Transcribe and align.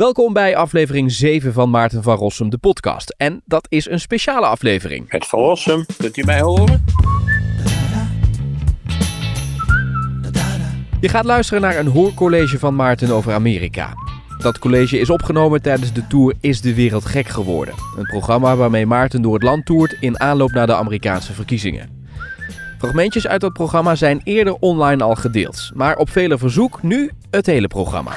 Welkom 0.00 0.32
bij 0.32 0.56
aflevering 0.56 1.12
7 1.12 1.52
van 1.52 1.70
Maarten 1.70 2.02
van 2.02 2.16
Rossum, 2.16 2.50
de 2.50 2.58
podcast. 2.58 3.14
En 3.16 3.42
dat 3.44 3.66
is 3.68 3.88
een 3.88 4.00
speciale 4.00 4.46
aflevering. 4.46 5.04
Het 5.08 5.26
van 5.26 5.38
Rossum, 5.38 5.86
kunt 5.96 6.16
u 6.16 6.24
mij 6.24 6.40
horen? 6.40 6.84
Je 11.00 11.08
gaat 11.08 11.24
luisteren 11.24 11.62
naar 11.62 11.78
een 11.78 11.86
hoorcollege 11.86 12.58
van 12.58 12.76
Maarten 12.76 13.10
over 13.10 13.32
Amerika. 13.32 13.94
Dat 14.38 14.58
college 14.58 14.98
is 14.98 15.10
opgenomen 15.10 15.62
tijdens 15.62 15.92
de 15.92 16.06
tour 16.06 16.34
Is 16.40 16.60
de 16.60 16.74
Wereld 16.74 17.04
Gek 17.04 17.28
Geworden? 17.28 17.74
Een 17.96 18.06
programma 18.06 18.56
waarmee 18.56 18.86
Maarten 18.86 19.22
door 19.22 19.34
het 19.34 19.42
land 19.42 19.66
toert 19.66 19.96
in 20.00 20.20
aanloop 20.20 20.50
naar 20.50 20.66
de 20.66 20.74
Amerikaanse 20.74 21.32
verkiezingen. 21.32 22.04
Fragmentjes 22.78 23.26
uit 23.26 23.40
dat 23.40 23.52
programma 23.52 23.94
zijn 23.94 24.20
eerder 24.24 24.54
online 24.54 25.04
al 25.04 25.14
gedeeld, 25.14 25.70
maar 25.74 25.96
op 25.96 26.10
vele 26.10 26.38
verzoek 26.38 26.82
nu 26.82 27.10
het 27.30 27.46
hele 27.46 27.68
programma. 27.68 28.12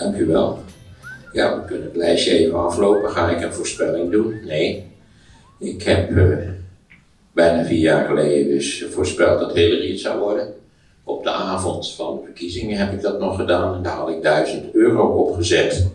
Dank 0.00 0.16
u 0.16 0.26
wel. 0.26 0.58
Ja, 1.32 1.60
we 1.60 1.64
kunnen 1.64 1.86
het 1.86 1.96
lijstje 1.96 2.38
even 2.38 2.58
aflopen. 2.64 3.10
Ga 3.10 3.30
ik 3.30 3.42
een 3.42 3.52
voorspelling 3.52 4.10
doen? 4.10 4.40
Nee. 4.44 4.84
Ik 5.58 5.82
heb 5.82 6.10
uh, 6.10 6.36
bijna 7.32 7.64
vier 7.64 7.78
jaar 7.78 8.06
geleden 8.06 8.48
dus 8.48 8.84
voorspeld 8.90 9.40
dat 9.40 9.54
Hillary 9.54 9.90
het 9.90 10.00
zou 10.00 10.20
worden. 10.20 10.54
Op 11.04 11.22
de 11.22 11.30
avond 11.30 11.92
van 11.92 12.16
de 12.16 12.24
verkiezingen 12.24 12.78
heb 12.78 12.92
ik 12.92 13.00
dat 13.00 13.18
nog 13.18 13.36
gedaan 13.36 13.74
en 13.74 13.82
daar 13.82 13.96
had 13.96 14.08
ik 14.08 14.22
1000 14.22 14.74
euro 14.74 15.06
opgezet. 15.06 15.86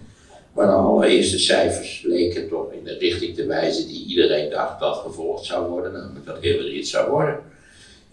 Maar 0.53 0.65
de 0.65 0.73
allereerste 0.73 1.39
cijfers 1.39 2.03
leken 2.07 2.49
toch 2.49 2.71
in 2.71 2.83
de 2.83 2.97
richting 2.97 3.35
te 3.35 3.45
wijzen 3.45 3.87
die 3.87 4.05
iedereen 4.05 4.49
dacht 4.49 4.79
dat 4.79 4.97
gevolgd 4.97 5.45
zou 5.45 5.69
worden, 5.69 5.91
namelijk 5.91 6.25
dat 6.25 6.37
Hillary 6.41 6.77
het 6.77 6.87
zou 6.87 7.09
worden. 7.09 7.39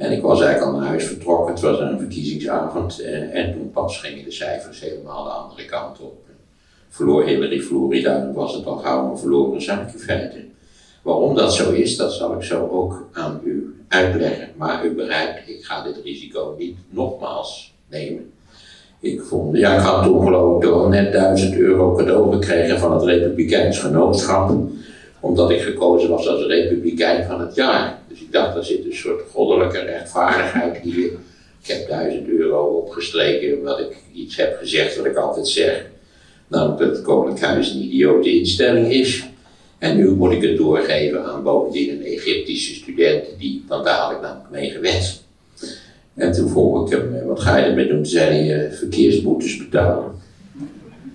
En 0.02 0.12
ik 0.12 0.22
was 0.22 0.40
eigenlijk 0.40 0.72
al 0.72 0.78
naar 0.78 0.88
huis 0.88 1.04
vertrokken, 1.04 1.52
het 1.52 1.62
was 1.62 1.78
een 1.78 1.98
verkiezingsavond 1.98 3.00
en, 3.00 3.30
en 3.30 3.52
toen 3.52 3.70
pas 3.70 4.00
gingen 4.00 4.24
de 4.24 4.30
cijfers 4.30 4.80
helemaal 4.80 5.24
de 5.24 5.30
andere 5.30 5.64
kant 5.64 6.00
op. 6.00 6.20
Verloor 6.88 7.24
Hillary 7.24 7.60
Florida, 7.60 8.18
dan 8.18 8.32
was 8.32 8.54
het 8.54 8.66
al 8.66 8.76
gauw 8.76 9.10
een 9.10 9.18
verloren 9.18 9.62
zaak 9.62 9.92
in 9.92 9.98
feite. 9.98 10.44
Waarom 11.02 11.34
dat 11.34 11.54
zo 11.54 11.70
is, 11.70 11.96
dat 11.96 12.12
zal 12.12 12.34
ik 12.34 12.42
zo 12.42 12.68
ook 12.68 13.08
aan 13.12 13.40
u 13.44 13.84
uitleggen. 13.88 14.48
Maar 14.56 14.84
u 14.84 14.94
begrijpt, 14.94 15.48
ik 15.48 15.64
ga 15.64 15.82
dit 15.82 16.00
risico 16.04 16.54
niet 16.58 16.76
nogmaals 16.90 17.74
nemen. 17.88 18.32
Ik 19.00 19.22
vond, 19.22 19.56
ja, 19.56 19.74
ik 19.74 19.80
had 19.80 20.04
toen 20.04 20.60
toch 20.60 20.88
net 20.88 21.12
1000 21.12 21.56
euro 21.56 21.94
cadeau 21.94 22.32
gekregen 22.32 22.78
van 22.78 22.92
het 22.92 23.02
Republikeins 23.02 23.78
Genootschap. 23.78 24.52
Omdat 25.20 25.50
ik 25.50 25.60
gekozen 25.60 26.10
was 26.10 26.28
als 26.28 26.46
Republikein 26.46 27.24
van 27.24 27.40
het 27.40 27.54
jaar. 27.54 28.01
Ik 28.26 28.32
dacht, 28.32 28.56
er 28.56 28.64
zit 28.64 28.84
een 28.84 28.94
soort 28.94 29.22
goddelijke 29.30 29.78
rechtvaardigheid 29.78 30.76
hier. 30.76 31.10
Ik 31.62 31.68
heb 31.68 31.88
1000 31.88 32.28
euro 32.28 32.64
opgestreken 32.64 33.58
omdat 33.58 33.78
ik 33.80 33.96
iets 34.14 34.36
heb 34.36 34.58
gezegd 34.58 34.96
wat 34.96 35.06
ik 35.06 35.16
altijd 35.16 35.48
zeg. 35.48 35.86
Namelijk 36.48 36.78
dat 36.78 36.90
het 36.90 37.02
Koninklijk 37.02 37.40
Huis 37.40 37.70
een 37.70 37.82
idiote 37.82 38.38
instelling 38.38 38.92
is. 38.92 39.24
En 39.78 39.96
nu 39.96 40.10
moet 40.10 40.32
ik 40.32 40.42
het 40.42 40.56
doorgeven 40.56 41.24
aan 41.24 41.42
bovendien 41.42 41.90
een 41.90 42.04
Egyptische 42.04 42.74
student 42.74 43.24
die 43.38 43.64
dan 43.68 43.84
dadelijk 43.84 44.22
namelijk 44.22 44.50
mee 44.50 44.70
gewenst. 44.70 45.24
En 46.14 46.32
toen 46.32 46.48
vroeg 46.48 46.86
ik 46.86 46.98
hem, 46.98 47.26
wat 47.26 47.40
ga 47.40 47.56
je 47.56 47.64
ermee 47.64 47.88
doen? 47.88 48.06
Zei 48.06 48.50
eh, 48.50 48.72
verkeersboetes 48.72 49.56
betalen. 49.56 50.12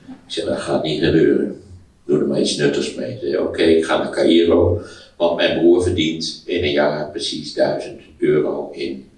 Ik 0.08 0.34
zei, 0.34 0.46
dat 0.48 0.60
gaat 0.60 0.84
niet 0.84 1.04
gebeuren. 1.04 1.62
Doe 2.06 2.20
er 2.20 2.28
maar 2.28 2.40
iets 2.40 2.58
nuttigs 2.58 2.96
mee. 2.96 3.42
oké, 3.42 3.62
ik 3.62 3.86
ga 3.86 3.98
naar 3.98 4.12
Cairo, 4.12 4.82
want 5.18 5.36
mijn 5.36 5.60
broer 5.60 5.84
verdient 5.84 6.44
in 6.46 6.64
een 6.64 6.72
jaar 6.72 7.12
precies 7.12 7.54
1000 7.54 8.02
euro 8.18 8.72
in 8.72 9.10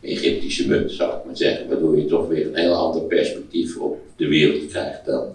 Egyptische 0.00 0.68
munt, 0.68 0.92
zou 0.92 1.16
ik 1.16 1.24
maar 1.24 1.36
zeggen. 1.36 1.68
Waardoor 1.68 1.98
je 1.98 2.06
toch 2.06 2.28
weer 2.28 2.46
een 2.46 2.56
heel 2.56 2.74
ander 2.74 3.02
perspectief 3.02 3.76
op 3.76 3.98
de 4.16 4.28
wereld 4.28 4.66
krijgt 4.66 5.06
dan 5.06 5.26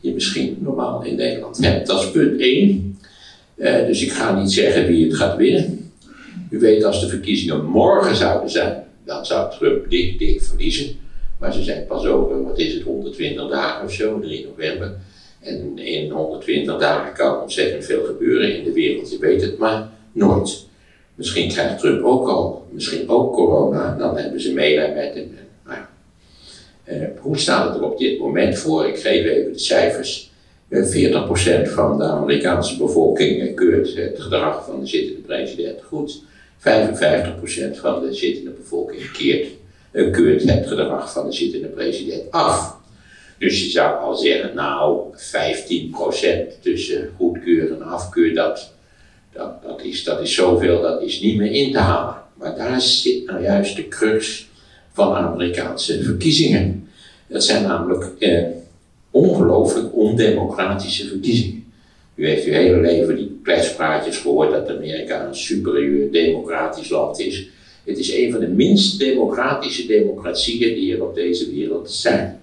je 0.00 0.12
misschien 0.12 0.56
normaal 0.60 1.04
in 1.04 1.16
Nederland 1.16 1.56
hebt. 1.64 1.86
Dat 1.86 2.02
is 2.02 2.10
punt 2.10 2.40
1. 2.40 2.98
Uh, 3.56 3.86
dus 3.86 4.02
ik 4.02 4.12
ga 4.12 4.40
niet 4.40 4.52
zeggen 4.52 4.86
wie 4.86 5.06
het 5.06 5.16
gaat 5.16 5.36
winnen. 5.36 5.90
U 6.50 6.58
weet, 6.58 6.84
als 6.84 7.00
de 7.00 7.08
verkiezingen 7.08 7.64
morgen 7.64 8.16
zouden 8.16 8.50
zijn, 8.50 8.84
dan 9.04 9.26
zou 9.26 9.50
Trump 9.50 9.90
dik, 9.90 10.18
dik 10.18 10.42
verliezen. 10.42 10.96
Maar 11.38 11.52
ze 11.52 11.62
zijn 11.62 11.86
pas 11.86 12.04
over, 12.04 12.42
wat 12.42 12.58
is 12.58 12.74
het, 12.74 12.82
120 12.82 13.48
dagen 13.48 13.84
of 13.84 13.92
zo, 13.92 14.20
3 14.20 14.46
november. 14.46 14.96
En 15.46 15.78
in 15.78 16.10
120 16.10 16.78
dagen 16.78 17.14
kan 17.14 17.40
ontzettend 17.40 17.84
veel 17.84 18.04
gebeuren 18.04 18.56
in 18.56 18.64
de 18.64 18.72
wereld, 18.72 19.10
je 19.10 19.18
weet 19.18 19.42
het 19.42 19.58
maar 19.58 19.88
nooit. 20.12 20.66
Misschien 21.14 21.48
krijgt 21.48 21.78
Trump 21.78 22.04
ook 22.04 22.28
al, 22.28 22.66
misschien 22.70 23.08
ook 23.08 23.34
corona, 23.34 23.96
dan 23.98 24.16
hebben 24.16 24.40
ze 24.40 24.52
medelijden 24.52 24.94
met 24.94 25.14
hem. 25.14 25.38
Uh, 26.88 27.08
hoe 27.18 27.38
staat 27.38 27.68
het 27.68 27.76
er 27.76 27.90
op 27.90 27.98
dit 27.98 28.18
moment 28.18 28.58
voor? 28.58 28.86
Ik 28.86 28.98
geef 28.98 29.24
even 29.24 29.52
de 29.52 29.58
cijfers. 29.58 30.30
Uh, 30.68 31.04
eh, 31.04 31.66
40% 31.66 31.68
van 31.68 31.98
de 31.98 32.04
Amerikaanse 32.04 32.76
bevolking 32.76 33.54
keurt 33.54 33.96
het 33.96 34.20
gedrag 34.20 34.64
van 34.64 34.80
de 34.80 34.86
zittende 34.86 35.20
president 35.20 35.82
goed. 35.82 36.22
55% 36.58 36.62
van 37.72 38.00
de 38.00 38.14
zittende 38.14 38.50
bevolking 38.50 39.12
keert, 39.12 39.48
keurt 39.92 40.42
het 40.42 40.66
gedrag 40.66 41.12
van 41.12 41.26
de 41.26 41.32
zittende 41.32 41.68
president 41.68 42.30
af. 42.30 42.75
Dus 43.38 43.64
je 43.64 43.70
zou 43.70 44.00
al 44.00 44.14
zeggen, 44.14 44.54
nou, 44.54 45.00
15% 46.56 46.60
tussen 46.60 47.10
goedkeur 47.16 47.72
en 47.72 47.82
afkeur, 47.82 48.34
dat, 48.34 48.72
dat, 49.32 49.62
dat, 49.62 49.82
is, 49.82 50.04
dat 50.04 50.20
is 50.20 50.34
zoveel, 50.34 50.80
dat 50.80 51.02
is 51.02 51.20
niet 51.20 51.36
meer 51.36 51.52
in 51.52 51.72
te 51.72 51.78
halen. 51.78 52.14
Maar 52.34 52.56
daar 52.56 52.80
zit 52.80 53.26
nou 53.26 53.42
juist 53.42 53.76
de 53.76 53.88
crux 53.88 54.48
van 54.92 55.14
Amerikaanse 55.14 56.02
verkiezingen. 56.02 56.88
Dat 57.28 57.44
zijn 57.44 57.62
namelijk 57.62 58.12
eh, 58.18 58.44
ongelooflijk 59.10 59.96
ondemocratische 59.96 61.06
verkiezingen. 61.06 61.64
U 62.14 62.28
heeft 62.28 62.46
uw 62.46 62.52
hele 62.52 62.80
leven 62.80 63.16
die 63.16 63.40
kletspraatjes 63.42 64.18
gehoord 64.18 64.50
dat 64.50 64.70
Amerika 64.70 65.26
een 65.26 65.34
superieur 65.34 66.12
democratisch 66.12 66.88
land 66.88 67.18
is. 67.18 67.48
Het 67.84 67.98
is 67.98 68.14
een 68.14 68.30
van 68.30 68.40
de 68.40 68.48
minst 68.48 68.98
democratische 68.98 69.86
democratieën 69.86 70.74
die 70.74 70.94
er 70.94 71.04
op 71.04 71.14
deze 71.14 71.50
wereld 71.50 71.90
zijn. 71.90 72.40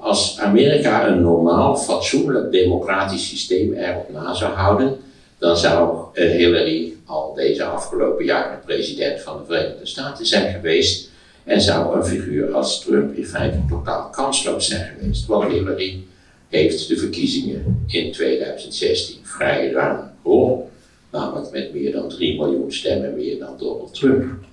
Als 0.00 0.38
Amerika 0.40 1.08
een 1.08 1.20
normaal, 1.20 1.76
fatsoenlijk 1.76 2.52
democratisch 2.52 3.28
systeem 3.28 3.72
erop 3.72 4.10
na 4.12 4.34
zou 4.34 4.52
houden, 4.52 4.96
dan 5.38 5.56
zou 5.56 5.98
Hillary 6.12 6.92
al 7.06 7.34
deze 7.34 7.64
afgelopen 7.64 8.24
jaren 8.24 8.60
president 8.64 9.20
van 9.20 9.38
de 9.38 9.44
Verenigde 9.44 9.86
Staten 9.86 10.26
zijn 10.26 10.52
geweest. 10.52 11.10
En 11.44 11.60
zou 11.60 11.96
een 11.96 12.04
figuur 12.04 12.52
als 12.52 12.80
Trump 12.80 13.16
in 13.16 13.26
feite 13.26 13.58
totaal 13.68 14.08
kansloos 14.10 14.66
zijn 14.66 14.94
geweest. 14.94 15.26
Want 15.26 15.52
Hillary 15.52 16.04
heeft 16.48 16.88
de 16.88 16.96
verkiezingen 16.96 17.84
in 17.86 18.12
2016 18.12 19.16
vrij 19.22 19.70
ruim 19.70 20.00
gewonnen. 20.22 20.66
Namelijk 21.10 21.52
met 21.52 21.72
meer 21.72 21.92
dan 21.92 22.08
3 22.08 22.38
miljoen 22.38 22.72
stemmen 22.72 23.14
meer 23.14 23.38
dan 23.38 23.58
Donald 23.58 23.94
Trump. 23.94 24.44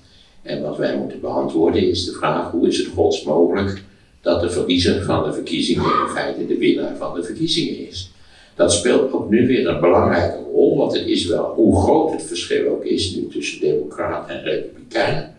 En 0.42 0.62
wat 0.62 0.78
wij 0.78 0.98
moeten 0.98 1.20
beantwoorden 1.20 1.90
is 1.90 2.06
de 2.06 2.12
vraag: 2.12 2.52
hoe 2.52 2.68
is 2.68 2.78
het 2.78 2.88
gods 2.88 3.24
mogelijk 3.24 3.84
dat 4.26 4.42
de 4.42 4.50
verliezer 4.50 5.04
van 5.04 5.24
de 5.24 5.34
verkiezingen 5.34 5.84
in 5.84 6.14
feite 6.16 6.48
de 6.48 6.58
winnaar 6.58 6.96
van 6.98 7.16
de 7.16 7.24
verkiezingen 7.24 7.88
is? 7.88 8.12
Dat 8.56 8.74
speelt 8.74 9.14
ook 9.14 9.30
nu 9.30 9.48
weer 9.48 9.68
een 9.68 9.80
belangrijke 9.80 10.38
rol, 10.52 10.78
want 10.78 10.94
het 10.94 11.08
is 11.08 11.26
wel, 11.26 11.54
hoe 11.56 11.84
groot 11.84 12.12
het 12.12 12.24
verschil 12.24 12.68
ook 12.68 12.84
is 12.84 13.16
nu 13.16 13.28
tussen 13.28 13.60
Democraten 13.60 14.36
en 14.36 14.44
Republikeinen. 14.44 15.36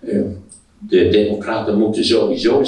Uh, 0.00 0.22
de 0.78 1.08
Democraten 1.08 1.78
moeten 1.78 2.04
sowieso 2.04 2.62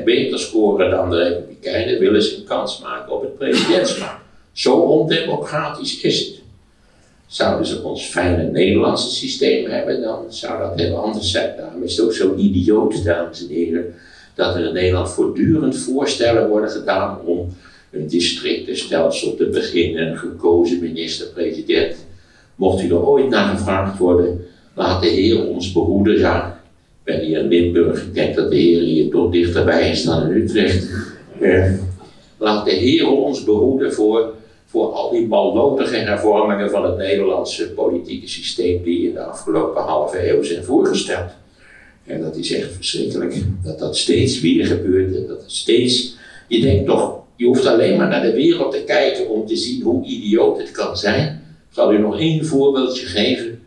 6% 0.00 0.04
beter 0.04 0.38
scoren 0.38 0.90
dan 0.90 1.10
de 1.10 1.16
Republikeinen, 1.16 1.98
willen 1.98 2.22
ze 2.22 2.36
een 2.36 2.44
kans 2.44 2.80
maken 2.80 3.12
op 3.12 3.22
het 3.22 3.38
presidentschap. 3.38 4.20
Zo 4.52 4.74
ondemocratisch 4.74 6.00
is 6.00 6.18
het. 6.18 6.42
Zouden 7.26 7.66
ze 7.66 7.82
ons 7.82 8.04
fijne 8.04 8.50
Nederlandse 8.50 9.14
systeem 9.14 9.70
hebben, 9.70 10.02
dan 10.02 10.24
zou 10.28 10.58
dat 10.58 10.80
heel 10.80 10.96
anders 10.96 11.30
zijn. 11.30 11.56
Daarom 11.56 11.82
is 11.82 11.96
het 11.96 12.06
ook 12.06 12.12
zo 12.12 12.34
idioot, 12.36 13.04
dames 13.04 13.42
en 13.42 13.48
heren, 13.48 13.94
dat 14.34 14.54
er 14.54 14.66
in 14.66 14.72
Nederland 14.72 15.10
voortdurend 15.10 15.78
voorstellen 15.78 16.48
worden 16.48 16.70
gedaan 16.70 17.18
om 17.24 17.56
een 17.90 18.06
districtenstelsel 18.06 19.34
te 19.34 19.46
beginnen, 19.46 20.08
een 20.08 20.18
gekozen 20.18 20.80
minister-president. 20.80 21.96
Mocht 22.54 22.82
u 22.82 22.88
er 22.88 23.06
ooit 23.06 23.28
naar 23.28 23.56
gevraagd 23.56 23.98
worden, 23.98 24.44
laat 24.74 25.02
de 25.02 25.08
Heer 25.08 25.46
ons 25.46 25.72
behoeden. 25.72 26.18
Ja, 26.18 26.60
ik 27.04 27.14
ben 27.14 27.20
hier 27.20 27.38
in 27.38 27.48
Limburg, 27.48 28.02
ik 28.02 28.14
denk 28.14 28.34
dat 28.34 28.50
de 28.50 28.56
Heer 28.56 28.80
hier 28.80 29.10
toch 29.10 29.32
dichterbij 29.32 29.90
is 29.90 30.04
dan 30.04 30.22
in 30.22 30.42
Utrecht. 30.42 30.88
Laat 32.38 32.64
de 32.64 32.72
Heer 32.72 33.08
ons 33.08 33.44
behoeden 33.44 33.92
voor, 33.92 34.32
voor 34.66 34.92
al 34.92 35.10
die 35.10 35.26
balnotige 35.26 35.96
hervormingen 35.96 36.70
van 36.70 36.84
het 36.84 36.96
Nederlandse 36.96 37.72
politieke 37.72 38.28
systeem 38.28 38.82
die 38.82 39.08
in 39.08 39.14
de 39.14 39.24
afgelopen 39.24 39.82
halve 39.82 40.30
eeuw 40.30 40.42
zijn 40.42 40.64
voorgesteld. 40.64 41.30
En 42.06 42.20
dat 42.20 42.36
is 42.36 42.52
echt 42.52 42.72
verschrikkelijk, 42.72 43.34
dat 43.62 43.78
dat 43.78 43.96
steeds 43.96 44.40
weer 44.40 44.66
gebeurt 44.66 45.28
dat 45.28 45.44
steeds, 45.46 46.16
je 46.48 46.60
denkt 46.60 46.86
toch, 46.86 47.22
je 47.36 47.44
hoeft 47.44 47.66
alleen 47.66 47.96
maar 47.96 48.08
naar 48.08 48.22
de 48.22 48.32
wereld 48.32 48.72
te 48.72 48.82
kijken 48.86 49.28
om 49.28 49.46
te 49.46 49.56
zien 49.56 49.82
hoe 49.82 50.04
idioot 50.04 50.58
het 50.58 50.70
kan 50.70 50.96
zijn. 50.96 51.42
Ik 51.68 51.74
zal 51.74 51.92
u 51.92 51.98
nog 51.98 52.18
één 52.18 52.46
voorbeeldje 52.46 53.06
geven. 53.06 53.60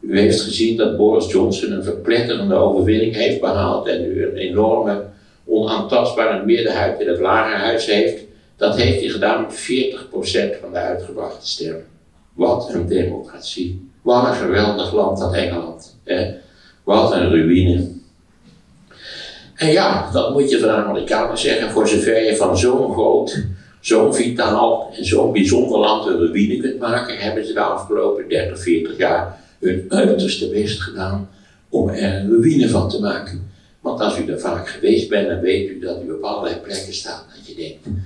U 0.00 0.18
heeft 0.18 0.40
gezien 0.40 0.76
dat 0.76 0.96
Boris 0.96 1.30
Johnson 1.30 1.72
een 1.72 1.84
verpletterende 1.84 2.54
overwinning 2.54 3.14
heeft 3.14 3.40
behaald 3.40 3.86
en 3.86 4.02
nu 4.02 4.24
een 4.24 4.36
enorme 4.36 5.04
onaantastbare 5.46 6.44
middenhuid 6.44 7.00
in 7.00 7.08
het 7.08 7.20
lagerhuis 7.20 7.86
heeft, 7.86 8.22
dat 8.56 8.76
heeft 8.76 9.00
hij 9.00 9.08
gedaan 9.08 9.42
met 9.42 9.70
40% 10.56 10.60
van 10.60 10.72
de 10.72 10.78
uitgebrachte 10.78 11.48
stemmen. 11.48 11.84
Wat 12.32 12.74
een 12.74 12.86
democratie. 12.86 13.90
Wat 14.02 14.26
een 14.26 14.34
geweldig 14.34 14.92
land 14.92 15.18
dat 15.18 15.34
Engeland. 15.34 15.98
Wat 16.84 17.12
een 17.12 17.30
ruïne. 17.30 17.88
En 19.54 19.72
ja, 19.72 20.10
dat 20.12 20.32
moet 20.32 20.50
je 20.50 20.58
van 20.58 20.68
de 20.68 20.74
Amerikanen 20.74 21.38
zeggen, 21.38 21.70
voor 21.70 21.88
zover 21.88 22.24
je 22.24 22.36
van 22.36 22.58
zo'n 22.58 22.92
groot, 22.92 23.44
zo'n 23.80 24.14
vitaal 24.14 24.92
en 24.96 25.04
zo'n 25.04 25.32
bijzonder 25.32 25.78
land 25.78 26.06
een 26.06 26.18
ruïne 26.18 26.56
kunt 26.56 26.78
maken, 26.78 27.18
hebben 27.18 27.46
ze 27.46 27.52
de 27.52 27.60
afgelopen 27.60 28.28
30, 28.28 28.62
40 28.62 28.98
jaar 28.98 29.38
hun 29.58 29.84
uiterste 29.88 30.48
best 30.48 30.80
gedaan 30.80 31.28
om 31.68 31.88
er 31.88 32.14
een 32.14 32.30
ruïne 32.30 32.68
van 32.68 32.88
te 32.88 33.00
maken. 33.00 33.50
Want 33.80 34.00
als 34.00 34.18
u 34.18 34.26
er 34.26 34.40
vaak 34.40 34.68
geweest 34.68 35.08
bent, 35.08 35.28
dan 35.28 35.40
weet 35.40 35.70
u 35.70 35.78
dat 35.78 36.02
u 36.06 36.10
op 36.12 36.22
allerlei 36.22 36.60
plekken 36.60 36.94
staat 36.94 37.24
dat 37.36 37.46
je 37.46 37.54
denkt, 37.54 38.02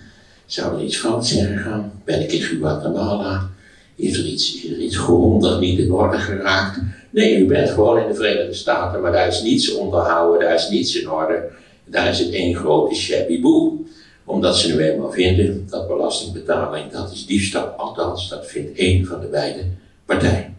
zou 0.47 0.77
er 0.77 0.85
iets 0.85 0.97
fout 0.97 1.27
zijn 1.27 1.56
gegaan? 1.56 1.93
Ben 2.05 2.23
ik 2.23 2.32
in 2.32 2.41
Guatemala? 2.41 3.50
Is 3.96 4.19
er 4.19 4.25
iets, 4.25 4.64
is 4.64 4.96
grondig 4.96 5.61
niet 5.61 5.79
in 5.79 5.93
orde 5.93 6.19
geraakt? 6.19 6.81
Nee, 7.11 7.38
u 7.38 7.46
bent 7.46 7.70
gewoon 7.70 7.99
in 7.99 8.08
de 8.08 8.14
Verenigde 8.14 8.55
Staten, 8.55 9.00
maar 9.00 9.12
daar 9.12 9.29
is 9.29 9.43
niets 9.43 9.75
onderhouden, 9.75 10.41
daar 10.41 10.55
is 10.55 10.69
niets 10.69 11.00
in 11.00 11.11
orde. 11.11 11.50
Daar 11.85 12.08
is 12.08 12.19
het 12.19 12.31
één 12.31 12.55
grote 12.55 12.94
shabby 12.94 13.41
boel. 13.41 13.87
Omdat 14.25 14.58
ze 14.58 14.75
nu 14.75 14.82
eenmaal 14.82 15.12
vinden 15.12 15.67
dat 15.70 15.88
belastingbetaling, 15.88 16.91
dat 16.91 17.12
is 17.12 17.26
diefstal. 17.26 17.67
Althans, 17.67 18.29
dat 18.29 18.46
vindt 18.46 18.79
één 18.79 19.06
van 19.06 19.20
de 19.20 19.26
beide 19.26 19.64
partijen. 20.05 20.56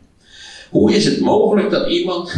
Hoe 0.69 0.93
is 0.93 1.05
het 1.05 1.19
mogelijk 1.19 1.69
dat 1.69 1.89
iemand 1.89 2.33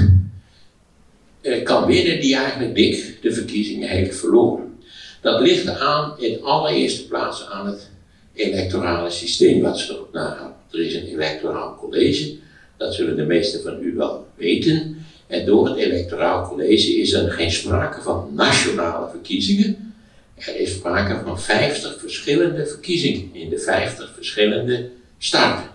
eh, 1.41 1.63
kan 1.63 1.85
winnen 1.85 2.21
die 2.21 2.35
eigenlijk 2.35 2.75
dik 2.75 3.17
de 3.21 3.33
verkiezingen 3.33 3.89
heeft 3.89 4.15
verloren? 4.15 4.77
Dat 5.21 5.41
ligt 5.41 5.69
aan 5.69 6.13
in 6.19 6.43
allereerste 6.43 7.07
plaats 7.07 7.49
aan 7.49 7.67
het 7.67 7.89
electorale 8.33 9.09
systeem 9.09 9.61
wat 9.61 9.79
ze 9.79 9.93
erop 9.93 10.13
nagaan. 10.13 10.56
Er 10.71 10.79
is 10.79 10.95
een 10.95 11.07
electoraal 11.07 11.75
college, 11.75 12.35
dat 12.77 12.93
zullen 12.93 13.15
de 13.15 13.25
meesten 13.25 13.61
van 13.61 13.77
u 13.81 13.93
wel 13.95 14.27
weten. 14.35 15.05
En 15.27 15.45
door 15.45 15.67
het 15.67 15.77
electoraal 15.77 16.47
college 16.47 16.95
is 16.95 17.13
er 17.13 17.31
geen 17.31 17.51
sprake 17.51 18.01
van 18.01 18.29
nationale 18.33 19.09
verkiezingen. 19.09 19.93
Er 20.35 20.59
is 20.59 20.73
sprake 20.73 21.21
van 21.25 21.39
50 21.39 21.99
verschillende 21.99 22.65
verkiezingen 22.65 23.29
in 23.33 23.49
de 23.49 23.59
50 23.59 24.13
verschillende 24.15 24.89
staten. 25.17 25.69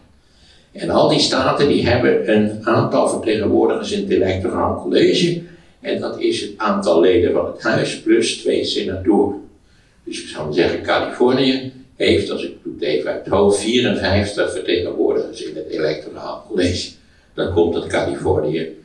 En 0.73 0.91
al 0.91 1.09
die 1.09 1.21
staten 1.21 1.69
die 1.69 1.87
hebben 1.87 2.35
een 2.35 2.67
aantal 2.67 3.09
vertegenwoordigers 3.09 3.93
in 3.93 4.01
het 4.01 4.11
electoraal 4.11 4.83
college. 4.83 5.43
En 5.81 6.01
dat 6.01 6.21
is 6.21 6.41
het 6.41 6.53
aantal 6.57 7.01
leden 7.01 7.33
van 7.33 7.47
het 7.47 7.63
huis 7.63 8.01
plus 8.01 8.37
twee 8.37 8.65
senatoren. 8.65 9.41
Dus 10.05 10.23
ik 10.23 10.29
zou 10.29 10.53
zeggen, 10.53 10.83
Californië 10.83 11.73
heeft, 12.03 12.31
als 12.31 12.43
ik 12.45 12.55
het 12.65 12.83
even 12.83 13.11
uit 13.11 13.25
het 13.25 13.35
hoofd, 13.35 13.59
54 13.59 14.53
vertegenwoordigers 14.53 15.43
in 15.43 15.57
het 15.57 15.69
electoraal 15.69 16.45
college. 16.49 16.91
Dan 17.35 17.53
komt 17.53 17.75
dat 17.75 17.87
Californië 17.87 18.77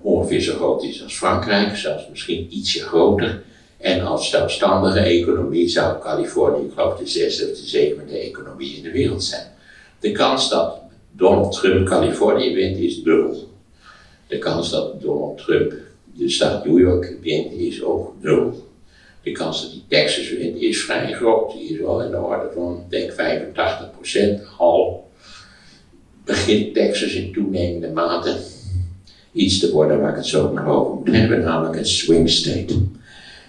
ongeveer 0.00 0.40
zo 0.40 0.54
groot 0.54 0.82
is 0.82 1.02
als 1.02 1.16
Frankrijk, 1.16 1.76
zelfs 1.76 2.08
misschien 2.10 2.46
ietsje 2.50 2.80
groter. 2.80 3.42
En 3.78 4.00
als 4.00 4.30
zelfstandige 4.30 4.98
economie 4.98 5.68
zou 5.68 6.02
Californië, 6.02 6.64
ik 6.64 6.72
geloof, 6.72 6.98
de 6.98 7.06
zesde 7.06 7.50
of 7.50 7.58
de 7.58 7.66
zevende 7.66 8.18
economie 8.18 8.76
in 8.76 8.82
de 8.82 8.90
wereld 8.90 9.24
zijn. 9.24 9.46
De 10.00 10.12
kans 10.12 10.50
dat 10.50 10.78
Donald 11.12 11.52
Trump 11.52 11.86
Californië 11.86 12.54
wint 12.54 12.78
is 12.78 13.02
dubbel. 13.02 13.48
De 14.26 14.38
kans 14.38 14.70
dat 14.70 15.00
Donald 15.00 15.38
Trump 15.38 15.74
de 16.16 16.28
staat 16.28 16.64
New 16.64 16.78
York 16.78 17.16
wint 17.22 17.52
is 17.52 17.82
ook 17.82 18.12
nul. 18.20 18.63
De 19.24 19.32
kans 19.32 19.62
dat 19.62 19.70
hij 19.70 19.82
Texas 19.88 20.30
wint 20.30 20.60
is 20.60 20.82
vrij 20.82 21.12
groot. 21.12 21.52
Die 21.52 21.68
is 21.68 21.78
wel 21.78 22.02
in 22.02 22.10
de 22.10 22.16
orde 22.16 22.50
van, 22.54 22.84
denk 22.88 23.12
85% 23.12 23.16
al. 24.58 25.10
Begint 26.24 26.74
Texas 26.74 27.14
in 27.14 27.32
toenemende 27.32 27.88
mate 27.88 28.36
iets 29.32 29.58
te 29.58 29.72
worden 29.72 30.00
waar 30.00 30.10
ik 30.10 30.16
het 30.16 30.26
zo 30.26 30.46
over 30.46 30.94
moet 30.94 31.16
hebben, 31.16 31.40
namelijk 31.40 31.76
een 31.76 31.86
swing 31.86 32.30
state. 32.30 32.74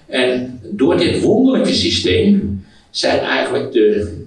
En 0.08 0.62
door 0.64 0.98
dit 0.98 1.22
wonderlijke 1.22 1.74
systeem 1.74 2.66
zijn 2.90 3.20
eigenlijk 3.20 3.72
de, 3.72 4.18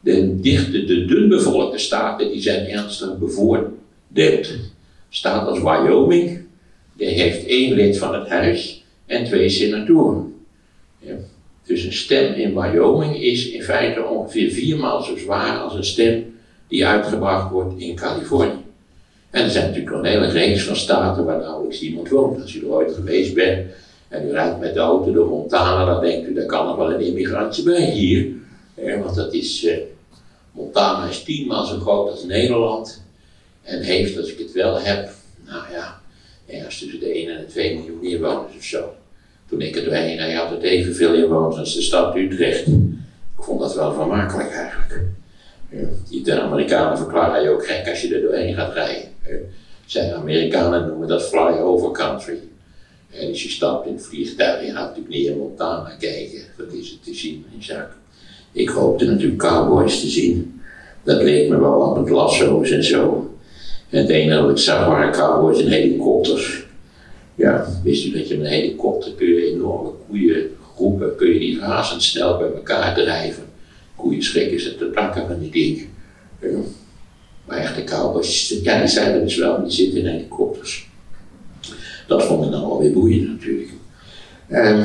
de 0.00 0.40
dichte, 0.40 0.84
de 0.84 1.04
dunbevolkte 1.04 1.78
staten, 1.78 2.32
die 2.32 2.42
zijn 2.42 2.66
ernstig 2.66 3.18
bevoordeeld. 3.18 4.48
Staat 5.08 5.48
als 5.48 5.58
Wyoming, 5.58 6.40
die 6.96 7.06
heeft 7.06 7.46
één 7.46 7.74
lid 7.74 7.98
van 7.98 8.14
het 8.14 8.28
huis 8.28 8.84
en 9.06 9.24
twee 9.24 9.48
senatoren. 9.48 10.31
Dus 11.64 11.84
een 11.84 11.92
stem 11.92 12.32
in 12.32 12.60
Wyoming 12.60 13.22
is 13.22 13.50
in 13.50 13.62
feite 13.62 14.04
ongeveer 14.04 14.50
viermaal 14.50 15.02
zo 15.02 15.16
zwaar 15.16 15.58
als 15.58 15.74
een 15.74 15.84
stem 15.84 16.34
die 16.68 16.86
uitgebracht 16.86 17.50
wordt 17.50 17.80
in 17.80 17.94
Californië. 17.94 18.60
En 19.30 19.44
er 19.44 19.50
zijn 19.50 19.66
natuurlijk 19.66 19.96
een 19.96 20.04
hele 20.04 20.28
reeks 20.28 20.62
van 20.62 20.76
staten 20.76 21.24
waar 21.24 21.38
nauwelijks 21.38 21.80
iemand 21.80 22.08
woont. 22.08 22.42
Als 22.42 22.54
u 22.54 22.60
er 22.60 22.68
ooit 22.68 22.92
geweest 22.92 23.34
bent 23.34 23.70
en 24.08 24.28
u 24.28 24.30
rijdt 24.30 24.60
met 24.60 24.74
de 24.74 24.80
auto 24.80 25.12
door 25.12 25.28
Montana, 25.28 25.84
dan 25.84 26.00
denkt 26.00 26.28
u, 26.28 26.34
daar 26.34 26.46
kan 26.46 26.66
nog 26.66 26.76
wel 26.76 26.92
een 26.92 27.00
immigrantje 27.00 27.62
bij 27.62 27.90
hier. 27.90 28.30
want 28.74 29.14
dat 29.14 29.32
is, 29.32 29.64
eh, 29.64 29.78
Montana 30.52 31.08
is 31.08 31.22
tienmaal 31.22 31.64
zo 31.64 31.78
groot 31.78 32.10
als 32.10 32.24
Nederland. 32.24 33.02
En 33.62 33.82
heeft, 33.82 34.18
als 34.18 34.32
ik 34.32 34.38
het 34.38 34.52
wel 34.52 34.80
heb, 34.80 35.10
nou 35.46 35.72
ja, 35.72 36.00
ergens 36.46 36.78
tussen 36.78 37.00
de 37.00 37.18
1 37.18 37.28
en 37.28 37.40
de 37.40 37.46
2 37.46 37.74
miljoen 37.76 38.04
inwoners 38.04 38.56
of 38.56 38.64
zo. 38.64 38.94
Toen 39.52 39.60
ik 39.60 39.76
er 39.76 39.84
doorheen 39.84 40.18
hij 40.18 40.32
had 40.32 40.50
het 40.50 40.62
evenveel 40.62 41.14
inwoners 41.14 41.58
als 41.58 41.74
de 41.74 41.82
stad 41.82 42.16
Utrecht. 42.16 42.66
Ik 42.66 43.42
vond 43.48 43.60
dat 43.60 43.74
wel 43.74 43.92
vermakelijk 43.92 44.50
eigenlijk. 44.50 45.00
Ja, 46.08 46.24
de 46.24 46.40
Amerikanen 46.40 46.98
verklaren 46.98 47.42
je 47.42 47.50
ook 47.50 47.66
gek 47.66 47.88
als 47.88 48.02
je 48.02 48.14
er 48.14 48.22
doorheen 48.22 48.54
gaat 48.54 48.74
rijden. 48.74 49.08
Zijn 49.86 50.12
Amerikanen 50.12 50.86
noemen 50.86 51.08
dat 51.08 51.22
fly-over 51.22 51.90
country. 51.90 52.38
En 53.10 53.28
als 53.28 53.42
je 53.42 53.48
stapt 53.48 53.86
in 53.86 53.94
het 53.94 54.06
vliegtuig, 54.06 54.66
je 54.66 54.72
gaat 54.72 54.88
natuurlijk 54.88 55.14
niet 55.14 55.26
in 55.26 55.38
Montana 55.38 55.94
kijken. 55.98 56.40
Wat 56.56 56.72
is 56.72 56.90
het 56.90 57.04
te 57.04 57.14
zien 57.14 57.44
in 57.54 57.62
zaken. 57.62 57.96
Ik 58.52 58.68
hoopte 58.68 59.04
natuurlijk 59.04 59.42
cowboys 59.42 60.00
te 60.00 60.08
zien. 60.08 60.60
Dat 61.02 61.22
leek 61.22 61.48
me 61.48 61.60
wel 61.60 61.78
wat 61.78 62.00
met 62.00 62.10
lasso's 62.10 62.70
en 62.70 62.84
zo. 62.84 63.34
En 63.90 63.98
het 63.98 64.08
enige 64.08 64.40
wat 64.40 64.50
ik 64.50 64.58
zag 64.58 64.86
waren 64.86 65.12
cowboys 65.12 65.60
en 65.60 65.68
helikopters. 65.68 66.70
Ja, 67.42 67.66
wist 67.82 68.04
u 68.04 68.10
dat 68.10 68.28
je 68.28 68.36
met 68.36 68.46
een 68.46 68.52
helikopter 68.52 69.12
kun 69.12 69.26
je 69.26 69.52
enorme 69.52 69.90
koeiengroepen, 70.08 71.16
kun 71.16 71.32
je 71.32 71.38
die 71.38 71.58
razendsnel 71.58 72.38
bij 72.38 72.52
elkaar 72.52 72.94
drijven. 72.94 73.42
Koeien 73.96 74.22
schrikken 74.22 74.60
ze 74.60 74.76
te 74.76 74.90
takken 74.90 75.26
van 75.26 75.38
die 75.38 75.50
dingen. 75.50 75.88
Ja. 76.40 76.58
Maar 77.44 77.58
echte 77.58 77.84
cowboys, 77.84 78.48
ja 78.62 78.78
die 78.78 78.88
zijn 78.88 79.14
er 79.14 79.20
dus 79.20 79.36
wel, 79.36 79.62
die 79.62 79.72
zitten 79.72 79.98
in 79.98 80.06
helikopters. 80.06 80.88
Dat 82.06 82.24
vond 82.24 82.44
ik 82.44 82.50
dan 82.50 82.62
alweer 82.62 82.92
boeiend 82.92 83.28
natuurlijk. 83.28 83.70
Um, 84.50 84.84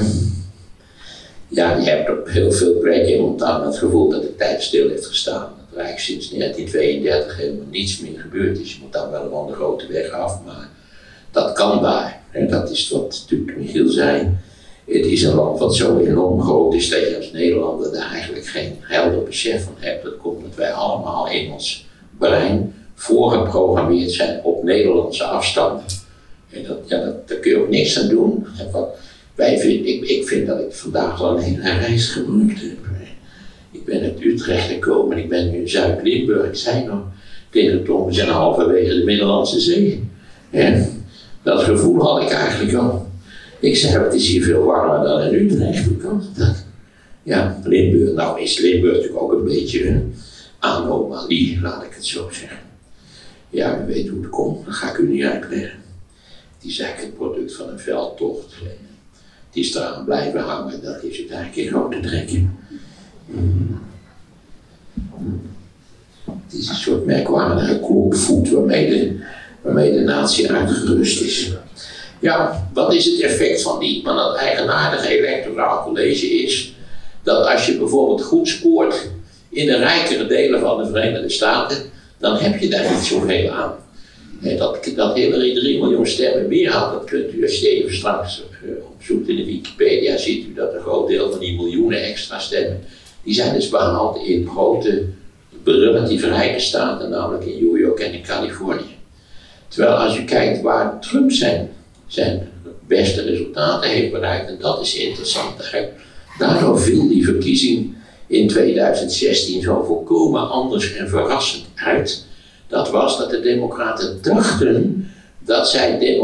ja, 1.47 1.75
je 1.75 1.89
hebt 1.89 2.09
op 2.09 2.27
heel 2.27 2.51
veel 2.51 2.79
plekken 2.79 3.17
in 3.17 3.35
het 3.39 3.77
gevoel 3.77 4.09
dat 4.09 4.21
de 4.21 4.35
tijd 4.35 4.63
stil 4.63 4.89
heeft 4.89 5.05
gestaan. 5.05 5.53
Dat 5.57 5.77
er 5.77 5.85
eigenlijk 5.85 5.99
sinds 5.99 6.29
1932 6.29 7.37
helemaal 7.37 7.65
niets 7.69 7.99
meer 7.99 8.19
gebeurd 8.19 8.59
is. 8.59 8.73
Je 8.73 8.79
moet 8.81 8.93
dan 8.93 9.11
wel 9.11 9.29
van 9.29 9.47
de 9.47 9.53
grote 9.53 9.87
weg 9.87 10.09
af, 10.09 10.43
maar 10.45 10.69
dat 11.31 11.53
kan 11.53 11.81
daar. 11.81 12.16
En 12.31 12.49
dat 12.49 12.69
is 12.69 12.89
wat 12.89 13.25
natuurlijk 13.29 13.57
Michiel 13.57 13.89
zei. 13.89 14.37
Het 14.85 15.05
is 15.05 15.23
een 15.23 15.35
land 15.35 15.59
wat 15.59 15.75
zo 15.75 15.97
enorm 15.97 16.41
groot 16.41 16.73
is 16.73 16.89
dat 16.89 16.99
je 16.99 17.17
als 17.17 17.31
Nederlander 17.31 17.91
daar 17.91 18.11
eigenlijk 18.11 18.45
geen 18.45 18.75
helder 18.79 19.23
besef 19.23 19.63
van 19.63 19.73
hebt. 19.77 20.03
Dat 20.03 20.17
komt 20.17 20.41
dat 20.41 20.55
wij 20.55 20.71
allemaal 20.71 21.29
in 21.29 21.51
ons 21.51 21.87
brein 22.17 22.73
voorgeprogrammeerd 22.95 24.11
zijn 24.11 24.43
op 24.43 24.63
Nederlandse 24.63 25.23
afstand. 25.23 26.05
En 26.49 26.63
dat, 26.63 26.77
ja, 26.85 27.05
dat, 27.05 27.27
daar 27.27 27.37
kun 27.37 27.51
je 27.51 27.57
ook 27.57 27.69
niks 27.69 27.99
aan 27.99 28.09
doen. 28.09 28.45
wat 28.71 28.89
wij 29.35 29.59
vind, 29.59 29.85
ik, 29.85 30.03
ik 30.03 30.27
vind 30.27 30.47
dat 30.47 30.59
ik 30.59 30.73
vandaag 30.73 31.21
al 31.21 31.37
een 31.37 31.43
hele 31.43 31.79
reis 31.79 32.07
gemaakt 32.07 32.61
heb. 32.61 32.77
Ik 33.71 33.85
ben 33.85 34.01
uit 34.01 34.21
Utrecht 34.21 34.67
gekomen 34.67 35.17
en 35.17 35.23
ik 35.23 35.29
ben 35.29 35.51
nu 35.51 35.57
in 35.57 35.69
Zuid-Limburg. 35.69 36.47
Ik 36.47 36.55
zei 36.55 36.85
nog 36.85 37.01
tegen 37.49 37.83
Tom, 37.83 38.05
we 38.05 38.13
zijn 38.13 38.29
halverwege 38.29 38.95
de 38.99 39.03
Middellandse 39.03 39.59
Zee. 39.59 40.03
En 40.49 40.96
dat 41.47 41.63
gevoel 41.63 42.01
had 42.01 42.21
ik 42.21 42.29
eigenlijk 42.29 42.73
al. 42.73 43.07
Ik 43.59 43.75
zei, 43.75 44.03
het 44.03 44.13
is 44.13 44.27
hier 44.27 44.43
veel 44.43 44.63
warmer 44.63 45.07
dan 45.07 45.21
in 45.21 45.33
Utrecht. 45.33 45.85
Hoe 45.85 45.97
kan 45.97 46.23
dat? 46.35 46.65
Ja, 47.23 47.59
Limburg. 47.63 48.13
Nou 48.13 48.41
is 48.41 48.59
Limburg 48.59 48.95
natuurlijk 48.95 49.21
ook 49.21 49.31
een 49.31 49.43
beetje 49.43 50.01
anomalie, 50.59 51.61
laat 51.61 51.83
ik 51.83 51.93
het 51.93 52.05
zo 52.05 52.27
zeggen. 52.31 52.59
Ja, 53.49 53.81
u 53.81 53.85
weet 53.85 54.07
hoe 54.07 54.21
het 54.21 54.29
komt, 54.29 54.65
dat 54.65 54.73
ga 54.73 54.89
ik 54.89 54.97
u 54.97 55.09
niet 55.09 55.23
uitleggen. 55.23 55.79
Het 56.57 56.69
is 56.69 56.79
eigenlijk 56.79 57.09
het 57.11 57.17
product 57.17 57.55
van 57.55 57.69
een 57.69 57.79
veldtocht. 57.79 58.53
Het 59.47 59.65
is 59.65 59.75
eraan 59.75 60.05
blijven 60.05 60.39
hangen, 60.39 60.83
dat 60.83 61.03
is 61.03 61.17
het 61.17 61.29
eigenlijk 61.29 61.55
in 61.55 61.67
grote 61.67 61.99
trekken. 61.99 62.57
Het 66.25 66.59
is 66.59 66.69
een 66.69 66.75
soort 66.75 67.05
merkwaardige 67.05 67.79
klopvoet 67.79 68.49
waarmee 68.49 68.89
de, 68.89 69.25
waarmee 69.67 69.91
de 69.91 69.99
natie 69.99 70.51
uitgerust 70.51 71.21
is. 71.21 71.51
Ja, 72.19 72.67
wat 72.73 72.93
is 72.93 73.05
het 73.05 73.21
effect 73.21 73.61
van 73.61 73.79
die 73.79 74.01
van 74.03 74.15
dat 74.15 74.35
eigenaardige 74.35 75.17
electoraal 75.17 75.83
college 75.83 76.27
is 76.27 76.73
dat 77.23 77.45
als 77.45 77.65
je 77.65 77.77
bijvoorbeeld 77.77 78.23
goed 78.23 78.47
scoort 78.47 79.09
in 79.49 79.65
de 79.65 79.77
rijkere 79.77 80.27
delen 80.27 80.59
van 80.59 80.77
de 80.77 80.89
Verenigde 80.89 81.29
Staten, 81.29 81.77
dan 82.17 82.37
heb 82.37 82.59
je 82.59 82.69
daar 82.69 82.93
niet 82.93 83.03
zoveel 83.03 83.49
aan. 83.49 83.75
Dat, 84.57 84.91
dat 84.95 85.15
Hillary 85.15 85.55
3 85.55 85.79
miljoen 85.79 86.07
stemmen 86.07 86.47
meer 86.47 86.71
had, 86.71 86.91
dat 86.91 87.03
kunt 87.03 87.33
u 87.33 87.43
als 87.43 87.59
je 87.59 87.69
even 87.69 87.95
straks 87.95 88.43
uh, 88.63 88.71
opzoekt 88.95 89.27
in 89.27 89.35
de 89.35 89.45
Wikipedia, 89.45 90.17
ziet 90.17 90.45
u 90.47 90.53
dat 90.53 90.73
een 90.73 90.81
groot 90.81 91.07
deel 91.07 91.31
van 91.31 91.39
die 91.39 91.55
miljoenen 91.55 92.03
extra 92.03 92.39
stemmen, 92.39 92.83
die 93.23 93.33
zijn 93.33 93.53
dus 93.53 93.69
behaald 93.69 94.27
in 94.27 94.47
grote, 94.47 95.03
relatief 95.63 96.23
rijke 96.23 96.59
staten, 96.59 97.09
namelijk 97.09 97.45
in 97.45 97.65
New 97.65 97.79
York 97.79 97.99
en 97.99 98.13
in 98.13 98.21
Californië. 98.21 98.96
Terwijl 99.67 99.95
als 99.95 100.17
u 100.17 100.23
kijkt 100.23 100.61
waar 100.61 100.99
Trump 100.99 101.31
zijn, 101.31 101.69
zijn 102.07 102.49
beste 102.87 103.21
resultaten 103.21 103.89
heeft 103.89 104.11
bereikt, 104.11 104.49
en 104.49 104.57
dat 104.59 104.81
is 104.81 104.95
interessant, 104.95 105.71
daardoor 106.39 106.79
viel 106.79 107.07
die 107.07 107.25
verkiezing 107.25 107.95
in 108.27 108.47
2016 108.47 109.61
zo 109.61 109.83
volkomen 109.83 110.49
anders 110.49 110.93
en 110.93 111.09
verrassend 111.09 111.65
uit. 111.75 112.25
Dat 112.67 112.89
was 112.89 113.17
dat 113.17 113.29
de 113.29 113.39
Democraten 113.39 114.19
dachten 114.21 115.09
dat 115.39 115.69
zij 115.69 116.19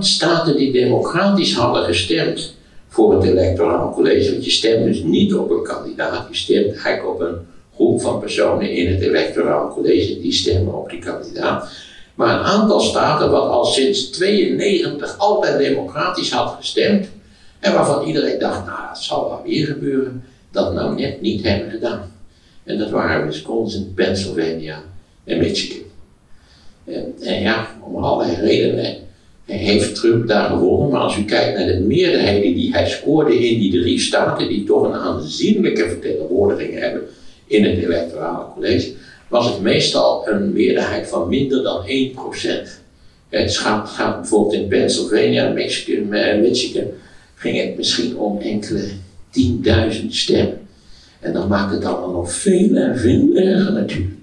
staten 0.00 0.56
die 0.56 0.72
democratisch 0.72 1.54
hadden 1.54 1.84
gestemd 1.84 2.54
voor 2.88 3.14
het 3.14 3.24
electoraal 3.24 3.92
college, 3.94 4.30
want 4.30 4.44
je 4.44 4.50
stemt 4.50 4.84
dus 4.84 5.02
niet 5.02 5.34
op 5.34 5.50
een 5.50 5.62
kandidaat, 5.62 6.26
je 6.30 6.36
stemt 6.36 6.64
eigenlijk 6.64 7.06
op 7.06 7.20
een 7.20 7.36
groep 7.74 8.00
van 8.00 8.20
personen 8.20 8.70
in 8.70 8.92
het 8.92 9.02
electoraal 9.02 9.68
college 9.74 10.20
die 10.20 10.32
stemmen 10.32 10.74
op 10.74 10.90
die 10.90 10.98
kandidaat. 10.98 11.72
Maar 12.16 12.38
een 12.38 12.44
aantal 12.44 12.80
staten 12.80 13.30
wat 13.30 13.50
al 13.50 13.64
sinds 13.64 14.10
92 14.10 15.18
altijd 15.18 15.58
democratisch 15.58 16.30
had 16.30 16.56
gestemd 16.58 17.08
en 17.58 17.72
waarvan 17.72 18.06
iedereen 18.06 18.38
dacht, 18.38 18.66
nou 18.66 18.78
dat 18.88 19.02
zal 19.02 19.28
wel 19.28 19.42
weer 19.44 19.66
gebeuren, 19.66 20.24
dat 20.50 20.74
nou 20.74 20.94
net 20.94 21.20
niet 21.20 21.42
hebben 21.42 21.70
gedaan. 21.70 22.12
En 22.64 22.78
dat 22.78 22.90
waren 22.90 23.26
Wisconsin, 23.26 23.92
Pennsylvania 23.94 24.82
en 25.24 25.38
Michigan. 25.38 25.84
En, 26.84 27.14
en 27.20 27.40
ja, 27.40 27.68
om 27.82 28.04
allerlei 28.04 28.36
redenen 28.36 28.96
heeft 29.44 29.94
Trump 29.94 30.28
daar 30.28 30.48
gewonnen. 30.48 30.90
Maar 30.90 31.00
als 31.00 31.16
u 31.16 31.24
kijkt 31.24 31.58
naar 31.58 31.66
de 31.66 31.80
meerderheden 31.80 32.54
die 32.54 32.72
hij 32.72 32.88
scoorde 32.88 33.48
in 33.48 33.60
die 33.60 33.80
drie 33.80 34.00
staten, 34.00 34.48
die 34.48 34.64
toch 34.64 34.82
een 34.82 34.94
aanzienlijke 34.94 35.88
vertegenwoordiging 35.88 36.78
hebben 36.78 37.02
in 37.46 37.64
het 37.64 37.78
electorale 37.78 38.44
college, 38.54 38.92
was 39.28 39.46
het 39.46 39.60
meestal 39.60 40.28
een 40.28 40.52
meerderheid 40.52 41.08
van 41.08 41.28
minder 41.28 41.62
dan 41.62 41.86
1%. 41.86 41.88
Het 43.28 43.56
gaat, 43.56 43.88
gaat 43.88 44.20
bijvoorbeeld 44.20 44.54
in 44.54 44.68
Pennsylvania, 44.68 45.48
Michigan, 45.48 46.12
eh, 46.12 46.40
Michigan, 46.40 46.86
ging 47.34 47.60
het 47.60 47.76
misschien 47.76 48.16
om 48.16 48.40
enkele 48.40 48.88
10.000 49.30 50.14
stemmen. 50.14 50.60
En 51.20 51.32
dan 51.32 51.48
maakt 51.48 51.72
het 51.72 51.84
allemaal 51.84 52.10
nog 52.10 52.32
veel 52.32 52.76
en 52.76 52.98
veel 52.98 53.34
erger 53.34 53.72
natuurlijk. 53.72 54.14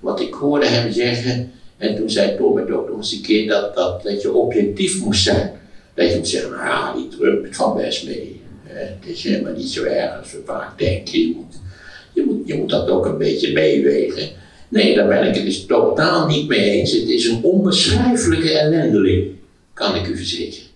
Wat 0.00 0.20
ik 0.20 0.34
hoorde 0.34 0.66
hem 0.66 0.92
zeggen, 0.92 1.52
en 1.76 1.96
toen 1.96 2.10
zei 2.10 2.36
Tom 2.36 2.56
het 2.56 2.70
ook 2.70 2.88
nog 2.88 2.96
eens 2.96 3.12
een 3.12 3.22
keer 3.22 3.48
dat, 3.48 3.74
dat, 3.74 4.02
dat 4.02 4.22
je 4.22 4.32
objectief 4.32 5.04
moest 5.04 5.22
zijn. 5.22 5.52
Dat 5.94 6.10
je 6.10 6.16
moet 6.16 6.28
zeggen, 6.28 6.50
nou 6.50 6.64
ja, 6.64 6.94
die 6.94 7.08
Trump, 7.08 7.44
het 7.44 7.56
valt 7.56 7.76
best 7.76 8.06
mee. 8.06 8.40
Het 8.62 9.06
is 9.06 9.22
helemaal 9.22 9.52
niet 9.52 9.68
zo 9.68 9.82
erg 9.82 10.18
als 10.18 10.32
we 10.32 10.42
vaak 10.44 10.78
denken. 10.78 11.20
Je 11.20 11.34
moet, 11.36 11.60
je 12.12 12.22
moet, 12.22 12.46
je 12.46 12.54
moet 12.54 12.70
dat 12.70 12.88
ook 12.88 13.06
een 13.06 13.18
beetje 13.18 13.52
meewegen. 13.52 14.28
Nee, 14.74 14.94
daar 14.94 15.08
ben 15.08 15.28
ik 15.28 15.34
het 15.34 15.44
dus 15.44 15.66
totaal 15.66 16.26
niet 16.26 16.48
mee 16.48 16.70
eens. 16.70 16.92
Het 16.92 17.08
is 17.08 17.26
een 17.26 17.42
onbeschrijfelijke 17.42 18.58
ellendeling, 18.58 19.30
kan 19.72 19.94
ik 19.94 20.06
u 20.06 20.16
verzekeren. 20.16 20.68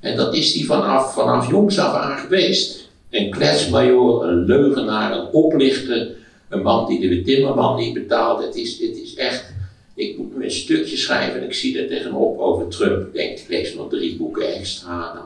En 0.00 0.16
dat 0.16 0.34
is 0.34 0.52
die 0.52 0.66
vanaf, 0.66 1.14
vanaf 1.14 1.50
jongs 1.50 1.78
af 1.78 1.94
aan 1.94 2.18
geweest. 2.18 2.88
Een 3.10 3.30
kletsmajor, 3.30 4.24
een 4.24 4.44
leugenaar, 4.44 5.12
een 5.12 5.26
oplichter, 5.32 6.10
een 6.48 6.62
man 6.62 6.86
die 6.86 7.08
de 7.08 7.22
timmerman 7.22 7.76
niet 7.76 7.94
betaalt. 7.94 8.44
Het 8.44 8.56
is, 8.56 8.78
het 8.80 8.96
is 8.96 9.14
echt 9.14 9.52
ik 9.94 10.18
moet 10.18 10.36
nu 10.36 10.44
een 10.44 10.50
stukje 10.50 10.96
schrijven 10.96 11.40
en 11.40 11.46
ik 11.46 11.54
zie 11.54 11.78
er 11.78 11.88
tegenop 11.88 12.38
over 12.38 12.68
Trump. 12.68 13.14
Denk, 13.14 13.38
ik 13.38 13.48
lees 13.48 13.74
nog 13.74 13.90
drie 13.90 14.16
boeken 14.16 14.54
extra. 14.54 15.12
Dan 15.14 15.24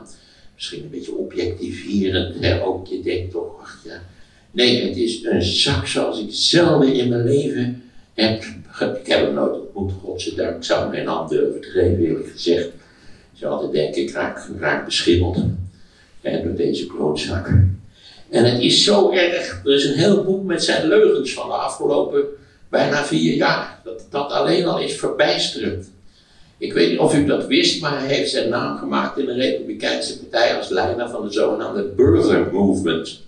misschien 0.55 0.83
een 0.83 0.89
beetje 0.89 1.15
objectiverend. 1.15 2.35
Hè? 2.39 2.65
Ook 2.65 2.87
je 2.87 3.01
denkt 3.01 3.31
toch, 3.31 3.79
ja. 3.83 4.01
Nee, 4.51 4.87
het 4.87 4.97
is 4.97 5.23
een 5.23 5.41
zak 5.41 5.87
zoals 5.87 6.19
ik 6.19 6.27
zelden 6.29 6.93
in 6.93 7.09
mijn 7.09 7.23
leven 7.23 7.83
Ik 8.15 9.01
heb 9.03 9.21
hem 9.21 9.33
nooit 9.33 9.53
ontmoet, 9.53 9.91
godzijdank. 10.03 10.55
Ik 10.55 10.63
zou 10.63 10.81
hem 10.83 10.91
geen 10.91 11.07
hand 11.07 11.29
durven 11.29 11.61
te 11.61 11.69
geven, 11.69 12.05
eerlijk 12.05 12.29
gezegd. 12.29 12.65
Ik 12.65 13.41
zou 13.41 13.53
altijd 13.53 13.71
denken, 13.71 14.01
ik 14.01 14.11
raak, 14.11 14.47
raak 14.59 14.85
beschimmeld 14.85 15.37
door 16.21 16.55
deze 16.55 16.87
klootzak. 16.87 17.47
En 18.29 18.43
het 18.45 18.61
is 18.61 18.83
zo 18.83 19.11
erg. 19.11 19.61
Er 19.65 19.73
is 19.73 19.85
een 19.85 19.97
heel 19.97 20.23
boek 20.23 20.43
met 20.43 20.63
zijn 20.63 20.87
leugens 20.87 21.33
van 21.33 21.47
de 21.47 21.53
afgelopen 21.53 22.23
bijna 22.69 23.05
vier 23.05 23.35
jaar. 23.35 23.79
Dat, 23.83 24.05
dat 24.09 24.31
alleen 24.31 24.65
al 24.65 24.79
is 24.79 24.95
verbijsterend. 24.95 25.91
Ik 26.57 26.73
weet 26.73 26.89
niet 26.89 26.99
of 26.99 27.15
u 27.15 27.25
dat 27.25 27.47
wist, 27.47 27.81
maar 27.81 27.99
hij 27.99 28.15
heeft 28.15 28.31
zijn 28.31 28.49
naam 28.49 28.77
gemaakt 28.77 29.17
in 29.17 29.25
de 29.25 29.33
Republikeinse 29.33 30.19
Partij 30.19 30.57
als 30.57 30.69
leider 30.69 31.09
van 31.09 31.25
de 31.25 31.31
zogenaamde 31.31 31.83
Birther 31.83 32.53
Movement. 32.53 33.19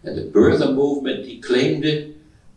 En 0.00 0.14
de 0.14 0.28
Birther 0.32 0.72
Movement 0.72 1.24
die 1.24 1.38
claimde 1.38 2.06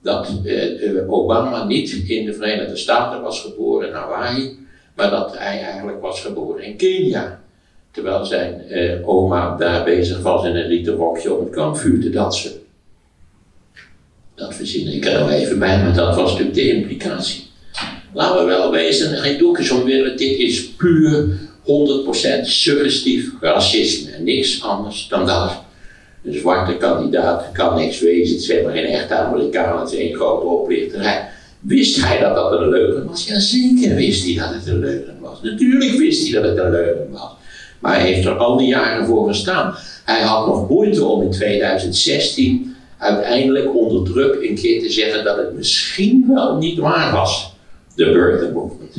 dat 0.07 0.31
eh, 0.45 0.89
eh, 0.89 1.11
Obama 1.11 1.63
niet 1.63 1.91
in 1.91 2.25
de 2.25 2.33
Verenigde 2.33 2.75
Staten 2.75 3.21
was 3.21 3.41
geboren 3.41 3.87
in 3.87 3.93
Hawaii, 3.93 4.57
maar 4.95 5.09
dat 5.09 5.37
hij 5.37 5.61
eigenlijk 5.61 6.01
was 6.01 6.21
geboren 6.21 6.63
in 6.63 6.75
Kenia. 6.75 7.41
Terwijl 7.91 8.25
zijn 8.25 8.61
eh, 8.69 9.09
oma 9.09 9.57
daar 9.57 9.83
bezig 9.83 10.21
was 10.21 10.45
in 10.45 10.55
een 10.55 10.67
rieten 10.67 10.93
rokje 10.93 11.33
om 11.33 11.45
het 11.45 11.53
kampvuur 11.53 12.01
te 12.01 12.09
dansen. 12.09 12.51
Dat 14.35 14.55
verzin 14.55 14.93
ik 14.93 15.05
er 15.05 15.19
nog 15.19 15.31
even 15.31 15.59
bij, 15.59 15.83
maar 15.83 15.93
dat 15.93 16.15
was 16.15 16.29
natuurlijk 16.29 16.55
de 16.55 16.71
implicatie. 16.71 17.43
Laten 18.13 18.39
we 18.39 18.45
wel 18.45 18.71
wezen, 18.71 19.17
geen 19.17 19.37
doekjes 19.37 19.71
om 19.71 19.83
willen, 19.83 20.17
dit 20.17 20.37
is 20.37 20.69
puur 20.69 21.27
100% 21.63 22.41
suggestief 22.41 23.31
racisme 23.39 24.11
en 24.11 24.23
niks 24.23 24.63
anders 24.63 25.07
dan 25.07 25.25
dat. 25.25 25.65
Een 26.23 26.33
zwarte 26.33 26.77
kandidaat 26.77 27.51
kan 27.53 27.75
niks 27.75 27.99
wezen, 27.99 28.35
het 28.35 28.49
is 28.49 28.63
maar 28.63 28.73
geen 28.73 28.85
echte 28.85 29.15
Amerikaan, 29.15 29.79
het 29.79 29.91
is 29.91 29.99
één 29.99 30.15
grote 30.15 30.45
oplichterij. 30.45 31.29
Wist 31.59 32.05
hij 32.05 32.19
dat 32.19 32.35
dat 32.35 32.51
een 32.51 32.69
leugen 32.69 33.07
was? 33.07 33.27
Ja, 33.27 33.39
zeker 33.39 33.95
wist 33.95 34.25
hij 34.25 34.35
dat 34.35 34.53
het 34.53 34.67
een 34.67 34.79
leugen 34.79 35.15
was. 35.19 35.41
Natuurlijk 35.41 35.91
wist 35.91 36.23
hij 36.23 36.41
dat 36.41 36.49
het 36.49 36.65
een 36.65 36.71
leugen 36.71 37.07
was. 37.11 37.35
Maar 37.79 37.95
hij 37.95 38.11
heeft 38.11 38.25
er 38.25 38.37
al 38.37 38.57
die 38.57 38.67
jaren 38.67 39.05
voor 39.05 39.27
gestaan. 39.27 39.75
Hij 40.05 40.21
had 40.21 40.47
nog 40.47 40.69
moeite 40.69 41.05
om 41.05 41.21
in 41.21 41.31
2016 41.31 42.75
uiteindelijk 42.97 43.75
onder 43.75 44.11
druk 44.11 44.49
een 44.49 44.55
keer 44.55 44.81
te 44.81 44.89
zeggen 44.89 45.23
dat 45.23 45.37
het 45.37 45.53
misschien 45.53 46.25
wel 46.27 46.57
niet 46.57 46.77
waar 46.77 47.11
was, 47.11 47.53
de 47.95 48.05
Burger 48.05 48.53
Movement. 48.53 48.95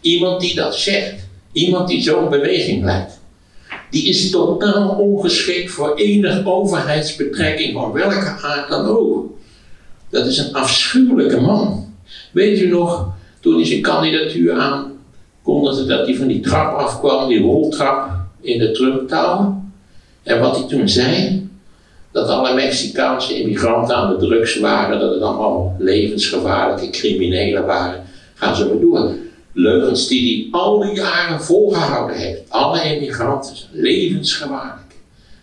Iemand 0.00 0.40
die 0.40 0.54
dat 0.54 0.76
zegt, 0.76 1.14
iemand 1.52 1.88
die 1.88 2.02
zo'n 2.02 2.28
beweging 2.28 2.84
leidt, 2.84 3.17
die 3.90 4.08
is 4.08 4.30
totaal 4.30 4.88
ongeschikt 4.88 5.70
voor 5.70 5.94
enige 5.94 6.42
overheidsbetrekking 6.46 7.72
van 7.72 7.92
welke 7.92 8.36
aard 8.42 8.68
dan 8.68 8.86
ook. 8.86 9.26
Dat 10.10 10.26
is 10.26 10.38
een 10.38 10.54
afschuwelijke 10.54 11.40
man. 11.40 11.94
Weet 12.32 12.60
u 12.60 12.68
nog, 12.68 13.12
toen 13.40 13.54
hij 13.54 13.64
zijn 13.64 13.82
kandidatuur 13.82 14.52
aankondigde, 14.52 15.86
dat 15.86 16.06
hij 16.06 16.16
van 16.16 16.26
die 16.26 16.40
trap 16.40 16.78
afkwam, 16.78 17.28
die 17.28 17.40
roltrap 17.40 18.10
in 18.40 18.58
de 18.58 18.70
Trump 18.70 19.08
Tower? 19.08 19.52
En 20.22 20.40
wat 20.40 20.56
hij 20.56 20.68
toen 20.68 20.88
zei? 20.88 21.48
dat 22.18 22.28
alle 22.28 22.54
Mexicaanse 22.54 23.40
immigranten 23.40 23.96
aan 23.96 24.10
de 24.10 24.26
drugs 24.26 24.58
waren, 24.58 25.00
dat 25.00 25.14
het 25.14 25.22
allemaal 25.22 25.76
levensgevaarlijke 25.78 26.90
criminelen 26.90 27.66
waren. 27.66 28.04
Gaan 28.34 28.56
ze 28.56 28.66
maar 28.66 28.80
door. 28.80 29.14
Leugens 29.58 30.08
die 30.08 30.50
hij 30.50 30.60
al 30.60 30.78
die 30.78 30.94
jaren 30.94 31.42
volgehouden 31.42 32.16
heeft. 32.16 32.40
Alle 32.48 32.94
immigranten 32.94 33.56
zijn 33.56 33.70
levensgevaarlijk. 33.72 34.94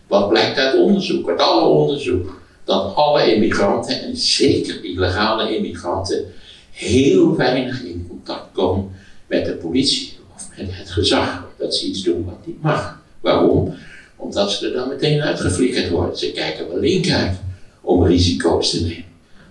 Wat 0.07 0.29
blijkt 0.29 0.57
uit 0.57 0.79
onderzoek, 0.79 1.29
uit 1.29 1.39
alle 1.39 1.67
onderzoek? 1.67 2.41
Dat 2.63 2.95
alle 2.95 3.35
immigranten, 3.35 4.01
en 4.01 4.17
zeker 4.17 4.83
illegale 4.83 5.55
immigranten, 5.55 6.25
heel 6.71 7.35
weinig 7.35 7.83
in 7.83 8.05
contact 8.09 8.45
komen 8.53 8.91
met 9.27 9.45
de 9.45 9.53
politie 9.53 10.17
of 10.35 10.49
met 10.57 10.67
het 10.69 10.91
gezag. 10.91 11.43
Dat 11.57 11.75
ze 11.75 11.85
iets 11.85 12.03
doen 12.03 12.25
wat 12.25 12.45
niet 12.45 12.61
mag. 12.61 13.01
Waarom? 13.21 13.73
Omdat 14.15 14.51
ze 14.51 14.67
er 14.67 14.73
dan 14.73 14.87
meteen 14.87 15.21
uitgeflikkerd 15.21 15.89
worden. 15.89 16.17
Ze 16.17 16.31
kijken 16.31 16.67
wel 16.67 16.79
link 16.79 17.09
uit 17.09 17.37
om 17.81 18.05
risico's 18.05 18.69
te 18.69 18.81
nemen. 18.81 19.03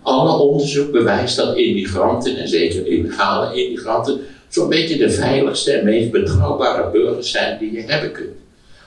Alle 0.03 0.39
onderzoek 0.39 0.93
bewijst 0.93 1.37
dat 1.37 1.57
immigranten, 1.57 2.37
en 2.37 2.49
zeker 2.49 2.87
illegale 2.87 3.65
immigranten, 3.65 4.21
zo'n 4.55 4.69
beetje 4.69 4.97
de 4.97 5.11
veiligste 5.11 5.73
en 5.73 5.85
meest 5.85 6.11
betrouwbare 6.11 6.91
burgers 6.91 7.31
zijn 7.31 7.59
die 7.59 7.73
je 7.73 7.83
hebben 7.83 8.13
kunt. 8.13 8.37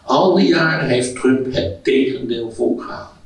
Al 0.03 0.36
die 0.36 0.47
jaren 0.47 0.88
heeft 0.88 1.15
Trump 1.15 1.53
het 1.53 1.83
tegendeel 1.83 2.51
volgehouden. 2.51 3.17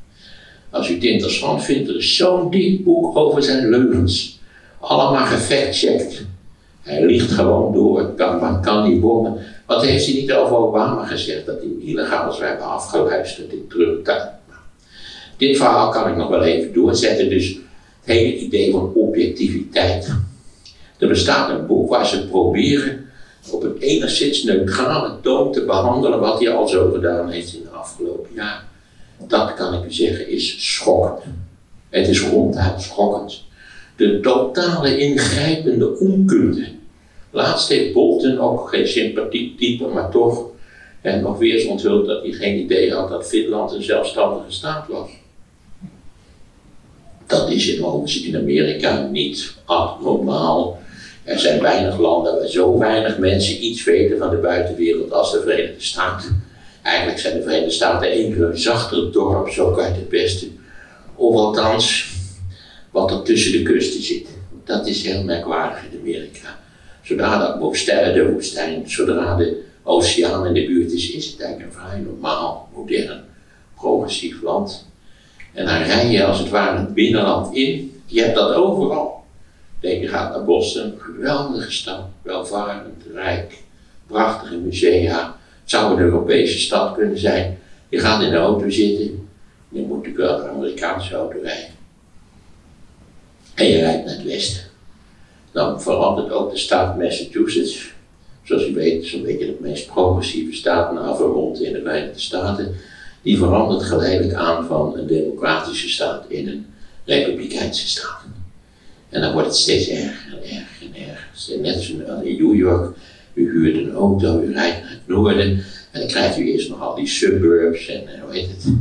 Als 0.70 0.90
u 0.90 0.94
het 0.94 1.04
interessant 1.04 1.64
vindt, 1.64 1.90
er 1.90 1.98
is 1.98 2.16
zo'n 2.16 2.52
dik 2.52 2.84
boek 2.84 3.18
over 3.18 3.44
zijn 3.44 3.70
leugens. 3.70 4.40
Allemaal 4.80 5.26
gefactcheckt. 5.26 6.26
Hij 6.82 7.06
liegt 7.06 7.32
gewoon 7.32 7.74
door, 7.74 8.14
kan, 8.16 8.62
kan 8.62 8.90
niet 8.90 9.02
bommen. 9.02 9.38
Wat 9.66 9.86
heeft 9.86 10.06
hij 10.06 10.14
niet 10.14 10.34
over 10.34 10.56
Obama 10.56 11.06
gezegd? 11.06 11.46
Dat 11.46 11.60
hij 11.60 11.90
illegale 11.90 12.46
hebben 12.46 12.66
afgeluisterd 12.66 13.52
in 13.52 13.66
terugtuin. 13.70 14.30
Dit 15.38 15.58
verhaal 15.58 15.90
kan 15.92 16.10
ik 16.10 16.16
nog 16.16 16.30
wel 16.30 16.44
even 16.44 16.74
doorzetten. 16.74 17.30
Dus 17.30 17.48
het 18.04 18.16
hele 18.16 18.38
idee 18.38 18.72
van 18.72 18.92
objectiviteit. 18.94 20.14
Er 21.02 21.08
bestaat 21.08 21.50
een 21.50 21.66
boek 21.66 21.90
waar 21.90 22.08
ze 22.08 22.28
proberen 22.28 23.10
op 23.52 23.64
een 23.64 23.78
enigszins 23.78 24.44
neutrale 24.44 25.20
toon 25.22 25.52
te 25.52 25.66
behandelen 25.66 26.20
wat 26.20 26.40
hij 26.40 26.54
al 26.54 26.68
zo 26.68 26.92
gedaan 26.92 27.30
heeft 27.30 27.54
in 27.54 27.62
de 27.62 27.70
afgelopen 27.70 28.34
jaar. 28.34 28.64
Dat 29.28 29.54
kan 29.54 29.74
ik 29.74 29.86
u 29.86 29.94
zeggen 29.94 30.30
is 30.30 30.76
schokkend. 30.76 31.36
Het 31.90 32.08
is 32.08 32.22
ronduit 32.22 32.82
schokkend. 32.82 33.44
De 33.96 34.20
totale 34.20 34.98
ingrijpende 34.98 35.98
onkunde. 36.00 36.68
Laatst 37.32 37.70
heeft 37.70 37.94
Bolton 37.94 38.40
ook 38.40 38.70
geen 38.70 38.88
sympathiek 38.88 39.58
type, 39.58 39.88
maar 39.88 40.12
toch 40.12 40.46
en 41.02 41.22
nog 41.22 41.38
weer 41.38 41.54
eens 41.54 41.66
onthuld 41.66 42.08
dat 42.08 42.24
hij 42.24 42.32
geen 42.32 42.60
idee 42.60 42.94
had 42.94 43.10
dat 43.10 43.28
Finland 43.28 43.72
een 43.72 43.84
zelfstandige 43.84 44.52
staat 44.52 44.88
was. 44.88 45.10
Dat 47.28 47.50
is 47.50 47.76
in, 47.76 48.24
in 48.26 48.38
Amerika 48.38 49.08
niet 49.12 49.56
abnormaal. 49.66 50.80
Er 51.24 51.40
zijn 51.40 51.62
weinig 51.62 52.00
landen 52.00 52.36
waar 52.36 52.48
zo 52.48 52.78
weinig 52.78 53.18
mensen 53.18 53.64
iets 53.66 53.84
weten 53.84 54.18
van 54.18 54.30
de 54.30 54.36
buitenwereld 54.36 55.12
als 55.12 55.32
de 55.32 55.42
Verenigde 55.42 55.84
Staten. 55.84 56.44
Eigenlijk 56.82 57.20
zijn 57.20 57.38
de 57.38 57.44
Verenigde 57.44 57.72
Staten 57.72 58.18
een 58.18 58.58
zachter 58.58 59.12
dorp, 59.12 59.50
zo 59.50 59.72
kan 59.72 59.84
het 59.84 60.10
beste. 60.10 60.48
Of 61.16 61.36
althans, 61.36 62.14
wat 62.92 63.12
er 63.12 63.22
tussen 63.22 63.52
de 63.52 63.62
kusten 63.62 64.04
zit. 64.04 64.28
Dat 64.66 64.88
is 64.88 65.06
heel 65.06 65.24
merkwaardig 65.24 65.84
in 65.92 66.00
Amerika. 66.00 66.60
Zodra 67.02 67.38
dat 67.38 67.60
boven 67.60 68.14
de 68.14 68.32
woestijn, 68.32 68.90
zodra 68.90 69.36
de 69.36 69.62
oceaan 69.84 70.46
in 70.46 70.54
de 70.54 70.66
buurt 70.66 70.92
is, 70.92 71.12
is 71.12 71.26
het 71.26 71.42
eigenlijk 71.42 71.74
een 71.74 71.82
vrij 71.82 72.00
normaal, 72.00 72.70
modern, 72.76 73.24
progressief 73.76 74.42
land. 74.42 74.88
En 75.54 75.66
dan 75.66 75.82
rij 75.82 76.10
je 76.10 76.26
als 76.26 76.40
het 76.40 76.50
ware 76.50 76.80
het 76.80 76.94
binnenland 76.94 77.56
in. 77.56 78.02
Je 78.06 78.22
hebt 78.22 78.36
dat 78.36 78.54
overal. 78.54 79.21
Denk 79.82 80.02
je 80.02 80.08
gaat 80.08 80.36
naar 80.36 80.46
Boston, 80.46 80.94
geweldige 80.98 81.72
stad, 81.72 82.06
welvarend, 82.22 83.04
rijk, 83.14 83.58
prachtige 84.08 84.58
musea. 84.58 85.38
Het 85.62 85.70
zou 85.70 85.94
een 85.94 86.00
Europese 86.00 86.60
stad 86.60 86.96
kunnen 86.96 87.18
zijn. 87.18 87.60
Je 87.90 88.00
gaat 88.00 88.22
in 88.22 88.30
de 88.30 88.38
auto 88.38 88.70
zitten, 88.70 89.28
je 89.70 89.82
moet 89.82 89.98
natuurlijk 89.98 90.18
wel 90.18 90.40
een 90.40 90.50
Amerikaanse 90.50 91.16
auto 91.16 91.40
rijden. 91.42 91.74
En 93.54 93.68
je 93.68 93.80
rijdt 93.80 94.06
naar 94.06 94.16
het 94.16 94.24
westen. 94.24 94.64
Dan 95.52 95.82
verandert 95.82 96.32
ook 96.32 96.52
de 96.52 96.58
staat 96.58 96.98
Massachusetts. 96.98 97.94
Zoals 98.44 98.68
u 98.68 98.74
weet, 98.74 99.06
zo'n 99.06 99.24
beetje 99.24 99.46
de 99.46 99.58
meest 99.60 99.88
progressieve 99.88 100.54
staat 100.56 100.94
na 100.94 101.16
Vermont 101.16 101.62
in 101.62 101.74
de 101.74 101.82
Verenigde 101.82 102.20
Staten. 102.20 102.76
Die 103.22 103.38
verandert 103.38 103.84
geleidelijk 103.84 104.34
aan 104.34 104.66
van 104.66 104.98
een 104.98 105.08
democratische 105.08 105.90
staat 105.90 106.26
in 106.28 106.48
een 106.48 106.66
republikeinse 107.06 107.88
staat. 107.88 108.22
En 109.12 109.22
dan 109.22 109.34
wordt 109.34 109.48
het 109.48 109.58
steeds 109.58 109.90
erger 109.90 110.34
en 110.34 110.44
erger 110.44 110.88
en 110.94 111.02
erger. 111.02 111.60
Net 111.62 111.82
zoals 111.82 112.24
in 112.24 112.38
New 112.38 112.56
York, 112.56 112.96
u 113.34 113.50
huurt 113.50 113.76
een 113.76 113.94
auto, 113.94 114.42
u 114.42 114.54
rijdt 114.54 114.82
naar 114.82 114.92
het 114.92 115.08
noorden. 115.08 115.64
En 115.92 116.00
dan 116.00 116.08
krijgt 116.08 116.38
u 116.38 116.52
eerst 116.52 116.70
nog 116.70 116.82
al 116.82 116.96
die 116.96 117.08
suburbs 117.08 117.88
en 117.88 118.08
eh, 118.08 118.22
hoe 118.24 118.34
heet 118.34 118.48
het, 118.48 118.74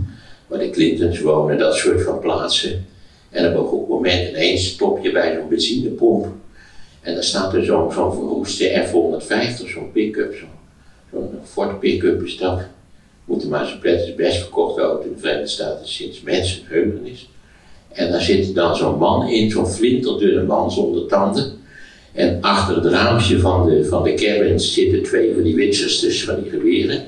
waar 0.46 0.58
de 0.58 0.70
Clintons 0.70 1.20
wonen, 1.20 1.58
dat 1.58 1.74
soort 1.74 2.02
van 2.02 2.20
plaatsen. 2.20 2.86
En 3.30 3.56
op 3.56 3.72
een 3.72 3.88
moment 3.88 4.28
ineens 4.28 4.68
stop 4.68 5.04
je 5.04 5.12
bij 5.12 5.34
zo'n 5.34 5.48
benzinepomp. 5.48 6.26
En 7.00 7.14
dan 7.14 7.22
staat 7.22 7.54
er 7.54 7.64
zo'n 7.64 7.92
zo 7.92 8.10
verroeste 8.10 8.86
F-150, 8.86 9.70
zo'n 9.70 9.92
pick-up, 9.92 10.34
zo'n 10.34 10.48
zo 11.10 11.40
Ford 11.44 11.80
pick-up 11.80 12.22
is 12.22 12.36
dat. 12.36 12.60
Moet 13.24 13.48
maar 13.48 13.66
zo'n 13.66 13.78
pret 13.78 14.16
best 14.16 14.38
verkochte 14.38 14.80
auto 14.80 15.02
in 15.02 15.12
de 15.12 15.18
Verenigde 15.18 15.48
Staten 15.48 15.88
sinds 15.88 16.20
mensenheugenis. 16.20 17.29
En 17.92 18.10
daar 18.10 18.20
zit 18.20 18.54
dan 18.54 18.76
zo'n 18.76 18.98
man 18.98 19.28
in, 19.28 19.50
zo'n 19.50 19.66
flinterdunne 19.66 20.42
man 20.42 20.70
zonder 20.70 21.06
tanden. 21.06 21.58
En 22.12 22.38
achter 22.40 22.76
het 22.76 22.92
raampje 22.92 23.38
van 23.38 23.68
de, 23.68 23.84
van 23.84 24.02
de 24.02 24.14
cabin 24.14 24.60
zitten 24.60 25.02
twee 25.02 25.34
van 25.34 25.42
die 25.42 25.54
witsers 25.54 26.24
van 26.24 26.42
die 26.42 26.50
geweren. 26.50 27.02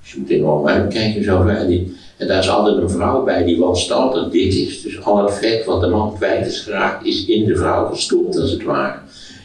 Dus 0.00 0.12
je 0.12 0.18
moet 0.18 0.30
enorm 0.30 0.68
uitkijken 0.68 1.24
zo. 1.24 1.46
En 1.46 1.96
en 2.20 2.26
daar 2.26 2.38
is 2.38 2.48
altijd 2.48 2.76
een 2.76 2.90
vrouw 2.90 3.24
bij 3.24 3.44
die 3.44 3.58
wanstaltig 3.58 4.30
dit 4.30 4.54
is. 4.54 4.82
Dus 4.82 5.02
al 5.02 5.24
het 5.24 5.34
vet 5.34 5.64
wat 5.64 5.80
de 5.80 5.86
man 5.86 6.14
kwijt 6.14 6.46
is 6.46 6.60
geraakt, 6.60 7.06
is 7.06 7.26
in 7.26 7.44
de 7.44 7.56
vrouw 7.56 7.88
gestopt, 7.88 8.38
als 8.38 8.50
het 8.50 8.62
ware. 8.62 8.98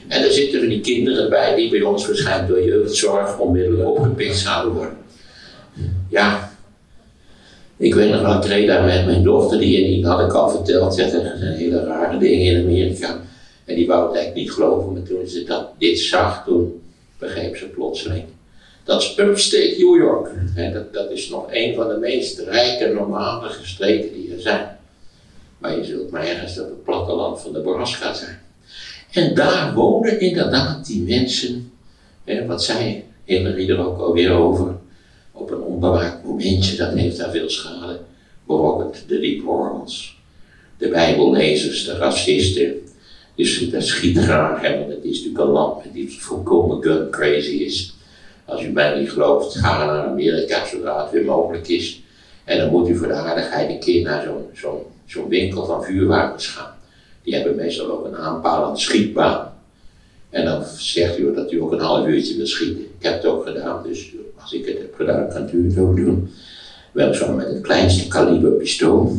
En 0.08 0.24
er 0.24 0.32
zitten 0.32 0.62
er 0.62 0.70
die 0.70 0.82
kinderen 0.82 1.30
bij 1.30 1.56
die 1.56 1.70
bij 1.70 1.82
ons 1.82 2.08
waarschijnlijk 2.08 2.48
door 2.48 2.66
jeugdzorg 2.66 3.40
onmiddellijk 3.40 3.90
opgepikt 3.90 4.38
zouden 4.38 4.74
worden. 4.74 4.98
Ja, 6.10 6.52
ik 7.78 7.94
weet 7.94 8.12
nog 8.12 8.22
wel, 8.22 8.38
ik 8.38 8.46
reed 8.46 8.68
daar 8.68 8.86
met 8.86 9.06
mijn 9.06 9.24
dochter, 9.24 9.60
die, 9.60 9.86
die 9.86 10.06
had 10.06 10.20
ik 10.20 10.34
al 10.34 10.50
verteld, 10.50 11.00
er 11.00 11.10
zijn 11.10 11.54
hele 11.54 11.84
rare 11.84 12.18
dingen 12.18 12.56
in 12.56 12.64
Amerika. 12.64 13.22
En 13.66 13.76
die 13.76 13.88
wou 13.88 14.06
het 14.06 14.16
eigenlijk 14.16 14.46
niet 14.46 14.56
geloven, 14.56 14.94
maar 14.94 15.04
toen 15.04 15.28
ze 15.28 15.44
dat, 15.44 15.70
dit 15.78 16.00
zag, 16.00 16.44
toen 16.46 16.82
begreep 17.20 17.58
ze 17.58 17.66
plotseling. 17.66 18.24
Dat 18.84 19.02
is 19.02 19.18
upstate 19.18 19.76
New 19.78 19.96
York. 19.96 20.30
dat, 20.74 20.94
dat 20.94 21.12
is 21.12 21.30
nog 21.30 21.48
een 21.52 21.76
van 21.76 21.88
de 21.88 21.98
meest 21.98 22.40
rijke, 22.40 22.94
normale 22.94 23.50
streken 23.64 24.14
die 24.14 24.34
er 24.34 24.42
zijn. 24.42 24.78
Maar 25.58 25.78
je 25.78 25.84
zult 25.84 26.12
maar 26.12 26.28
ergens 26.28 26.60
op 26.60 26.66
het 26.66 26.84
platteland 26.84 27.42
van 27.42 27.52
Nebraska 27.52 28.14
zijn. 28.14 28.40
En 29.12 29.36
daar 29.36 29.74
wonen 29.74 30.20
inderdaad 30.20 30.86
die 30.86 31.02
mensen, 31.02 31.72
wat 32.48 32.64
zei 32.64 33.04
Hillary 33.24 33.70
er 33.70 33.86
ook 33.88 34.00
alweer 34.00 34.32
over, 34.32 34.76
op 35.36 35.52
een 35.52 35.62
onbewaakt 35.62 36.24
momentje, 36.24 36.78
dat 36.78 36.94
heeft 36.94 37.18
daar 37.18 37.32
veel 37.32 37.50
schade 37.50 38.00
berokkend. 38.46 39.04
De 39.08 39.20
deplorals, 39.20 40.18
de 40.78 40.90
bijbellezers, 40.90 41.86
de 41.86 41.98
racisten, 41.98 42.74
dus 43.36 43.70
dat 43.70 43.84
schiet 43.84 44.18
graag, 44.18 44.62
want 44.62 44.90
het 44.90 45.04
is 45.04 45.18
natuurlijk 45.18 45.44
een 45.44 45.52
land 45.52 45.84
die 45.94 46.12
volkomen 46.20 46.84
gun 46.84 47.10
crazy 47.10 47.52
is. 47.52 47.96
Als 48.46 48.64
u 48.64 48.70
mij 48.70 49.00
niet 49.00 49.12
gelooft, 49.12 49.56
ga 49.56 49.86
naar 49.86 50.06
Amerika 50.06 50.66
zodra 50.66 51.04
het 51.04 51.12
weer 51.12 51.26
mogelijk 51.26 51.68
is. 51.68 52.02
En 52.44 52.58
dan 52.58 52.70
moet 52.70 52.90
u 52.90 52.96
voor 52.96 53.08
de 53.08 53.14
aardigheid 53.14 53.70
een 53.70 53.80
keer 53.80 54.04
naar 54.04 54.28
zo'n 54.54 54.80
zo'n 55.06 55.28
winkel 55.28 55.66
van 55.66 55.84
vuurwapens 55.84 56.48
gaan. 56.48 56.74
Die 57.24 57.36
hebben 57.36 57.56
meestal 57.56 57.92
ook 57.92 58.06
een 58.06 58.16
aanpalende 58.16 58.80
schietbaan. 58.80 59.54
En 60.30 60.46
dan 60.46 60.64
zegt 60.78 61.20
u 61.20 61.34
dat 61.34 61.52
u 61.52 61.62
ook 61.62 61.72
een 61.72 61.80
half 61.80 62.08
uurtje 62.08 62.38
wil 62.38 62.48
schieten. 62.48 62.82
Ik 62.82 63.04
heb 63.04 63.14
het 63.14 63.26
ook 63.26 63.46
gedaan, 63.48 63.84
dus 63.84 64.12
als 64.42 64.54
ik 64.54 64.66
het 64.66 64.75
gedaan, 64.98 65.30
kan 65.30 65.50
u 65.52 65.70
het 65.70 65.78
ook 65.78 65.96
doen. 65.96 66.34
Weliswaar 66.92 67.34
met 67.34 67.48
het 67.48 67.62
kleinste 67.62 68.08
kaliber 68.08 68.52
pistool. 68.52 69.16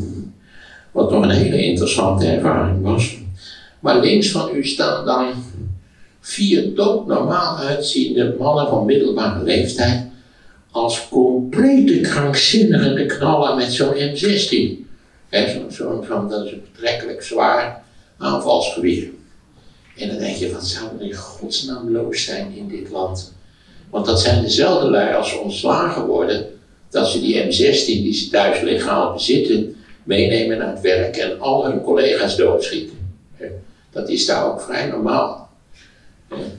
Wat 0.93 1.11
nog 1.11 1.23
een 1.23 1.31
hele 1.31 1.63
interessante 1.63 2.27
ervaring 2.27 2.83
was. 2.83 3.17
Maar 3.81 4.01
links 4.01 4.31
van 4.31 4.51
u 4.55 4.67
staan 4.67 5.05
dan 5.05 5.33
vier 6.21 6.75
doodnormaal 6.75 7.59
uitziende 7.59 8.35
mannen 8.39 8.69
van 8.69 8.85
middelbare 8.85 9.45
leeftijd. 9.45 10.05
Als 10.71 11.09
complete 11.09 12.01
krankzinnigen 12.01 12.97
te 12.97 13.07
knallen 13.07 13.57
met 13.57 13.73
zo'n 13.73 13.95
M16. 13.95 14.85
Zo'n 15.31 15.71
zo, 15.71 16.05
zo, 16.09 16.27
dat 16.29 16.45
is 16.45 16.53
een 16.53 16.63
betrekkelijk 16.73 17.23
zwaar 17.23 17.83
aanvalsgeweer. 18.19 19.09
En 19.97 20.09
dan 20.09 20.19
denk 20.19 20.37
je, 20.37 20.53
wat 20.53 20.67
zou 20.67 20.87
er 20.99 21.05
in 21.05 21.15
godsnaam 21.15 21.91
los 21.91 22.25
zijn 22.25 22.55
in 22.57 22.69
dit 22.69 22.91
land? 22.91 23.35
Want 23.91 24.07
dat 24.07 24.21
zijn 24.21 24.43
dezelfde 24.43 24.91
lui 24.91 25.15
als 25.15 25.31
ze 25.31 25.39
ontslagen 25.39 26.07
worden, 26.07 26.47
dat 26.91 27.09
ze 27.09 27.21
die 27.21 27.45
M16 27.45 27.87
die 27.87 28.15
ze 28.15 28.29
thuis 28.31 28.61
legaal 28.61 29.13
bezitten, 29.13 29.77
meenemen 30.05 30.59
naar 30.59 30.71
het 30.71 30.81
werk 30.81 31.17
en 31.17 31.41
al 31.41 31.67
hun 31.67 31.83
collega's 31.83 32.37
doodschieten. 32.37 32.95
Dat 33.91 34.09
is 34.09 34.27
daar 34.27 34.47
ook 34.47 34.61
vrij 34.61 34.87
normaal. 34.87 35.49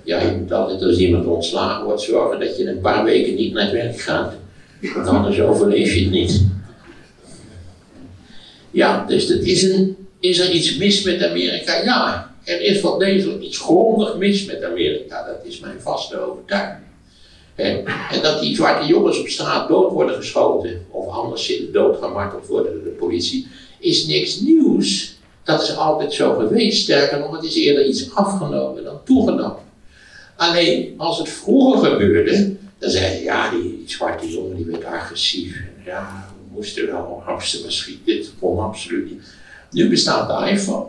Ja, 0.03 0.21
je 0.21 0.31
moet 0.31 0.51
altijd 0.51 0.83
als 0.83 0.97
iemand 0.97 1.25
ontslagen 1.25 1.85
wordt 1.85 2.01
zorgen 2.01 2.39
dat 2.39 2.57
je 2.57 2.69
een 2.69 2.81
paar 2.81 3.03
weken 3.03 3.35
niet 3.35 3.53
naar 3.53 3.63
het 3.63 3.71
werk 3.71 3.99
gaat. 3.99 4.33
Want 4.95 5.07
anders 5.07 5.41
overleef 5.41 5.93
je 5.93 6.01
het 6.01 6.11
niet. 6.11 6.45
Ja, 8.71 9.05
dus 9.05 9.27
dat 9.27 9.39
is, 9.39 9.63
een, 9.63 10.07
is 10.19 10.39
er 10.39 10.51
iets 10.51 10.77
mis 10.77 11.03
met 11.03 11.23
Amerika? 11.23 11.83
Ja, 11.83 12.35
er 12.43 12.61
is 12.61 12.81
wel 12.81 12.97
degelijk 12.97 13.41
iets 13.41 13.59
grondig 13.59 14.17
mis 14.17 14.45
met 14.45 14.63
Amerika. 14.63 15.25
Dat 15.25 15.45
is 15.45 15.59
mijn 15.59 15.81
vaste 15.81 16.19
overtuiging. 16.19 16.87
En, 17.57 17.83
dat 18.21 18.39
die 18.39 18.55
zwarte 18.55 18.87
jongens 18.87 19.19
op 19.19 19.27
straat 19.27 19.67
dood 19.67 19.91
worden 19.91 20.15
geschoten, 20.15 20.85
of 20.89 21.07
anders 21.07 21.61
doodgemarteld 21.71 22.47
worden 22.47 22.73
door 22.73 22.83
de 22.83 22.89
politie, 22.89 23.47
is 23.79 24.05
niks 24.05 24.39
nieuws. 24.39 25.15
Dat 25.43 25.61
is 25.61 25.77
altijd 25.77 26.13
zo 26.13 26.35
geweest. 26.35 26.81
Sterker 26.81 27.19
nog, 27.19 27.35
het 27.35 27.43
is 27.43 27.55
eerder 27.55 27.85
iets 27.85 28.15
afgenomen 28.15 28.83
dan 28.83 29.03
toegenomen. 29.03 29.65
Alleen 30.35 30.93
als 30.97 31.17
het 31.17 31.29
vroeger 31.29 31.89
gebeurde, 31.89 32.55
dan 32.77 32.89
zei 32.89 33.15
je, 33.15 33.23
ja, 33.23 33.49
die, 33.49 33.83
zwarte 33.85 34.31
jongen 34.31 34.55
die 34.55 34.65
werd 34.65 34.85
agressief. 34.85 35.63
Ja, 35.85 36.27
we 36.35 36.55
moesten 36.55 36.85
wel 36.85 37.21
hamster 37.25 37.71
schieten. 37.71 38.05
Dit 38.05 38.33
kon 38.39 38.59
absoluut 38.59 39.09
niet. 39.09 39.21
Nu 39.71 39.89
bestaat 39.89 40.27
de 40.27 40.49
iPhone. 40.51 40.85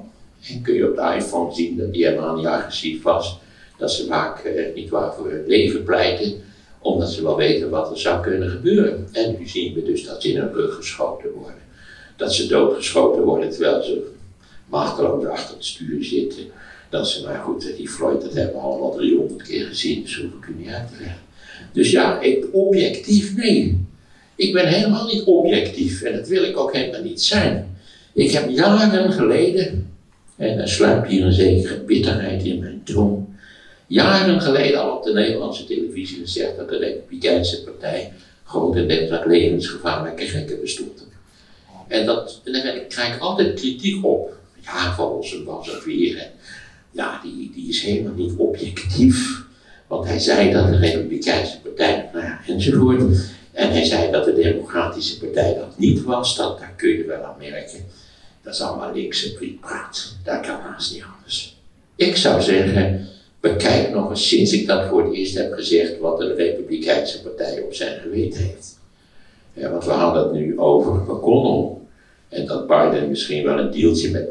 En 0.49 0.63
kun 0.63 0.75
je 0.75 0.89
op 0.91 0.97
de 0.97 1.15
iPhone 1.17 1.55
zien 1.55 1.77
dat 1.77 1.93
die 1.93 2.07
helemaal 2.07 2.37
niet 2.37 2.47
agressief 2.47 3.03
was. 3.03 3.39
Dat 3.79 3.93
ze 3.93 4.07
vaak 4.07 4.39
eh, 4.39 4.75
niet 4.75 4.89
waar 4.89 5.15
voor 5.15 5.31
hun 5.31 5.45
leven 5.47 5.83
pleiten. 5.83 6.47
Omdat 6.93 7.11
ze 7.11 7.23
wel 7.23 7.37
weten 7.37 7.71
wat 7.71 7.91
er 7.91 7.99
zou 7.99 8.23
kunnen 8.23 8.51
gebeuren. 8.51 9.09
En 9.13 9.37
nu 9.39 9.49
zien 9.49 9.75
we 9.75 9.83
dus 9.83 10.05
dat 10.05 10.23
ze 10.23 10.33
in 10.33 10.39
hun 10.39 10.53
rug 10.53 10.75
geschoten 10.75 11.33
worden. 11.33 11.63
Dat 12.17 12.35
ze 12.35 12.47
doodgeschoten 12.47 13.23
worden 13.23 13.51
terwijl 13.51 13.83
ze 13.83 14.11
machteloos 14.67 15.25
achter 15.25 15.55
het 15.55 15.65
stuur 15.65 16.05
zitten. 16.05 16.45
Dat 16.91 17.09
ze, 17.09 17.25
maar 17.25 17.39
goed, 17.39 17.77
die 17.77 17.89
Floyd, 17.89 18.23
dat 18.23 18.35
hebben 18.35 18.55
we 18.55 18.61
allemaal 18.61 18.95
300 18.95 19.43
keer 19.43 19.67
gezien, 19.67 20.03
dus 20.03 20.17
hoef 20.17 20.33
ik 20.33 20.49
u 20.49 20.55
niet 20.59 20.69
uit 20.69 20.89
te 20.89 20.95
leggen. 20.99 21.21
Dus 21.73 21.91
ja, 21.91 22.21
ik, 22.21 22.47
objectief, 22.53 23.37
nee. 23.37 23.87
Ik 24.37 24.53
ben 24.53 24.67
helemaal 24.67 25.07
niet 25.07 25.23
objectief 25.23 26.03
en 26.03 26.17
dat 26.17 26.29
wil 26.29 26.43
ik 26.43 26.57
ook 26.57 26.73
helemaal 26.73 27.03
niet 27.03 27.23
zijn. 27.23 27.77
Ik 28.13 28.31
heb 28.31 28.51
jaren 28.51 29.13
geleden, 29.13 29.93
en 30.37 30.59
er 30.59 30.69
sluipt 30.69 31.09
hier 31.09 31.25
een 31.25 31.33
zekere 31.33 31.81
bitterheid 31.81 32.45
in 32.45 32.59
mijn 32.59 32.81
tong, 32.85 33.28
jaren 33.89 34.41
geleden 34.41 34.81
al 34.81 34.97
op 34.97 35.05
de 35.05 35.13
Nederlandse 35.13 35.65
televisie 35.65 36.19
gezegd 36.19 36.57
dat 36.57 36.69
de 36.69 36.77
Republikeinse 36.77 37.63
Partij 37.63 38.13
grotendeels 38.45 39.11
uit 39.11 39.27
levensgevaarlijke 39.27 40.27
gekken 40.27 40.61
bestond. 40.61 41.07
En, 41.89 42.07
dat, 42.07 42.41
en 42.45 42.87
krijg 42.89 43.19
altijd 43.19 43.61
kritiek 43.61 44.05
op. 44.05 44.37
Ja, 44.61 44.95
Volsen 44.95 45.45
was 45.45 45.73
het 45.73 45.85
weer. 45.85 46.31
Ja, 46.91 47.21
die, 47.23 47.51
die 47.55 47.69
is 47.69 47.83
helemaal 47.83 48.13
niet 48.13 48.33
objectief. 48.37 49.47
Want 49.87 50.07
hij 50.07 50.19
zei 50.19 50.53
dat 50.53 50.69
de 50.69 50.77
Republikeinse 50.77 51.61
Partij, 51.61 52.09
nou 52.13 52.25
ja, 52.25 52.41
enzovoort. 52.47 53.01
En 53.53 53.71
hij 53.71 53.85
zei 53.85 54.11
dat 54.11 54.25
de 54.25 54.35
Democratische 54.35 55.19
Partij 55.19 55.55
dat 55.55 55.79
niet 55.79 56.03
was. 56.03 56.37
Dat, 56.37 56.59
daar 56.59 56.75
kun 56.77 56.89
je 56.89 57.05
wel 57.05 57.23
aan 57.23 57.39
merken. 57.39 57.85
Dat 58.43 58.55
is 58.55 58.61
allemaal 58.61 58.95
linkse 58.95 59.33
prietpraat. 59.33 60.17
Daar 60.25 60.47
kan 60.47 60.61
haast 60.61 60.93
niet 60.93 61.05
anders. 61.17 61.57
Ik 61.97 62.17
zou 62.17 62.43
zeggen, 62.43 63.09
bekijk 63.41 63.91
nog 63.91 64.11
eens 64.11 64.29
sinds 64.29 64.53
ik 64.53 64.67
dat 64.67 64.89
voor 64.89 65.05
het 65.05 65.15
eerst 65.15 65.37
heb 65.37 65.53
gezegd, 65.53 65.99
wat 65.99 66.19
de 66.19 66.35
Republikeinse 66.35 67.23
Partij 67.23 67.61
op 67.61 67.75
zijn 67.75 68.01
geweten 68.01 68.41
heeft. 68.41 68.79
Ja, 69.53 69.71
want 69.71 69.85
we 69.85 69.91
hadden 69.91 70.23
het 70.23 70.33
nu 70.33 70.59
over 70.59 70.93
McConnell. 70.93 71.77
En 72.29 72.47
dat 72.47 72.67
Biden 72.67 73.09
misschien 73.09 73.45
wel 73.45 73.59
een 73.59 73.71
deeltje 73.71 74.11
met 74.11 74.29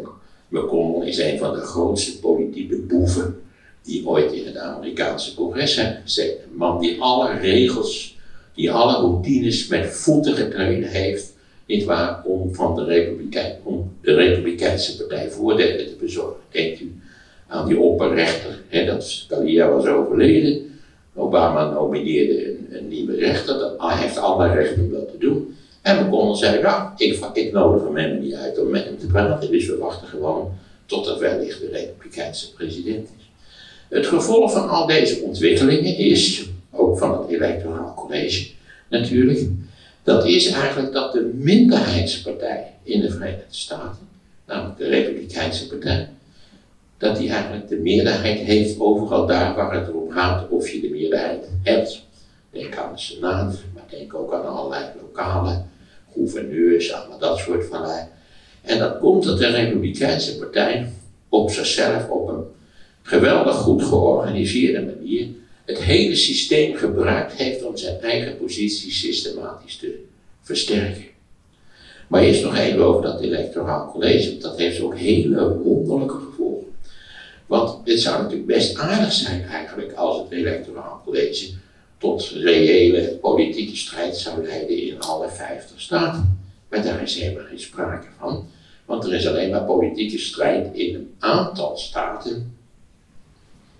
McConnell 0.47 1.07
is 1.07 1.17
een 1.17 1.37
van 1.37 1.53
de 1.53 1.61
grootste 1.61 2.19
politieke 2.19 2.75
boeven 2.75 3.41
die 3.81 4.07
ooit 4.07 4.31
in 4.31 4.45
het 4.45 4.57
Amerikaanse 4.57 5.35
congres 5.35 5.73
zijn 5.73 6.01
gezeten. 6.03 6.43
Een 6.43 6.57
man 6.57 6.79
die 6.79 7.01
alle 7.01 7.37
regels, 7.39 8.17
die 8.55 8.71
alle 8.71 8.93
routines 8.93 9.67
met 9.67 9.85
voeten 9.85 10.35
getreden 10.35 10.89
heeft, 10.89 11.33
niet 11.65 11.83
waar, 11.83 12.23
om, 12.25 12.55
van 12.55 12.75
de, 12.75 12.83
Republikein, 12.83 13.55
om 13.63 13.91
de 14.01 14.13
Republikeinse 14.13 14.97
Partij 14.97 15.29
voordelen 15.29 15.87
te 15.87 15.95
bezorgen. 15.99 16.39
Denkt 16.51 16.79
u 16.79 16.95
aan 17.47 17.67
die 17.67 17.79
opperrechter, 17.79 18.61
hè, 18.67 18.85
dat 18.85 19.03
Scalia 19.03 19.69
was 19.69 19.85
overleden. 19.85 20.79
Obama 21.15 21.71
nomineerde 21.71 22.55
een, 22.69 22.87
nieuwe 22.87 23.15
rechter, 23.15 23.59
dat, 23.59 23.73
hij 23.77 23.97
heeft 23.97 24.17
alle 24.17 24.53
rechten 24.53 24.83
om 24.83 24.91
dat 24.91 25.11
te 25.11 25.17
doen. 25.17 25.55
En 25.81 26.05
McConnell 26.05 26.35
zei, 26.35 26.61
nou, 26.61 26.89
ik, 26.97 27.25
ik 27.33 27.51
nodig 27.51 27.83
hem 27.83 27.95
helemaal 27.95 28.21
niet 28.21 28.33
uit 28.33 28.59
om 28.59 28.69
met 28.69 28.83
hem 28.83 28.97
te 28.97 29.07
praten, 29.07 29.51
dus 29.51 29.67
we 29.67 29.77
wachten 29.77 30.07
gewoon 30.07 30.51
tot 30.85 31.07
er 31.07 31.19
wellicht 31.19 31.59
de 31.59 31.69
Republikeinse 31.69 32.53
president 32.53 33.09
is. 33.17 33.29
Het 33.89 34.05
gevolg 34.05 34.51
van 34.51 34.69
al 34.69 34.87
deze 34.87 35.21
ontwikkelingen 35.21 35.97
is, 35.97 36.49
ook 36.71 36.97
van 36.97 37.19
het 37.19 37.29
electoraal 37.29 37.93
college 37.93 38.49
natuurlijk, 38.89 39.47
dat 40.03 40.25
is 40.25 40.51
eigenlijk 40.51 40.93
dat 40.93 41.13
de 41.13 41.31
minderheidspartij 41.33 42.73
in 42.83 43.01
de 43.01 43.11
Verenigde 43.11 43.43
Staten, 43.49 44.07
namelijk 44.45 44.77
de 44.77 44.87
Republikeinse 44.87 45.67
partij, 45.67 46.09
dat 46.97 47.17
die 47.17 47.29
eigenlijk 47.29 47.67
de 47.67 47.77
meerderheid 47.77 48.39
heeft 48.39 48.79
overal 48.79 49.25
daar 49.25 49.55
waar 49.55 49.73
het 49.73 49.93
om 49.93 50.11
gaat 50.11 50.49
of 50.49 50.69
je 50.69 50.81
de 50.81 50.89
meerderheid 50.89 51.49
hebt. 51.63 52.05
Denk 52.51 52.77
aan 52.77 52.93
de 52.93 52.99
Senaat, 52.99 53.57
maar 53.73 53.83
denk 53.89 54.13
ook 54.13 54.33
aan 54.33 54.45
allerlei 54.45 54.85
lokale 55.01 55.63
gouverneurs, 56.13 56.93
allemaal 56.93 57.19
dat 57.19 57.37
soort 57.37 57.65
van. 57.65 57.85
En 58.61 58.79
dat 58.79 58.99
komt 58.99 59.23
dat 59.23 59.37
de 59.37 59.47
Republikeinse 59.47 60.37
partij 60.37 60.89
op 61.29 61.49
zichzelf 61.49 62.09
op 62.09 62.27
een 62.27 62.43
geweldig 63.01 63.55
goed 63.55 63.83
georganiseerde 63.83 64.81
manier 64.81 65.27
het 65.65 65.83
hele 65.83 66.15
systeem 66.15 66.75
gebruikt 66.75 67.33
heeft 67.33 67.63
om 67.63 67.77
zijn 67.77 68.01
eigen 68.01 68.37
positie 68.37 68.91
systematisch 68.91 69.77
te 69.77 70.03
versterken. 70.41 71.05
Maar 72.07 72.21
eerst 72.21 72.43
nog 72.43 72.57
even 72.57 72.83
over 72.83 73.01
dat 73.01 73.21
electoraal 73.21 73.91
college, 73.91 74.37
dat 74.37 74.57
heeft 74.57 74.81
ook 74.81 74.97
hele 74.97 75.57
wonderlijke. 75.57 76.26
Want 77.47 77.87
het 77.87 77.99
zou 77.99 78.21
natuurlijk 78.21 78.47
best 78.47 78.77
aardig 78.77 79.13
zijn 79.13 79.43
eigenlijk 79.43 79.93
als 79.93 80.17
het 80.17 80.31
electoraal 80.31 81.01
college 81.05 81.49
tot 81.97 82.29
reële 82.29 83.17
politieke 83.21 83.75
strijd 83.75 84.17
zou 84.17 84.45
leiden 84.45 84.81
in 84.81 84.99
alle 84.99 85.29
50 85.29 85.81
staten. 85.81 86.39
Maar 86.69 86.83
daar 86.83 87.01
is 87.01 87.15
helemaal 87.15 87.45
geen 87.45 87.59
sprake 87.59 88.07
van. 88.19 88.47
Want 88.85 89.05
er 89.05 89.13
is 89.13 89.27
alleen 89.27 89.49
maar 89.49 89.63
politieke 89.63 90.17
strijd 90.17 90.75
in 90.75 90.95
een 90.95 91.13
aantal 91.19 91.77
staten. 91.77 92.57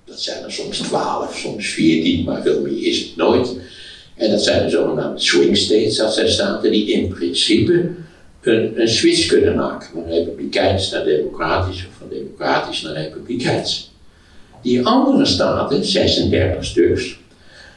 Dat 0.05 0.19
zijn 0.19 0.43
er 0.43 0.51
soms 0.51 0.77
12, 0.77 1.37
soms 1.37 1.69
14, 1.69 2.23
maar 2.23 2.41
veel 2.41 2.61
meer 2.61 2.85
is 2.85 2.99
het 2.99 3.15
nooit. 3.15 3.55
En 4.15 4.31
dat 4.31 4.43
zijn 4.43 4.63
de 4.63 4.69
zogenaamde 4.69 5.19
swing 5.19 5.57
states, 5.57 5.97
dat 5.97 6.13
zijn 6.13 6.29
staten 6.29 6.71
die 6.71 6.91
in 6.91 7.07
principe 7.07 7.91
een, 8.47 8.87
switch 8.87 9.27
kunnen 9.27 9.55
maken. 9.55 9.89
Van 9.93 10.03
republikeins 10.09 10.91
naar 10.91 11.03
democratisch 11.03 11.85
of 11.87 11.93
van 11.97 12.09
democratisch 12.09 12.81
naar 12.81 12.93
republikeins. 12.93 13.91
Die 14.61 14.85
andere 14.85 15.25
staten, 15.25 15.85
36 15.85 16.65
stuks, 16.65 17.19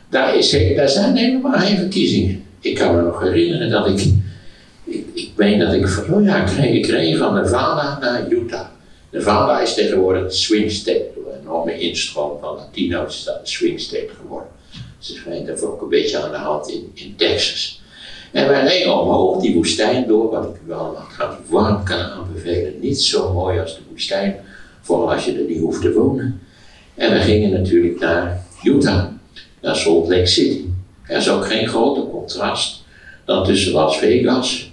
daar, 0.09 0.37
is, 0.37 0.57
daar 0.77 0.89
zijn 0.89 1.17
helemaal 1.17 1.59
geen 1.59 1.77
verkiezingen. 1.77 2.45
Ik 2.61 2.75
kan 2.75 2.97
me 2.97 3.03
nog 3.03 3.21
herinneren 3.21 3.71
dat 3.71 3.89
ik, 3.89 4.13
ik, 4.85 5.07
ik 5.15 5.59
dat 5.59 5.73
ik 5.73 6.07
oh 6.11 6.25
ja, 6.25 6.63
ik 6.63 6.83
kreeg 6.83 7.19
van 7.19 7.35
Nevada 7.35 7.99
naar 8.01 8.29
Utah. 8.29 8.67
Nevada 9.11 9.61
is 9.61 9.75
tegenwoordig 9.75 10.23
een 10.23 10.33
swing 10.33 10.71
state. 10.71 11.09
Een 11.17 11.41
enorme 11.41 11.79
instroom 11.79 12.39
van 12.41 12.57
Latino's 12.57 13.19
is 13.19 13.25
dat 13.25 13.39
een 13.41 13.47
swing 13.47 13.81
state 13.81 14.11
geworden. 14.21 14.49
Ze 14.99 15.15
schijnt 15.15 15.49
er 15.49 15.73
ook 15.73 15.83
een 15.83 15.89
beetje 15.89 16.19
aan 16.19 16.31
de 16.31 16.37
hand 16.37 16.69
in 16.95 17.15
Texas. 17.17 17.80
En 18.33 18.49
wij 18.49 18.67
reden 18.67 19.01
omhoog 19.01 19.43
die 19.43 19.55
woestijn 19.55 20.07
door, 20.07 20.31
wat 20.31 20.45
ik 20.45 20.61
u 20.69 20.73
allemaal 20.73 21.07
trouwens 21.15 21.41
warm 21.49 21.85
kan 21.85 21.99
aanbevelen. 21.99 22.81
Niet 22.81 23.01
zo 23.01 23.33
mooi 23.33 23.61
als 23.61 23.75
de 23.75 23.81
woestijn, 23.91 24.37
vooral 24.81 25.13
als 25.13 25.25
je 25.25 25.33
er 25.33 25.45
niet 25.49 25.61
hoeft 25.61 25.81
te 25.81 25.93
wonen. 25.93 26.41
En 26.95 27.13
we 27.13 27.19
gingen 27.19 27.51
natuurlijk 27.51 28.01
naar 28.01 28.45
Utah 28.63 29.05
naar 29.61 29.77
Salt 29.77 30.09
Lake 30.09 30.27
City. 30.27 30.65
Er 31.07 31.17
is 31.17 31.31
ook 31.31 31.47
geen 31.47 31.69
groter 31.69 32.03
contrast 32.03 32.85
dan 33.25 33.45
tussen 33.45 33.73
Las 33.73 33.99
Vegas 33.99 34.71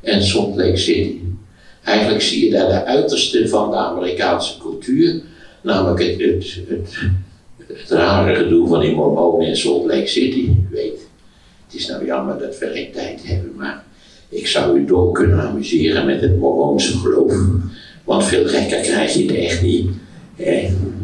en 0.00 0.22
Salt 0.22 0.56
Lake 0.56 0.76
City. 0.76 1.14
Eigenlijk 1.84 2.22
zie 2.22 2.44
je 2.44 2.50
daar 2.50 2.68
de 2.68 2.84
uiterste 2.84 3.48
van 3.48 3.70
de 3.70 3.76
Amerikaanse 3.76 4.58
cultuur, 4.58 5.22
namelijk 5.62 6.02
het, 6.02 6.20
het, 6.20 6.98
het, 7.66 7.90
rare 7.90 8.34
gedoe 8.34 8.68
van 8.68 8.80
die 8.80 8.94
mormonen 8.94 9.48
in 9.48 9.56
Salt 9.56 9.84
Lake 9.84 10.06
City. 10.06 10.48
Weet, 10.70 10.89
het 11.70 11.80
is 11.80 11.86
nou 11.86 12.06
jammer 12.06 12.38
dat 12.38 12.58
we 12.58 12.66
geen 12.66 12.92
tijd 12.92 13.20
hebben, 13.22 13.52
maar 13.56 13.84
ik 14.28 14.46
zou 14.46 14.78
u 14.78 14.84
door 14.84 15.12
kunnen 15.12 15.40
amuseren 15.40 16.06
met 16.06 16.20
het 16.20 16.38
mormoonse 16.38 16.98
geloof. 16.98 17.34
Want 18.04 18.24
veel 18.24 18.46
gekker 18.46 18.80
krijg 18.80 19.12
je 19.12 19.26
het 19.26 19.34
echt 19.34 19.62
niet. 19.62 19.88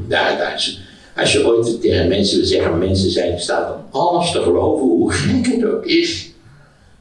daar, 0.08 0.38
daar 0.38 0.54
is, 0.54 0.80
als 1.16 1.32
je 1.32 1.46
ooit 1.46 1.80
tegen 1.80 2.08
mensen 2.08 2.36
wil 2.38 2.46
zeggen, 2.46 2.78
mensen 2.78 3.10
zijn 3.10 3.32
in 3.32 3.40
staat 3.40 3.74
om 3.74 3.80
alles 3.90 4.32
te 4.32 4.42
geloven, 4.42 4.86
hoe 4.86 5.12
gek 5.12 5.46
het 5.46 5.64
ook 5.64 5.84
is, 5.84 6.30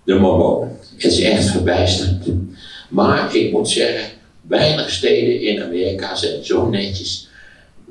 de 0.04 0.14
mormonen. 0.14 0.78
Het 0.96 1.12
is 1.12 1.22
echt 1.22 1.46
verbijsterend. 1.46 2.26
Maar 2.90 3.36
ik 3.36 3.52
moet 3.52 3.70
zeggen, 3.70 4.10
weinig 4.42 4.90
steden 4.90 5.42
in 5.42 5.64
Amerika 5.64 6.16
zijn 6.16 6.46
zo 6.46 6.70
netjes. 6.70 7.28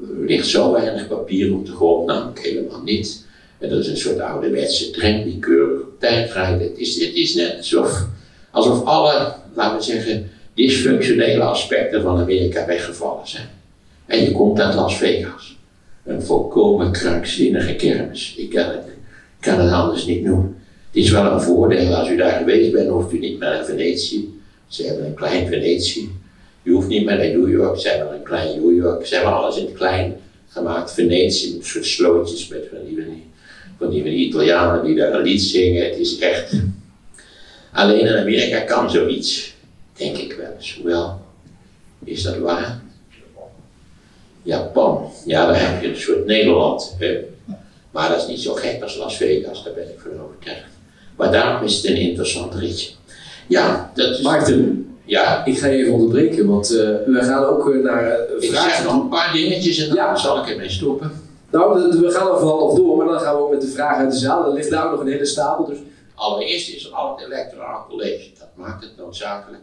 Er 0.00 0.26
ligt 0.26 0.46
zo 0.46 0.72
weinig 0.72 1.08
papier 1.08 1.54
op 1.54 1.66
de 1.66 1.72
grond, 1.72 2.06
namelijk 2.06 2.40
helemaal 2.40 2.82
niet. 2.82 3.24
En 3.58 3.68
dat 3.68 3.78
is 3.78 3.88
een 3.88 3.96
soort 3.96 4.20
ouderwetse 4.20 4.90
tram 4.90 5.22
die 5.22 5.38
keurig 5.38 5.80
op 5.80 6.00
tijd 6.00 6.32
rijdt. 6.32 6.62
Het 6.62 6.78
is, 6.78 7.00
het 7.00 7.14
is 7.14 7.34
net 7.34 7.56
alsof, 7.56 8.06
alsof 8.50 8.84
alle, 8.84 9.34
laten 9.54 9.76
we 9.76 9.82
zeggen, 9.82 10.30
dysfunctionele 10.54 11.42
aspecten 11.42 12.02
van 12.02 12.18
Amerika 12.18 12.66
weggevallen 12.66 13.28
zijn. 13.28 13.48
En 14.06 14.22
je 14.22 14.32
komt 14.32 14.60
uit 14.60 14.74
Las 14.74 14.96
Vegas 14.96 15.56
een 16.04 16.22
volkomen 16.22 16.92
krankzinnige 16.92 17.74
kermis. 17.74 18.34
Ik 18.36 18.50
kan 18.50 18.64
het, 18.64 18.84
kan 19.40 19.60
het 19.60 19.72
anders 19.72 20.06
niet 20.06 20.24
noemen. 20.24 20.56
Het 20.90 21.02
is 21.02 21.10
wel 21.10 21.32
een 21.32 21.40
voordeel, 21.40 21.94
als 21.94 22.08
u 22.08 22.16
daar 22.16 22.38
geweest 22.38 22.72
bent, 22.72 22.88
hoeft 22.88 23.12
u 23.12 23.18
niet 23.18 23.38
meer 23.38 23.48
naar 23.48 23.64
Venetië. 23.64 24.40
Ze 24.66 24.86
hebben 24.86 25.06
een 25.06 25.14
klein 25.14 25.46
Venetië. 25.46 26.08
U 26.62 26.72
hoeft 26.72 26.88
niet 26.88 27.04
meer 27.04 27.16
naar 27.16 27.28
New 27.28 27.50
York, 27.50 27.78
ze 27.78 27.88
hebben 27.88 28.14
een 28.14 28.22
klein 28.22 28.60
New 28.60 28.76
York. 28.76 29.06
Ze 29.06 29.14
hebben 29.14 29.32
alles 29.32 29.56
in 29.56 29.64
het 29.64 29.74
klein 29.74 30.16
gemaakt. 30.48 30.92
Venetië 30.92 31.54
met 31.54 31.86
slootjes 31.86 32.48
met 32.48 32.66
van 32.70 32.78
die, 32.86 33.13
van 33.84 33.92
die, 33.92 34.02
van 34.02 34.10
die 34.10 34.26
Italianen 34.26 34.84
die 34.84 34.94
daar 34.94 35.12
een 35.14 35.22
lied 35.22 35.42
zingen. 35.42 35.84
Het 35.84 35.98
is 35.98 36.18
echt. 36.18 36.52
Alleen 37.72 38.00
in 38.00 38.16
Amerika 38.16 38.60
kan 38.60 38.90
zoiets, 38.90 39.54
denk 39.96 40.16
ik 40.16 40.32
wel 40.32 40.52
eens. 40.56 40.74
Hoewel, 40.74 41.20
is 42.04 42.22
dat 42.22 42.36
waar? 42.38 42.82
Japan. 44.42 45.10
Ja, 45.26 45.46
daar 45.46 45.70
heb 45.70 45.82
je 45.82 45.88
een 45.88 45.96
soort 45.96 46.26
Nederland. 46.26 46.96
Maar 47.90 48.08
dat 48.08 48.22
is 48.22 48.26
niet 48.26 48.40
zo 48.40 48.54
gek 48.54 48.82
als 48.82 48.96
Las 48.96 49.16
Vegas, 49.16 49.64
daar 49.64 49.72
ben 49.74 49.84
ik 49.84 49.98
van 49.98 50.10
overtuigd. 50.24 50.68
Maar 51.16 51.32
daarom 51.32 51.66
is 51.66 51.76
het 51.76 51.84
een 51.84 51.96
interessant 51.96 52.54
ritje. 52.54 52.90
Ja, 53.46 53.92
dat 53.94 54.10
is... 54.10 54.20
Maarten, 54.20 54.88
Ja, 55.04 55.44
ik 55.44 55.58
ga 55.58 55.66
je 55.66 55.78
even 55.78 55.92
onderbreken, 55.92 56.46
want 56.46 56.70
eh, 56.70 56.76
we 57.06 57.18
gaan 57.20 57.44
ook 57.44 57.70
eh, 57.74 57.82
naar 57.82 58.10
eh, 58.10 58.42
ik 58.48 58.50
zeg 58.50 58.84
nog 58.84 59.02
een 59.02 59.08
paar 59.08 59.32
dingetjes 59.32 59.78
en 59.78 59.86
dan 59.88 59.96
Ja. 59.96 60.16
zal 60.16 60.42
ik 60.42 60.48
ermee 60.50 60.70
stoppen. 60.70 61.12
Nou, 61.54 62.00
we 62.00 62.10
gaan 62.10 62.30
er 62.30 62.38
vooral 62.38 62.58
nog 62.58 62.76
door, 62.76 62.96
maar 62.96 63.06
dan 63.06 63.20
gaan 63.20 63.36
we 63.36 63.42
ook 63.42 63.50
met 63.50 63.60
de 63.60 63.66
vragen 63.66 63.96
uit 63.96 64.12
de 64.12 64.18
zaal. 64.18 64.46
Er 64.46 64.52
ligt 64.52 64.70
daar 64.70 64.84
ook 64.84 64.90
nog 64.90 65.00
een 65.00 65.12
hele 65.12 65.24
stapel, 65.24 65.64
dus 65.64 65.78
Allereerst 66.14 66.68
is 66.68 66.86
er 66.86 66.92
al 66.92 67.16
het 67.16 67.26
electoraal 67.26 67.86
college. 67.88 68.28
Dat 68.38 68.48
maakt 68.54 68.82
het 68.82 68.96
noodzakelijk 68.96 69.62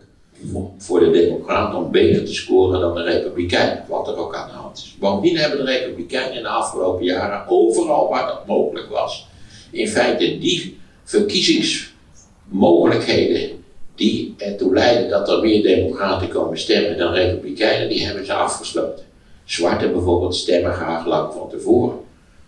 om 0.54 0.74
voor 0.78 1.00
de 1.00 1.12
Democraten 1.12 1.80
om 1.80 1.92
beter 1.92 2.26
te 2.26 2.34
scoren 2.34 2.80
dan 2.80 2.96
de 2.96 3.04
Republikeinen, 3.04 3.86
wat 3.88 4.08
er 4.08 4.18
ook 4.18 4.36
aan 4.36 4.48
de 4.48 4.54
hand 4.54 4.78
is. 4.78 4.96
Bovendien 5.00 5.38
hebben 5.38 5.66
de 5.66 5.72
Republikeinen 5.72 6.38
in 6.38 6.44
de 6.44 6.50
afgelopen 6.50 7.06
jaren 7.06 7.46
overal 7.48 8.10
waar 8.10 8.28
dat 8.28 8.48
mogelijk 8.48 8.90
was, 8.90 9.28
in 9.72 9.88
feite 9.88 10.38
die 10.38 10.80
verkiezingsmogelijkheden 11.04 13.64
die 13.96 14.34
ertoe 14.38 14.74
leiden 14.74 15.10
dat 15.10 15.30
er 15.30 15.42
meer 15.42 15.64
Democraten 15.64 16.28
komen 16.28 16.58
stemmen 16.58 16.98
dan 16.98 17.14
Republikeinen, 17.14 17.90
die 17.90 18.06
hebben 18.06 18.26
ze 18.26 18.34
afgesloten. 18.34 19.10
Zwarten 19.46 19.92
bijvoorbeeld 19.92 20.36
stemmen 20.36 20.74
graag 20.74 21.06
lang 21.06 21.34
van 21.34 21.50
tevoren, 21.50 21.98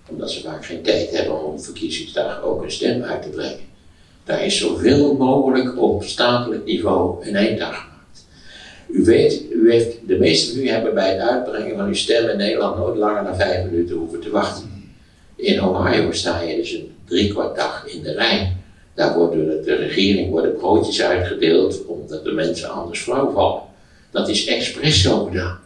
omdat 0.10 0.32
ze 0.32 0.42
vaak 0.42 0.66
geen 0.66 0.82
tijd 0.82 1.12
hebben 1.12 1.46
om 1.46 1.62
verkiezingsdag 1.62 2.44
ook 2.44 2.64
een 2.64 2.72
stem 2.72 3.02
uit 3.02 3.22
te 3.22 3.30
brengen. 3.30 3.72
Daar 4.24 4.46
is 4.46 4.58
zoveel 4.58 5.14
mogelijk 5.14 5.82
op 5.82 6.04
statelijk 6.04 6.66
niveau 6.66 7.28
een 7.28 7.36
eind 7.36 7.62
gemaakt. 7.62 8.26
U 8.90 9.04
weet, 9.04 9.44
u 9.52 9.72
heeft, 9.72 9.98
de 10.08 10.18
meesten 10.18 10.54
van 10.54 10.64
u 10.64 10.70
hebben 10.70 10.94
bij 10.94 11.12
het 11.12 11.20
uitbrengen 11.20 11.78
van 11.78 11.86
uw 11.86 11.94
stem 11.94 12.30
in 12.30 12.38
Nederland 12.38 12.78
nooit 12.78 12.98
langer 12.98 13.24
dan 13.24 13.36
vijf 13.36 13.66
minuten 13.66 13.96
hoeven 13.96 14.20
te 14.20 14.30
wachten. 14.30 14.92
In 15.36 15.64
Ohio 15.64 16.12
sta 16.12 16.42
je 16.42 16.56
dus 16.56 16.72
een 16.72 16.96
driekwart 17.06 17.56
dag 17.56 17.88
in 17.88 18.04
de 18.04 18.12
rij. 18.12 18.56
Daar 18.94 19.14
door 19.14 19.32
de 19.32 19.76
regering 19.76 20.30
worden 20.30 20.56
broodjes 20.56 21.02
uitgedeeld 21.02 21.86
omdat 21.86 22.24
de 22.24 22.32
mensen 22.32 22.70
anders 22.70 23.00
flauw 23.00 23.32
vallen. 23.32 23.62
Dat 24.12 24.30
is 24.30 24.46
expres 24.46 25.02
zo 25.02 25.26
gedaan. 25.26 25.60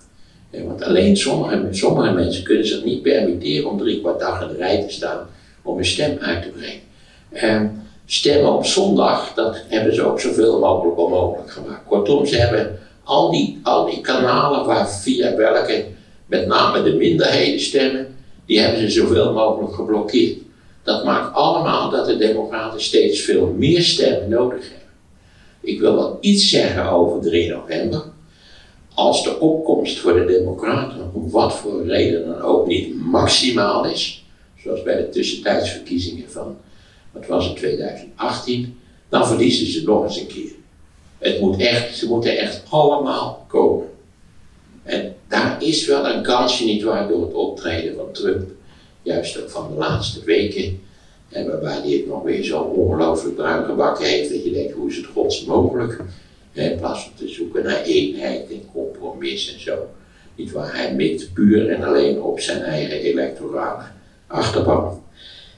Ja, 0.49 0.63
want 0.63 0.83
alleen 0.83 1.17
sommige, 1.17 1.67
sommige 1.71 2.11
mensen 2.11 2.43
kunnen 2.43 2.67
zich 2.67 2.83
niet 2.83 3.01
permitteren 3.01 3.69
om 3.69 3.77
drie 3.77 3.99
kwart 3.99 4.19
dag 4.19 4.41
in 4.41 4.47
de 4.47 4.55
rij 4.55 4.81
te 4.81 4.93
staan 4.93 5.27
om 5.61 5.77
een 5.77 5.85
stem 5.85 6.17
uit 6.17 6.41
te 6.41 6.49
brengen. 6.49 6.81
En 7.29 7.87
stemmen 8.05 8.53
op 8.53 8.65
zondag, 8.65 9.33
dat 9.33 9.63
hebben 9.67 9.95
ze 9.95 10.03
ook 10.03 10.19
zoveel 10.19 10.59
mogelijk 10.59 10.97
onmogelijk 10.97 11.51
gemaakt. 11.51 11.87
Kortom, 11.87 12.25
ze 12.25 12.35
hebben 12.35 12.79
al 13.03 13.31
die, 13.31 13.59
al 13.63 13.85
die 13.85 14.01
kanalen 14.01 14.65
waar 14.65 14.89
via 14.89 15.35
welke 15.35 15.85
met 16.25 16.47
name 16.47 16.83
de 16.83 16.93
minderheden 16.93 17.59
stemmen, 17.59 18.15
die 18.45 18.59
hebben 18.59 18.79
ze 18.79 18.89
zoveel 18.89 19.33
mogelijk 19.33 19.73
geblokkeerd. 19.73 20.37
Dat 20.83 21.03
maakt 21.03 21.35
allemaal 21.35 21.89
dat 21.89 22.05
de 22.05 22.17
Democraten 22.17 22.81
steeds 22.81 23.21
veel 23.21 23.53
meer 23.57 23.81
stemmen 23.81 24.29
nodig 24.29 24.61
hebben. 24.61 24.87
Ik 25.61 25.79
wil 25.79 25.95
wel 25.95 26.17
iets 26.21 26.49
zeggen 26.49 26.89
over 26.89 27.21
3 27.21 27.49
november. 27.49 28.03
Als 28.97 29.23
de 29.23 29.39
opkomst 29.39 29.99
voor 29.99 30.13
de 30.13 30.25
Democraten 30.25 31.11
om 31.13 31.29
wat 31.29 31.55
voor 31.55 31.85
reden 31.85 32.27
dan 32.27 32.41
ook 32.41 32.67
niet 32.67 32.95
maximaal 32.95 33.85
is, 33.85 34.25
zoals 34.57 34.83
bij 34.83 34.97
de 34.97 35.09
tussentijdsverkiezingen 35.09 36.31
van, 36.31 36.57
wat 37.11 37.27
was 37.27 37.45
het, 37.45 37.55
2018, 37.55 38.79
dan 39.09 39.27
verliezen 39.27 39.67
ze 39.67 39.83
nog 39.83 40.03
eens 40.03 40.19
een 40.19 40.27
keer. 40.27 40.51
Het 41.17 41.39
moet 41.39 41.59
echt, 41.59 41.97
ze 41.97 42.07
moeten 42.07 42.37
echt 42.37 42.63
allemaal 42.69 43.45
komen. 43.47 43.87
En 44.83 45.15
daar 45.27 45.63
is 45.63 45.85
wel 45.85 46.07
een 46.07 46.23
kansje 46.23 46.65
niet 46.65 46.83
waar 46.83 47.07
door 47.07 47.21
het 47.21 47.33
optreden 47.33 47.95
van 47.95 48.11
Trump, 48.11 48.49
juist 49.01 49.41
ook 49.41 49.49
van 49.49 49.67
de 49.69 49.75
laatste 49.75 50.23
weken, 50.23 50.81
en 51.29 51.47
waarbij 51.47 51.79
hij 51.81 51.91
het 51.91 52.07
nog 52.07 52.23
weer 52.23 52.43
zo 52.43 52.61
ongelooflijk 52.61 53.35
bruin 53.35 53.65
gebakken 53.65 54.05
heeft, 54.05 54.29
dat 54.29 54.43
je 54.43 54.51
denkt, 54.51 54.73
hoe 54.73 54.89
is 54.89 54.97
het 54.97 55.05
gods 55.05 55.45
mogelijk? 55.45 56.01
In 56.57 56.77
plaats 56.77 57.03
van 57.03 57.11
te 57.15 57.27
zoeken 57.27 57.63
naar 57.63 57.81
eenheid 57.81 58.49
en 58.49 58.69
compromis 58.73 59.53
en 59.53 59.61
zo. 59.61 59.89
Niet 60.35 60.51
waar 60.51 60.75
hij 60.75 60.95
mikt 60.95 61.33
puur 61.33 61.69
en 61.69 61.83
alleen 61.83 62.21
op 62.21 62.39
zijn 62.39 62.61
eigen 62.61 62.99
electorale 62.99 63.83
achterban. 64.27 65.03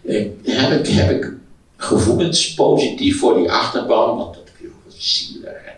Eh, 0.05 0.25
heb, 0.43 0.85
ik, 0.85 0.88
heb 0.88 1.09
ik 1.09 1.33
gevoelens 1.77 2.53
positief 2.53 3.19
voor 3.19 3.38
die 3.38 3.51
achterban, 3.51 4.17
want 4.17 4.33
dat 4.33 4.49
vind 4.53 4.69
ik 4.69 4.75
wat 4.85 4.93
zielig. 4.97 5.43
Hè? 5.43 5.71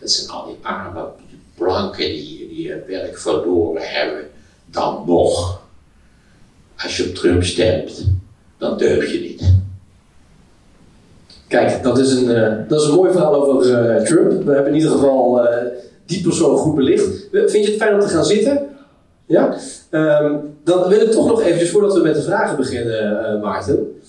Dat 0.00 0.10
zijn 0.10 0.30
al 0.30 0.46
die 0.46 0.56
arme 0.62 1.08
blanken 1.54 2.06
die, 2.06 2.48
die 2.48 2.70
hun 2.70 2.84
werk 2.86 3.18
verloren 3.18 3.82
hebben. 3.88 4.30
Dan 4.66 5.02
nog, 5.06 5.62
als 6.76 6.96
je 6.96 7.08
op 7.08 7.14
Trump 7.14 7.44
stemt, 7.44 8.04
dan 8.58 8.78
deug 8.78 9.12
je 9.12 9.20
niet. 9.20 9.61
Kijk, 11.52 11.82
dat 11.82 11.98
is 11.98 12.12
een, 12.12 12.30
eh, 12.30 12.52
dat 12.68 12.80
is 12.80 12.86
een 12.86 12.94
mooi 12.94 13.10
verhaal 13.12 13.34
over 13.34 13.74
eh, 13.74 14.02
Trump. 14.02 14.44
We 14.44 14.52
hebben 14.52 14.72
in 14.72 14.78
ieder 14.78 14.90
geval 14.90 15.46
eh, 15.48 15.66
die 16.06 16.22
persoon 16.22 16.56
goed 16.56 16.74
belicht. 16.74 17.28
Vind 17.32 17.64
je 17.64 17.70
het 17.70 17.82
fijn 17.82 17.94
om 17.94 18.00
te 18.00 18.08
gaan 18.08 18.24
zitten? 18.24 18.60
Ja? 19.26 19.54
Ehm, 19.90 20.34
dan 20.64 20.88
wil 20.88 21.00
ik 21.00 21.10
toch 21.10 21.26
nog 21.26 21.42
eventjes, 21.42 21.70
voordat 21.70 21.94
we 21.94 22.00
met 22.00 22.14
de 22.14 22.22
vragen 22.22 22.56
beginnen, 22.56 23.40
Maarten. 23.40 24.00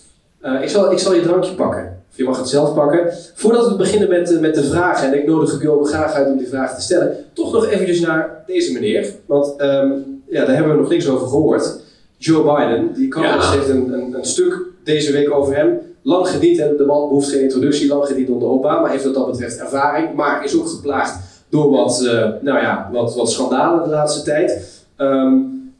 ik, 0.61 0.69
zal, 0.69 0.91
ik 0.91 0.99
zal 0.99 1.13
je 1.13 1.21
drankje 1.21 1.53
pakken. 1.53 2.01
Of 2.11 2.17
je 2.17 2.23
mag 2.23 2.37
het 2.37 2.49
zelf 2.49 2.73
pakken. 2.73 3.13
Voordat 3.33 3.69
we 3.69 3.75
beginnen 3.75 4.09
met, 4.09 4.39
met 4.39 4.55
de 4.55 4.63
vragen, 4.63 5.07
en 5.07 5.17
ik 5.17 5.25
nodig 5.25 5.61
u 5.61 5.69
ook 5.69 5.87
graag 5.87 6.13
uit 6.13 6.27
om 6.27 6.37
die 6.37 6.47
vragen 6.47 6.75
te 6.75 6.81
stellen, 6.81 7.15
toch 7.33 7.53
nog 7.53 7.67
eventjes 7.67 7.99
naar 7.99 8.43
deze 8.45 8.73
meneer. 8.73 9.07
Want 9.25 9.55
ehm, 9.57 9.91
ja, 10.29 10.45
daar 10.45 10.55
hebben 10.55 10.73
we 10.73 10.81
nog 10.81 10.89
niks 10.89 11.09
over 11.09 11.27
gehoord. 11.27 11.79
Joe 12.17 12.43
Biden, 12.43 12.93
die 12.93 13.19
Ja. 13.19 13.51
heeft 13.51 13.69
een, 13.69 13.93
een, 13.93 14.13
een 14.13 14.25
stuk 14.25 14.57
deze 14.83 15.11
week 15.11 15.31
over 15.31 15.55
hem. 15.55 15.79
Lang 16.03 16.27
gediend, 16.27 16.57
hè? 16.57 16.75
de 16.75 16.85
man 16.85 17.07
behoeft 17.07 17.29
geen 17.29 17.41
introductie, 17.41 17.87
lang 17.87 18.05
gediend 18.05 18.29
onder 18.29 18.47
Obama, 18.47 18.89
heeft 18.89 19.03
wat 19.03 19.13
dat 19.13 19.31
betreft 19.31 19.57
ervaring, 19.57 20.13
maar 20.13 20.43
is 20.43 20.55
ook 20.55 20.67
geplaagd 20.67 21.19
door 21.49 21.71
wat, 21.71 22.05
eh, 22.05 22.29
nou 22.41 22.59
ja, 22.61 22.89
wat, 22.91 23.15
wat 23.15 23.31
schandalen 23.31 23.83
de 23.83 23.89
laatste 23.89 24.23
tijd. 24.23 24.81
Ehm, 24.95 25.33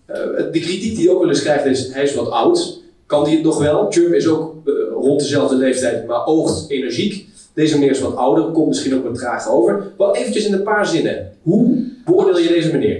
eh, 0.06 0.16
de 0.52 0.60
kritiek 0.60 0.96
die 0.96 1.06
hij 1.06 1.14
ook 1.14 1.20
wel 1.20 1.30
eens 1.30 1.42
krijgt 1.42 1.66
is, 1.66 1.94
hij 1.94 2.04
is 2.04 2.16
wat 2.16 2.30
oud, 2.30 2.82
kan 3.06 3.24
hij 3.24 3.34
het 3.34 3.44
nog 3.44 3.58
wel? 3.58 3.88
Trump 3.88 4.14
is 4.14 4.28
ook 4.28 4.68
eh, 4.68 4.74
rond 4.92 5.20
dezelfde 5.20 5.56
leeftijd, 5.56 6.08
maar 6.08 6.26
oogt 6.26 6.70
energiek. 6.70 7.28
Deze 7.54 7.74
meneer 7.74 7.92
is 7.92 8.00
wat 8.00 8.16
ouder, 8.16 8.44
komt 8.44 8.68
misschien 8.68 8.96
ook 8.96 9.04
wat 9.04 9.16
traag 9.16 9.50
over. 9.50 9.92
Wel 9.98 10.16
eventjes 10.16 10.46
in 10.46 10.54
een 10.54 10.64
paar 10.64 10.88
zinnen, 10.88 11.32
hoe 11.42 11.84
beoordeel 12.06 12.40
je 12.40 12.48
deze 12.48 12.72
meneer? 12.72 13.00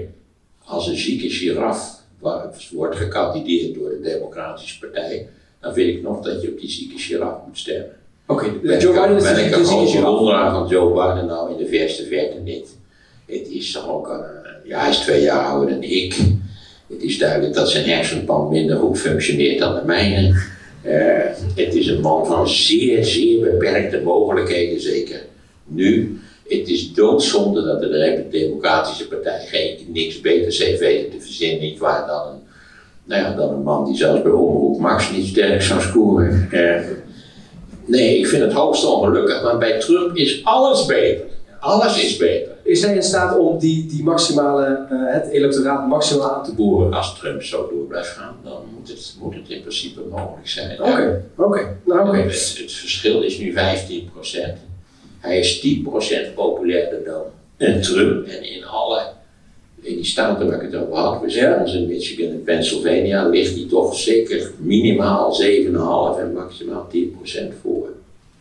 Als 0.66 0.88
een 0.88 0.98
zieke 0.98 1.30
giraf 1.30 2.02
wordt 2.72 2.96
gekandideerd 2.96 3.76
door 3.76 3.90
de 3.90 4.00
Democratische 4.02 4.80
Partij, 4.80 5.30
dan 5.64 5.74
vind 5.74 5.98
ik 5.98 6.02
nog 6.02 6.24
dat 6.24 6.42
je 6.42 6.48
op 6.52 6.60
die 6.60 6.70
zieke 6.70 6.98
giraf 6.98 7.36
moet 7.48 7.58
stemmen. 7.58 7.96
Oké, 8.28 8.60
Ben 8.64 8.80
Joe 8.80 8.94
Biden 8.94 9.18
is 9.18 9.24
een 9.24 9.36
zieke 9.36 9.88
giraf. 9.88 9.94
bewonderaar 9.94 10.52
van 10.52 10.68
Joe 10.68 10.94
Biden 10.94 11.26
nou 11.26 11.52
in 11.52 11.58
de 11.58 11.68
verste 11.68 12.06
verte 12.06 12.40
niet. 12.40 12.76
Het 13.26 13.48
is 13.50 13.72
toch 13.72 13.90
ook 13.90 14.08
een, 14.08 14.24
ja, 14.64 14.80
hij 14.80 14.90
is 14.90 14.98
twee 14.98 15.22
jaar 15.22 15.46
ouder 15.46 15.70
dan 15.70 15.84
ik. 15.84 16.16
Het 16.88 17.02
is 17.02 17.18
duidelijk 17.18 17.54
dat 17.54 17.70
zijn 17.70 17.90
hersenpan 17.90 18.50
minder 18.50 18.78
goed 18.78 19.00
functioneert 19.00 19.60
dan 19.60 19.76
de 19.76 19.82
mijne. 19.86 20.42
Eh, 20.82 21.56
het 21.56 21.76
is 21.76 21.88
een 21.88 22.02
man 22.02 22.26
van 22.26 22.48
zeer, 22.50 23.06
zeer 23.06 23.40
beperkte 23.40 24.02
mogelijkheden, 24.02 24.82
zeker 24.82 25.26
nu. 25.64 26.20
Het 26.48 26.68
is 26.68 26.94
doodzonde 26.94 27.64
dat 27.64 27.82
de 27.82 28.26
Democratische 28.30 29.08
Partij 29.08 29.46
geen, 29.46 29.78
niks 29.88 30.22
beters 30.22 30.58
heeft 30.58 30.80
weten 30.80 31.12
te 31.12 31.20
verzinnen, 31.20 31.62
niet 31.62 31.80
waar, 31.80 32.08
dan 32.08 32.28
een, 32.28 32.43
nou 33.04 33.22
ja, 33.22 33.36
dan 33.36 33.54
een 33.54 33.64
man 33.64 33.86
die 33.86 33.96
zelfs 33.96 34.22
bij 34.22 34.32
Omroep 34.32 34.80
Max 34.80 35.12
niet 35.12 35.28
sterk 35.28 35.62
zou 35.62 35.82
scoren. 35.82 36.48
Eh, 36.52 36.82
Nee, 37.86 38.18
ik 38.18 38.28
vind 38.28 38.42
het 38.44 38.54
hoogst 38.54 38.86
ongelukkig, 38.86 39.44
maar 39.44 39.58
bij 39.58 39.80
Trump 39.80 40.16
is 40.16 40.44
alles 40.44 40.86
beter. 40.86 41.26
Alles 41.60 42.04
is 42.04 42.18
beter. 42.18 42.52
Is 42.64 42.82
hij 42.82 42.96
in 42.96 43.04
staat 43.04 43.38
om 43.38 43.60
die, 43.60 43.86
die 43.86 44.04
maximale, 44.04 44.86
eh, 44.90 45.14
het 45.14 45.28
electoraat 45.32 45.88
maximaal 45.88 46.32
aan 46.32 46.44
te 46.44 46.54
boren? 46.54 46.94
Als 46.94 47.20
Trump 47.20 47.44
zo 47.44 47.70
door 47.72 47.86
blijft 47.88 48.08
gaan, 48.08 48.36
dan 48.44 48.62
moet 48.78 48.88
het, 48.88 49.16
moet 49.20 49.36
het 49.36 49.50
in 49.50 49.62
principe 49.62 50.02
mogelijk 50.10 50.48
zijn. 50.48 50.82
Oké, 50.82 51.24
oké. 51.36 51.78
Nou, 51.86 52.08
oké. 52.08 52.18
Het, 52.18 52.58
het 52.58 52.72
verschil 52.72 53.22
is 53.22 53.38
nu 53.38 53.54
15%. 53.54 53.56
Hij 55.20 55.40
is 55.40 55.68
10% 56.30 56.34
populairder 56.36 57.04
dan 57.04 57.24
en 57.58 57.82
Trump. 57.82 58.28
En 58.28 58.44
in 58.44 58.66
alle, 58.66 59.02
in 59.84 59.96
die 59.96 60.06
staten 60.06 60.48
waar 60.48 60.64
ik 60.64 60.72
het 60.72 60.82
over 60.82 60.96
had, 60.96 61.22
Wisconsin, 61.22 61.88
Michigan 61.88 62.32
en 62.32 62.44
Pennsylvania, 62.44 63.28
ligt 63.28 63.56
hij 63.56 63.66
toch 63.70 63.96
zeker 63.96 64.52
minimaal 64.58 65.42
7,5 65.42 66.20
en 66.20 66.34
maximaal 66.34 66.88
10% 66.96 66.98
voor. 67.62 67.88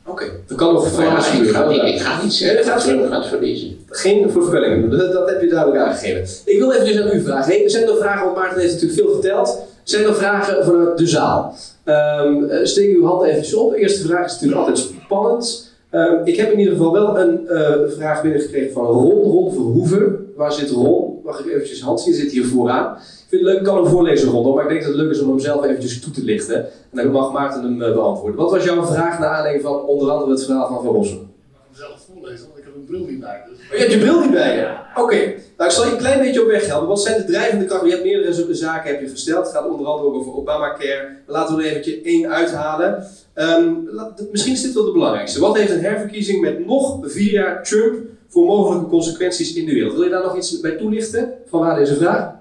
Oké, 0.06 0.24
dat 0.46 0.58
kan 0.58 0.72
nog 0.74 1.00
ja, 1.00 1.16
ik, 1.16 1.48
ga 1.48 1.68
niet, 1.68 1.82
ik 1.82 2.00
ga 2.00 2.12
niet 2.14 2.22
Nee, 2.22 2.30
zeggen 2.30 2.56
dat 2.56 2.66
gaat 2.66 2.80
Trump 2.84 3.00
niet. 3.00 3.10
gaat 3.12 3.26
verliezen. 3.26 3.76
Geen 3.88 4.30
voorspellingen, 4.30 4.90
dat, 4.90 5.12
dat 5.12 5.28
heb 5.28 5.40
je 5.40 5.48
duidelijk 5.48 5.84
aangegeven. 5.84 6.24
Ik 6.44 6.58
wil 6.58 6.72
even 6.72 7.02
aan 7.02 7.16
u 7.16 7.20
vragen. 7.22 7.52
Hey, 7.52 7.68
zijn 7.68 7.88
er 7.88 7.96
vragen, 7.96 8.24
want 8.24 8.36
Maarten 8.36 8.60
heeft 8.60 8.72
natuurlijk 8.72 9.00
veel 9.00 9.12
verteld. 9.12 9.62
Zijn 9.82 10.04
er 10.04 10.14
vragen 10.14 10.64
vanuit 10.64 10.98
de 10.98 11.06
zaal? 11.06 11.54
Ehm, 11.84 12.44
eh, 12.44 12.64
steek 12.64 12.96
uw 12.96 13.04
hand 13.04 13.22
eventjes 13.22 13.54
op. 13.54 13.70
De 13.70 13.78
eerste 13.78 14.06
vraag 14.06 14.26
is 14.26 14.32
natuurlijk 14.32 14.60
altijd 14.60 14.78
spannend. 15.04 15.70
Ehm, 15.90 16.14
ik 16.24 16.36
heb 16.36 16.52
in 16.52 16.58
ieder 16.58 16.74
geval 16.74 16.92
wel 16.92 17.18
een 17.18 17.48
eh, 17.48 17.72
vraag 17.96 18.22
binnengekregen 18.22 18.72
van 18.72 18.84
Ron, 18.86 19.22
Ron 19.22 19.52
Verhoeven. 19.52 20.32
Waar 20.36 20.52
zit 20.52 20.70
Ron? 20.70 21.11
Mag 21.24 21.40
ik 21.40 21.46
eventjes 21.46 21.80
hand 21.80 22.00
zien? 22.00 22.14
Zit 22.14 22.32
hier 22.32 22.44
vooraan. 22.44 22.98
vind 23.28 23.42
het 23.42 23.50
leuk, 23.50 23.58
ik 23.58 23.64
kan 23.64 23.76
hem 23.76 23.86
voorlezen 23.86 24.28
rondom, 24.28 24.54
maar 24.54 24.62
ik 24.62 24.68
denk 24.68 24.80
dat 24.80 24.90
het 24.90 25.00
leuk 25.00 25.10
is 25.10 25.20
om 25.20 25.28
hem 25.28 25.40
zelf 25.40 25.64
eventjes 25.64 26.00
toe 26.00 26.12
te 26.12 26.24
lichten. 26.24 26.56
En 26.90 26.96
dan 26.96 27.10
mag 27.10 27.32
Maarten 27.32 27.62
hem 27.62 27.82
uh, 27.82 27.94
beantwoorden. 27.94 28.40
Wat 28.40 28.50
was 28.50 28.64
jouw 28.64 28.84
vraag 28.84 29.18
naar 29.18 29.28
aanleiding 29.28 29.64
van 29.64 29.82
onder 29.84 30.10
andere 30.10 30.30
het 30.30 30.44
verhaal 30.44 30.66
van 30.66 30.84
Van 30.84 30.94
Rossum? 30.94 31.18
Ik 31.18 31.52
mag 31.52 31.62
hem 31.66 31.76
zelf 31.76 32.06
voorlezen, 32.12 32.46
want 32.46 32.58
ik 32.58 32.64
heb 32.64 32.74
een 32.74 32.84
bril 32.84 33.04
niet 33.06 33.20
bij. 33.20 33.42
Dus... 33.48 33.58
Oh, 33.58 33.72
je 33.72 33.78
hebt 33.78 33.92
je 33.92 33.98
bril 33.98 34.20
niet 34.20 34.30
bij 34.30 34.56
je? 34.56 35.00
Oké, 35.02 35.16
nou 35.56 35.70
ik 35.70 35.76
zal 35.76 35.84
je 35.84 35.90
een 35.90 35.98
klein 35.98 36.18
beetje 36.18 36.42
op 36.42 36.48
weg 36.48 36.66
helpen. 36.66 36.88
Wat 36.88 37.02
zijn 37.02 37.20
de 37.20 37.24
drijvende 37.24 37.64
krachten? 37.64 37.88
Je 37.88 37.94
hebt 37.94 38.06
meerdere 38.06 38.54
zaken 38.54 38.90
heb 38.90 39.00
je 39.00 39.08
gesteld. 39.08 39.44
Het 39.46 39.54
gaat 39.54 39.68
onder 39.68 39.86
andere 39.86 40.08
ook 40.08 40.14
over 40.14 40.34
Obamacare. 40.34 41.16
Laten 41.26 41.56
we 41.56 41.62
er 41.62 41.68
eventjes 41.68 42.02
één 42.02 42.30
uithalen. 42.30 43.06
Um, 43.34 43.88
misschien 44.30 44.52
is 44.52 44.62
dit 44.62 44.74
wel 44.74 44.84
de 44.84 44.92
belangrijkste. 44.92 45.40
Wat 45.40 45.56
heeft 45.56 45.70
een 45.70 45.84
herverkiezing 45.84 46.40
met 46.40 46.66
nog 46.66 46.98
vier 47.02 47.32
jaar 47.32 47.62
Trump 47.62 47.94
voor 48.32 48.46
mogelijke 48.46 48.88
consequenties 48.88 49.54
in 49.54 49.66
de 49.66 49.72
wereld? 49.72 49.92
Wil 49.92 50.02
je 50.02 50.10
daar 50.10 50.22
nog 50.22 50.36
iets 50.36 50.60
bij 50.60 50.76
toelichten? 50.76 51.32
Van 51.46 51.60
waar 51.60 51.76
deze 51.76 51.96
vraag? 51.96 52.34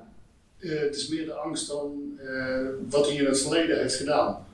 Uh, 0.60 0.80
het 0.80 0.96
is 0.96 1.08
meer 1.08 1.26
de 1.26 1.34
angst 1.34 1.68
dan 1.68 1.92
uh, 2.24 2.68
wat 2.90 3.08
hij 3.08 3.16
in 3.16 3.26
het 3.26 3.42
verleden 3.42 3.80
heeft 3.80 3.96
gedaan. 3.96 4.46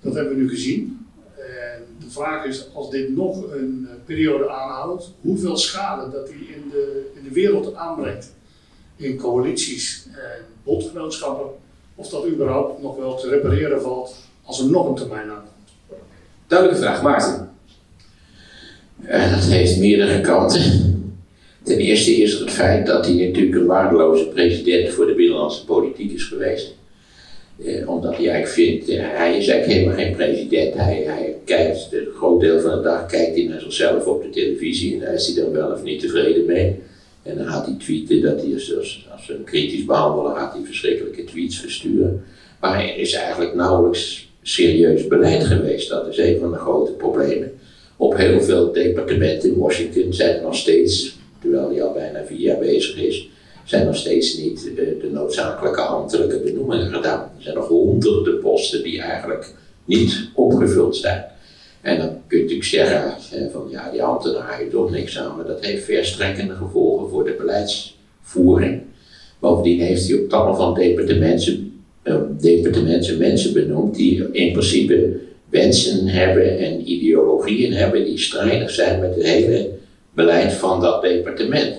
Dat 0.00 0.14
hebben 0.14 0.34
we 0.34 0.42
nu 0.42 0.48
gezien. 0.48 1.06
En 1.36 1.82
de 1.98 2.10
vraag 2.10 2.44
is, 2.44 2.68
als 2.74 2.90
dit 2.90 3.16
nog 3.16 3.52
een 3.52 3.88
uh, 3.88 3.90
periode 4.04 4.50
aanhoudt, 4.50 5.12
hoeveel 5.20 5.56
schade 5.56 6.10
dat 6.10 6.28
hij 6.28 6.38
in 6.38 6.68
de, 6.70 7.10
in 7.14 7.22
de 7.22 7.32
wereld 7.32 7.74
aanbrengt. 7.74 8.34
In 8.96 9.16
coalities 9.16 10.06
en 10.06 10.44
bondgenootschappen. 10.62 11.50
Of 11.94 12.08
dat 12.08 12.26
überhaupt 12.26 12.82
nog 12.82 12.96
wel 12.96 13.16
te 13.16 13.28
repareren 13.28 13.82
valt 13.82 14.16
als 14.44 14.60
er 14.60 14.70
nog 14.70 14.88
een 14.88 14.94
termijn 14.94 15.30
aankomt. 15.30 15.52
Duidelijke 16.46 16.82
vraag, 16.82 17.02
Maarten. 17.02 17.50
Uh, 19.06 19.34
dat 19.34 19.44
heeft 19.44 19.78
meerdere 19.78 20.20
kanten. 20.20 20.86
Ten 21.62 21.78
eerste 21.78 22.16
is 22.16 22.38
het 22.38 22.50
feit 22.50 22.86
dat 22.86 23.06
hij 23.06 23.14
natuurlijk 23.14 23.56
een 23.56 23.66
waardeloze 23.66 24.28
president 24.28 24.88
voor 24.88 25.06
de 25.06 25.14
binnenlandse 25.14 25.64
politiek 25.64 26.12
is 26.12 26.24
geweest. 26.24 26.74
Eh, 27.64 27.88
omdat 27.88 28.16
hij 28.16 28.28
eigenlijk 28.28 28.48
vindt, 28.48 28.88
eh, 28.88 28.98
hij 29.00 29.38
is 29.38 29.48
eigenlijk 29.48 29.66
helemaal 29.66 30.04
geen 30.04 30.16
president. 30.16 30.74
Hij, 30.74 31.02
hij 31.06 31.36
kijkt, 31.44 31.88
een 31.90 32.06
groot 32.16 32.40
deel 32.40 32.60
van 32.60 32.70
de 32.70 32.82
dag 32.82 33.06
kijkt 33.06 33.36
hij 33.36 33.44
naar 33.44 33.60
zichzelf 33.60 34.06
op 34.06 34.22
de 34.22 34.30
televisie 34.30 34.94
en 34.94 35.00
daar 35.00 35.14
is 35.14 35.26
hij 35.26 35.42
dan 35.42 35.52
wel 35.52 35.70
of 35.70 35.82
niet 35.82 36.00
tevreden 36.00 36.46
mee. 36.46 36.76
En 37.22 37.36
dan 37.36 37.46
gaat 37.46 37.66
hij 37.66 37.74
tweeten 37.78 38.22
dat 38.22 38.42
hij, 38.42 38.52
als, 38.54 39.06
als 39.12 39.28
een 39.28 39.44
kritisch 39.44 39.84
behandelen, 39.84 40.36
gaat 40.36 40.52
hij 40.52 40.62
verschrikkelijke 40.64 41.24
tweets 41.24 41.58
versturen. 41.58 42.24
Maar 42.60 42.80
er 42.80 42.96
is 42.96 43.12
eigenlijk 43.12 43.54
nauwelijks 43.54 44.28
serieus 44.42 45.06
beleid 45.06 45.44
geweest. 45.44 45.88
Dat 45.88 46.08
is 46.08 46.18
een 46.18 46.38
van 46.40 46.50
de 46.50 46.58
grote 46.58 46.92
problemen. 46.92 47.57
Op 48.00 48.16
heel 48.16 48.40
veel 48.40 48.72
departementen 48.72 49.48
in 49.48 49.58
Washington 49.58 50.12
zijn 50.12 50.36
er 50.36 50.42
nog 50.42 50.56
steeds, 50.56 51.18
terwijl 51.40 51.70
hij 51.70 51.82
al 51.82 51.92
bijna 51.92 52.24
vier 52.24 52.38
jaar 52.38 52.58
bezig 52.58 52.96
is, 52.96 53.28
zijn 53.64 53.86
nog 53.86 53.96
steeds 53.96 54.38
niet 54.38 54.70
de, 54.76 55.08
noodzakelijke 55.12 55.80
ambtelijke 55.80 56.38
benoemingen 56.38 56.92
gedaan. 56.92 57.20
Er 57.36 57.42
zijn 57.42 57.54
nog 57.54 57.68
honderden 57.68 58.40
posten 58.40 58.82
die 58.82 59.00
eigenlijk 59.00 59.54
niet 59.84 60.28
opgevuld 60.34 60.96
zijn. 60.96 61.24
En 61.80 61.98
dan 61.98 62.08
kun 62.26 62.36
je 62.36 62.42
natuurlijk 62.42 62.68
zeggen 62.68 63.50
van 63.52 63.66
ja, 63.70 63.90
die 63.90 64.02
ambtenaren 64.02 64.56
heeft 64.56 64.70
toch 64.70 64.90
niks 64.90 65.18
aan, 65.18 65.36
maar 65.36 65.46
dat 65.46 65.64
heeft 65.64 65.84
verstrekkende 65.84 66.54
gevolgen 66.54 67.08
voor 67.08 67.24
de 67.24 67.34
beleidsvoering. 67.38 68.82
Bovendien 69.38 69.80
heeft 69.80 70.08
hij 70.08 70.18
op 70.18 70.28
tal 70.28 70.56
van 70.56 70.74
departementen, 70.74 71.82
uh, 72.04 72.16
departementen 72.40 73.18
mensen 73.18 73.52
benoemd 73.52 73.94
die 73.94 74.28
in 74.32 74.52
principe 74.52 75.20
wensen 75.50 76.06
hebben 76.06 76.58
en 76.58 76.90
ideologieën 76.90 77.72
hebben 77.72 78.04
die 78.04 78.18
strijdig 78.18 78.70
zijn 78.70 79.00
met 79.00 79.14
het 79.14 79.24
hele 79.24 79.70
beleid 80.10 80.52
van 80.52 80.80
dat 80.80 81.02
departement. 81.02 81.74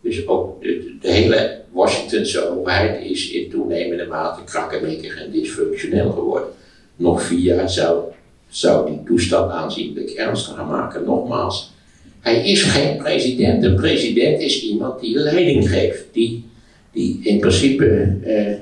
Dus 0.00 0.26
ook 0.26 0.62
de, 0.62 0.98
hele 1.00 1.60
Washingtonse 1.72 2.48
overheid 2.48 3.04
is 3.04 3.30
in 3.30 3.50
toenemende 3.50 4.06
mate 4.06 4.44
krakkemikkig 4.44 5.20
en 5.20 5.30
dysfunctioneel 5.30 6.10
geworden. 6.10 6.48
Nog 6.96 7.22
vier 7.22 7.40
jaar 7.40 7.70
zou, 7.70 8.02
zou 8.48 8.90
die 8.90 9.00
toestand 9.06 9.50
aanzienlijk 9.50 10.10
ernstiger 10.10 10.64
maken. 10.64 11.04
Nogmaals, 11.04 11.72
hij 12.20 12.50
is 12.50 12.62
geen 12.62 12.96
president. 12.96 13.64
Een 13.64 13.74
president 13.74 14.40
is 14.40 14.62
iemand 14.62 15.00
die 15.00 15.16
leiding 15.16 15.68
geeft, 15.68 16.04
die, 16.12 16.44
die 16.92 17.20
in 17.22 17.40
principe 17.40 18.16
eh, 18.24 18.54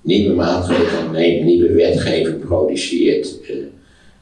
nieuwe 0.00 0.34
maatregelen 0.34 1.12
neemt, 1.12 1.44
nieuwe 1.44 1.72
wetgeving 1.72 2.40
produceert, 2.40 3.40
eh, 3.48 3.56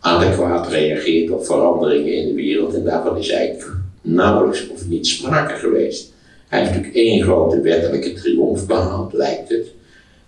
adequaat 0.02 0.68
reageert 0.68 1.30
op 1.30 1.46
veranderingen 1.46 2.12
in 2.14 2.26
de 2.26 2.34
wereld. 2.34 2.74
En 2.74 2.84
daarvan 2.84 3.18
is 3.18 3.30
eigenlijk 3.30 3.70
nauwelijks 4.00 4.68
of 4.68 4.88
niet 4.88 5.06
sprake 5.06 5.54
geweest. 5.54 6.12
Hij 6.48 6.60
heeft 6.60 6.70
natuurlijk 6.70 6.96
één 6.96 7.22
grote 7.22 7.60
wettelijke 7.60 8.12
triomf 8.12 8.66
behaald, 8.66 9.12
lijkt 9.12 9.48
het. 9.48 9.66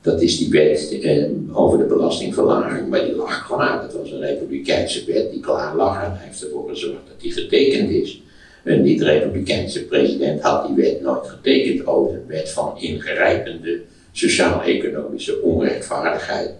Dat 0.01 0.23
is 0.23 0.39
die 0.39 0.51
wet 0.51 0.99
eh, 1.03 1.25
over 1.53 1.79
de 1.79 1.85
belastingverlaging, 1.85 2.89
maar 2.89 3.05
die 3.05 3.15
lag 3.15 3.47
klaar. 3.47 3.81
Dat 3.81 3.95
was 3.95 4.11
een 4.11 4.21
republikeinse 4.21 5.05
wet 5.05 5.31
die 5.31 5.41
klaar 5.41 5.77
lag 5.77 6.05
en 6.05 6.11
hij 6.11 6.27
heeft 6.27 6.45
ervoor 6.45 6.69
gezorgd 6.69 7.07
dat 7.09 7.21
die 7.21 7.33
getekend 7.33 7.91
is. 7.91 8.23
Een 8.65 8.83
niet-republikeinse 8.83 9.85
president 9.85 10.41
had 10.41 10.67
die 10.67 10.77
wet 10.77 11.01
nooit 11.01 11.27
getekend. 11.27 11.87
Ook 11.87 12.11
een 12.11 12.27
wet 12.27 12.51
van 12.51 12.79
ingrijpende 12.79 13.81
sociaal-economische 14.13 15.43
onrechtvaardigheid. 15.43 16.51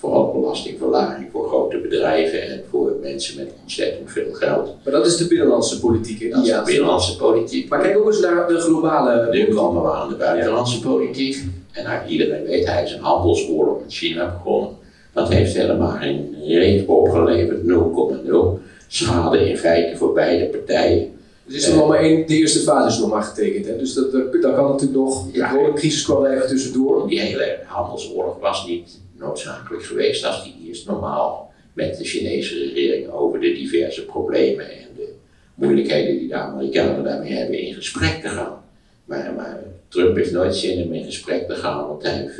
Vooral 0.00 0.32
belastingverlaging 0.32 1.28
voor 1.32 1.48
grote 1.48 1.78
bedrijven 1.78 2.42
en 2.42 2.62
voor 2.70 2.92
mensen 3.02 3.36
met 3.36 3.52
ontzettend 3.62 4.10
veel 4.10 4.32
geld. 4.32 4.76
Maar 4.84 4.92
dat 4.92 5.06
is 5.06 5.16
de 5.16 5.26
binnenlandse 5.26 5.80
politiek. 5.80 6.30
Dat 6.30 6.46
is 6.46 6.52
de 6.52 6.62
binnenlandse 6.64 7.16
politiek. 7.16 7.68
Maar 7.68 7.80
kijk 7.80 7.98
ook 7.98 8.06
eens 8.06 8.20
naar 8.20 8.48
de 8.48 8.58
globale. 8.58 9.28
Nu 9.30 9.54
komen 9.54 9.82
we 9.82 9.92
aan 9.92 10.08
de 10.08 10.14
buitenlandse 10.14 10.80
politiek. 10.80 11.44
En 11.72 11.84
nou, 11.84 12.06
iedereen 12.06 12.44
weet, 12.44 12.66
hij 12.66 12.82
is 12.82 12.92
een 12.92 13.00
handelsoorlog 13.00 13.80
met 13.80 13.92
China 13.92 14.38
begonnen. 14.42 14.70
Dat 15.12 15.28
heeft 15.28 15.54
helemaal 15.54 15.90
geen 15.90 16.34
reet 16.44 16.86
opgeleverd, 16.86 17.60
0,0. 17.60 18.62
Schade 18.88 19.48
in 19.48 19.58
feite 19.58 19.96
voor 19.96 20.12
beide 20.12 20.44
partijen. 20.44 21.12
Er 21.48 21.54
is 21.54 21.68
er 21.68 21.76
nog 21.76 21.88
maar 21.88 21.98
één, 21.98 22.26
de 22.26 22.34
eerste 22.34 22.58
fase 22.58 22.88
is 22.88 22.98
nog 22.98 23.10
maar 23.10 23.22
getekend. 23.22 23.66
Hè? 23.66 23.76
Dus 23.78 23.94
dat, 23.94 24.12
dat, 24.12 24.54
kan 24.54 24.70
natuurlijk 24.70 24.98
nog, 24.98 25.26
ja, 25.32 25.52
de 25.52 25.72
crisis 25.74 26.04
kwam 26.04 26.24
er 26.24 26.36
even 26.36 26.48
tussendoor. 26.48 27.08
Die 27.08 27.20
hele 27.20 27.58
handelsoorlog 27.66 28.38
was 28.40 28.66
niet 28.66 29.00
noodzakelijk 29.20 29.84
geweest 29.84 30.24
als 30.24 30.44
die 30.44 30.68
eerst 30.68 30.86
normaal 30.86 31.52
met 31.72 31.98
de 31.98 32.04
Chinese 32.04 32.58
regering 32.58 33.10
over 33.10 33.40
de 33.40 33.52
diverse 33.52 34.04
problemen 34.04 34.70
en 34.70 34.86
de 34.96 35.12
moeilijkheden 35.54 36.18
die 36.18 36.28
de 36.28 36.34
Amerikanen 36.34 37.04
daarmee 37.04 37.32
hebben 37.32 37.58
in 37.58 37.74
gesprek 37.74 38.20
te 38.20 38.28
gaan. 38.28 38.62
Maar, 39.04 39.32
maar 39.36 39.62
Trump 39.88 40.16
heeft 40.16 40.32
nooit 40.32 40.56
zin 40.56 40.84
om 40.84 40.92
in 40.92 41.04
gesprek 41.04 41.46
te 41.48 41.54
gaan, 41.54 41.86
want 41.86 42.02
hij, 42.02 42.30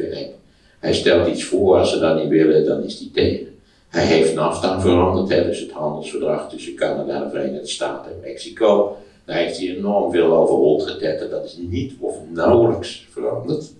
hij 0.78 0.94
stelt 0.94 1.28
iets 1.28 1.44
voor, 1.44 1.78
als 1.78 1.90
ze 1.90 1.98
dat 1.98 2.22
niet 2.22 2.28
willen, 2.28 2.64
dan 2.64 2.84
is 2.84 2.98
hij 2.98 3.08
tegen. 3.12 3.58
Hij 3.88 4.04
heeft 4.04 4.34
NAFTA 4.34 4.80
veranderd, 4.80 5.28
hè, 5.28 5.44
dus 5.44 5.60
het 5.60 5.70
handelsverdrag 5.70 6.50
tussen 6.50 6.74
Canada, 6.74 7.24
de 7.24 7.30
Verenigde 7.30 7.66
Staten 7.66 8.12
en 8.12 8.20
Mexico. 8.22 8.96
Daar 9.24 9.36
heeft 9.36 9.58
hij 9.58 9.76
enorm 9.76 10.12
veel 10.12 10.36
over 10.36 10.54
rondgetetterd, 10.54 11.30
dat 11.30 11.44
is 11.44 11.56
niet 11.58 11.92
of 11.98 12.16
nauwelijks 12.28 13.06
veranderd. 13.10 13.72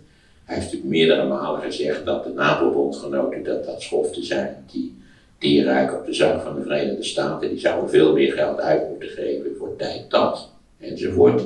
Hij 0.50 0.58
heeft 0.58 0.72
natuurlijk 0.72 0.98
meerdere 0.98 1.28
malen 1.28 1.60
gezegd 1.60 2.04
dat 2.04 2.24
de 2.24 2.30
NAVO-bondgenoten 2.30 3.42
dat 3.42 3.64
dat 3.64 3.82
schoften 3.82 4.24
zijn 4.24 4.64
die 4.72 4.94
die 5.38 5.62
rijk 5.62 5.94
op 5.94 6.06
de 6.06 6.12
zak 6.12 6.42
van 6.42 6.54
de 6.54 6.62
Verenigde 6.62 7.02
Staten, 7.02 7.48
die 7.48 7.58
zouden 7.58 7.90
veel 7.90 8.12
meer 8.12 8.32
geld 8.32 8.60
uit 8.60 8.88
moeten 8.88 9.08
geven 9.08 9.50
voor 9.58 9.76
tijd 9.76 10.10
dat, 10.10 10.48
enzovoort. 10.78 11.42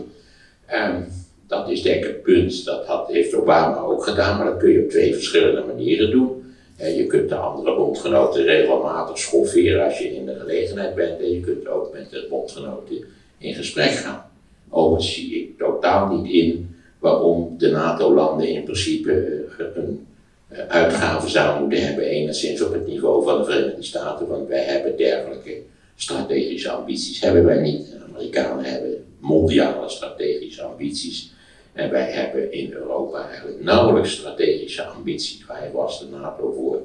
Um, 0.72 1.06
dat 1.46 1.70
is 1.70 1.82
denk 1.82 1.96
ik 1.96 2.04
het 2.04 2.22
punt, 2.22 2.64
dat 2.64 2.86
had, 2.86 3.08
heeft 3.08 3.34
Obama 3.34 3.78
ook 3.78 4.04
gedaan, 4.04 4.36
maar 4.36 4.46
dat 4.46 4.58
kun 4.58 4.70
je 4.70 4.82
op 4.82 4.90
twee 4.90 5.14
verschillende 5.14 5.64
manieren 5.66 6.10
doen. 6.10 6.54
En 6.76 6.94
je 6.94 7.06
kunt 7.06 7.28
de 7.28 7.34
andere 7.34 7.76
bondgenoten 7.76 8.44
regelmatig 8.44 9.18
schofferen 9.18 9.84
als 9.84 9.98
je 9.98 10.14
in 10.14 10.26
de 10.26 10.34
gelegenheid 10.34 10.94
bent 10.94 11.20
en 11.20 11.30
je 11.30 11.40
kunt 11.40 11.68
ook 11.68 11.92
met 11.92 12.10
de 12.10 12.26
bondgenoten 12.30 13.04
in 13.38 13.54
gesprek 13.54 13.90
gaan. 13.90 14.30
Overigens 14.68 15.14
zie 15.14 15.34
ik 15.34 15.58
totaal 15.58 16.16
niet 16.16 16.32
in 16.32 16.73
waarom 17.04 17.54
de 17.58 17.70
NATO-landen 17.70 18.48
in 18.48 18.64
principe 18.64 19.12
eh, 19.58 19.66
een 19.74 20.06
eh, 20.48 20.58
uitgaven 20.68 21.30
zouden 21.30 21.60
moeten 21.60 21.86
hebben, 21.86 22.04
enigszins 22.04 22.62
op 22.62 22.72
het 22.72 22.86
niveau 22.86 23.24
van 23.24 23.38
de 23.38 23.44
Verenigde 23.44 23.82
Staten, 23.82 24.26
want 24.26 24.48
wij 24.48 24.64
hebben 24.64 24.96
dergelijke 24.96 25.62
strategische 25.96 26.70
ambities, 26.70 27.20
hebben 27.20 27.44
wij 27.44 27.60
niet. 27.60 27.90
De 27.90 27.98
Amerikanen 28.08 28.64
hebben 28.64 29.04
mondiale 29.18 29.88
strategische 29.88 30.62
ambities. 30.62 31.32
En 31.72 31.90
wij 31.90 32.10
hebben 32.10 32.52
in 32.52 32.72
Europa 32.72 33.28
eigenlijk 33.28 33.62
nauwelijks 33.62 34.12
strategische 34.12 34.82
ambities. 34.82 35.44
Waar 35.46 35.70
was 35.72 36.00
de 36.00 36.06
NATO 36.06 36.52
voor? 36.56 36.80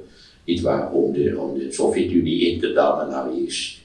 Niet 0.45 0.61
waar 0.61 0.91
om 0.91 1.13
de, 1.13 1.37
om 1.37 1.61
Sovjet-Unie 1.69 2.51
in 2.51 2.59
te 2.59 2.73
dammen. 2.73 3.09
Nou, 3.09 3.35
die 3.35 3.47
is 3.47 3.81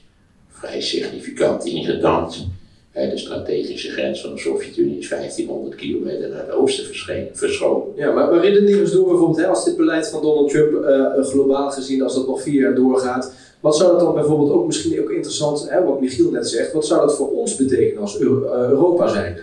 vrij 0.49 0.81
significant 0.81 1.65
ingedamd. 1.65 2.47
De 2.95 3.17
strategische 3.17 3.89
grens 3.89 4.21
van 4.21 4.33
de 4.33 4.39
Sovjet-Unie 4.39 4.97
is 4.97 5.09
1500 5.09 5.75
kilometer 5.75 6.29
naar 6.29 6.45
het 6.45 6.51
oosten 6.51 6.85
verschoven. 7.33 7.91
Ja, 7.95 8.11
maar, 8.11 8.39
redeneer 8.39 8.79
eens 8.79 8.91
door 8.91 9.07
bijvoorbeeld, 9.07 9.37
hè, 9.37 9.47
als 9.47 9.65
dit 9.65 9.77
beleid 9.77 10.07
van 10.07 10.21
Donald 10.21 10.49
Trump 10.49 10.83
uh, 10.83 11.23
globaal 11.23 11.71
gezien, 11.71 12.01
als 12.01 12.15
dat 12.15 12.27
nog 12.27 12.41
vier 12.41 12.61
jaar 12.61 12.75
doorgaat, 12.75 13.33
wat 13.59 13.77
zou 13.77 13.91
dat 13.91 13.99
dan 13.99 14.13
bijvoorbeeld 14.13 14.51
ook 14.51 14.65
misschien 14.65 15.01
ook 15.01 15.09
interessant, 15.09 15.69
hè, 15.69 15.83
wat 15.83 16.01
Michiel 16.01 16.31
net 16.31 16.49
zegt, 16.49 16.73
wat 16.73 16.85
zou 16.85 17.01
dat 17.01 17.15
voor 17.15 17.31
ons 17.31 17.55
betekenen 17.55 18.01
als 18.01 18.19
Euro 18.19 18.45
uh, 18.45 18.69
Europa 18.69 19.07
zijnde? 19.07 19.41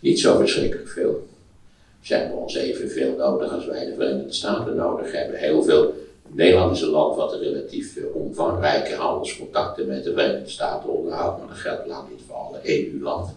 Niet 0.00 0.20
zo 0.20 0.36
verschrikkelijk 0.36 0.88
veel. 0.88 1.26
Ze 2.00 2.14
hebben 2.14 2.38
ons 2.38 2.56
evenveel 2.56 3.14
nodig 3.16 3.52
als 3.52 3.66
wij 3.66 3.84
de 3.84 3.94
Verenigde 3.94 4.32
Staten 4.32 4.76
nodig 4.76 5.12
hebben. 5.12 5.38
Heel 5.38 5.62
veel. 5.62 5.94
Nederland 6.32 6.76
is 6.76 6.82
een 6.82 6.88
land 6.88 7.16
wat 7.16 7.34
relatief 7.34 7.96
eh, 7.96 8.04
omvangrijke 8.14 8.94
handelscontacten 8.94 9.86
met 9.86 10.04
de 10.04 10.12
Verenigde 10.12 10.50
Staten 10.50 10.88
onderhoudt, 10.88 11.38
maar 11.38 11.48
dat 11.48 11.56
geldt 11.56 11.86
laat 11.86 12.10
niet 12.10 12.20
voor 12.26 12.36
alle 12.36 12.58
EU-landen. 12.62 13.34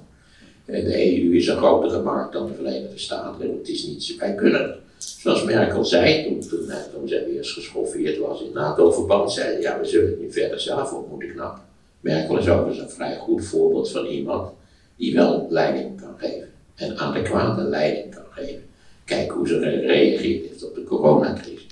De 0.66 1.22
EU 1.22 1.36
is 1.36 1.48
een 1.48 1.58
grotere 1.58 2.02
markt 2.02 2.34
dan 2.34 2.46
de 2.46 2.54
Verenigde 2.54 2.98
Staten 3.00 3.42
en 3.42 3.58
het 3.58 3.68
is 3.68 3.88
niet, 3.88 4.16
wij 4.20 4.36
kunnen, 4.36 4.76
zoals 4.98 5.44
Merkel 5.44 5.86
zei 5.86 6.24
toen, 6.24 6.40
toen, 6.40 6.72
toen 6.94 7.08
zij 7.08 7.26
weer 7.26 7.46
geschoffeerd 7.46 8.18
was 8.18 8.42
in 8.42 8.54
NATO-verband, 8.54 9.32
zei 9.32 9.62
ja 9.62 9.80
we 9.80 9.86
zullen 9.86 10.10
het 10.10 10.20
nu 10.20 10.32
verder 10.32 10.60
zelf 10.60 10.94
op 10.94 11.10
moeten 11.10 11.32
knappen. 11.32 11.64
Merkel 12.00 12.38
is 12.38 12.50
ook 12.50 12.68
eens 12.68 12.80
een 12.80 12.90
vrij 12.90 13.18
goed 13.18 13.46
voorbeeld 13.46 13.92
van 13.92 14.06
iemand 14.06 14.52
die 14.96 15.14
wel 15.14 15.48
leiding 15.50 16.02
kan 16.02 16.14
geven 16.18 16.50
en 16.76 16.98
adequate 16.98 17.62
leiding 17.62 18.16
kan 18.16 18.24
geven. 18.30 18.64
Kijk 19.06 19.32
hoe 19.32 19.48
ze 19.48 19.60
gereageerd 19.60 20.48
heeft 20.48 20.66
op 20.66 20.76
de 20.76 20.84
coronacrisis. 20.84 21.63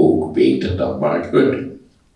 Ook 0.00 0.32
beter 0.32 0.76
dan 0.76 0.98
Mark 0.98 1.30
Rutte. 1.30 1.68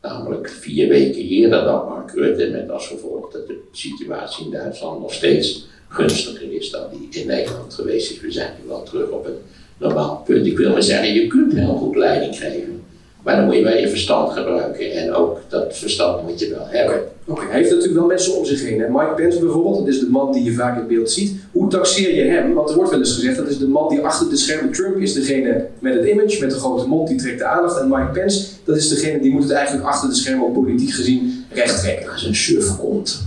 Namelijk 0.03 0.49
vier 0.49 0.89
weken 0.89 1.20
eerder 1.20 1.64
dan 1.64 1.89
Mark 1.89 2.11
Rutte, 2.11 2.51
met 2.51 2.70
als 2.70 2.87
gevolg 2.87 3.32
dat 3.32 3.47
de 3.47 3.61
situatie 3.72 4.45
in 4.45 4.51
Duitsland 4.51 5.01
nog 5.01 5.12
steeds 5.12 5.66
gunstiger 5.89 6.53
is 6.53 6.70
dan 6.70 6.82
die 6.91 7.20
in 7.20 7.26
Nederland 7.26 7.74
geweest 7.74 8.11
is. 8.11 8.20
We 8.20 8.32
zijn 8.32 8.53
nu 8.62 8.68
wel 8.68 8.82
terug 8.82 9.09
op 9.09 9.26
een 9.26 9.39
normaal 9.78 10.22
punt. 10.24 10.47
Ik 10.47 10.57
wil 10.57 10.72
maar 10.72 10.82
zeggen, 10.82 11.14
je 11.14 11.26
kunt 11.26 11.53
heel 11.53 11.74
goed 11.74 11.97
leiding 11.97 12.37
geven. 12.37 12.84
Maar 13.25 13.37
dan 13.37 13.45
moet 13.45 13.55
je 13.55 13.62
wel 13.62 13.77
je 13.77 13.89
verstand 13.89 14.33
gebruiken. 14.33 14.93
En 14.93 15.14
ook 15.14 15.41
dat 15.49 15.77
verstand 15.77 16.22
moet 16.22 16.41
je 16.41 16.49
wel 16.49 16.66
hebben. 16.66 17.01
Oké, 17.27 17.45
hij 17.47 17.57
heeft 17.57 17.70
natuurlijk 17.70 17.99
wel 17.99 18.07
mensen 18.07 18.37
om 18.37 18.45
zich 18.45 18.62
heen. 18.64 18.81
Hè? 18.81 18.89
Mike 18.89 19.12
Pence 19.16 19.39
bijvoorbeeld, 19.39 19.79
dat 19.79 19.87
is 19.87 20.01
de 20.01 20.11
man 20.11 20.33
die 20.33 20.45
je 20.45 20.53
vaak 20.53 20.81
in 20.81 20.87
beeld 20.87 21.11
ziet. 21.11 21.35
Hoe 21.53 21.68
taxeer 21.68 22.14
je 22.14 22.22
hem? 22.22 22.55
Want 22.55 22.70
er 22.70 22.77
wordt 22.77 22.91
wel 22.91 22.99
eens 22.99 23.14
gezegd, 23.14 23.37
dat 23.37 23.49
is 23.49 23.59
de 23.59 23.68
man 23.68 23.89
die 23.89 24.01
achter 24.01 24.31
de 24.31 24.37
schermen... 24.37 24.72
Trump 24.72 24.97
is 24.97 25.12
degene 25.12 25.66
met 25.79 25.95
het 25.95 26.07
image, 26.07 26.41
met 26.41 26.51
de 26.51 26.57
grote 26.57 26.89
mond, 26.89 27.09
die 27.09 27.18
trekt 27.18 27.39
de 27.39 27.45
aandacht. 27.45 27.81
En 27.81 27.89
Mike 27.89 28.11
Pence, 28.12 28.47
dat 28.64 28.77
is 28.77 28.89
degene 28.89 29.20
die 29.20 29.33
moet 29.33 29.43
het 29.43 29.53
eigenlijk 29.53 29.87
achter 29.87 30.09
de 30.09 30.14
schermen, 30.14 30.47
ook 30.47 30.55
politiek 30.55 30.91
gezien, 30.91 31.45
recht 31.53 31.81
trekken. 31.81 32.12
Als 32.12 32.25
een 32.25 32.35
suf 32.35 32.77
komt. 32.79 33.27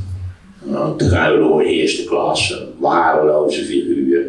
Nou, 0.64 0.98
druilen 0.98 1.66
eerste 1.66 2.04
klas, 2.04 2.52
een 2.52 2.68
waardeloze 2.80 3.64
figuur. 3.64 4.26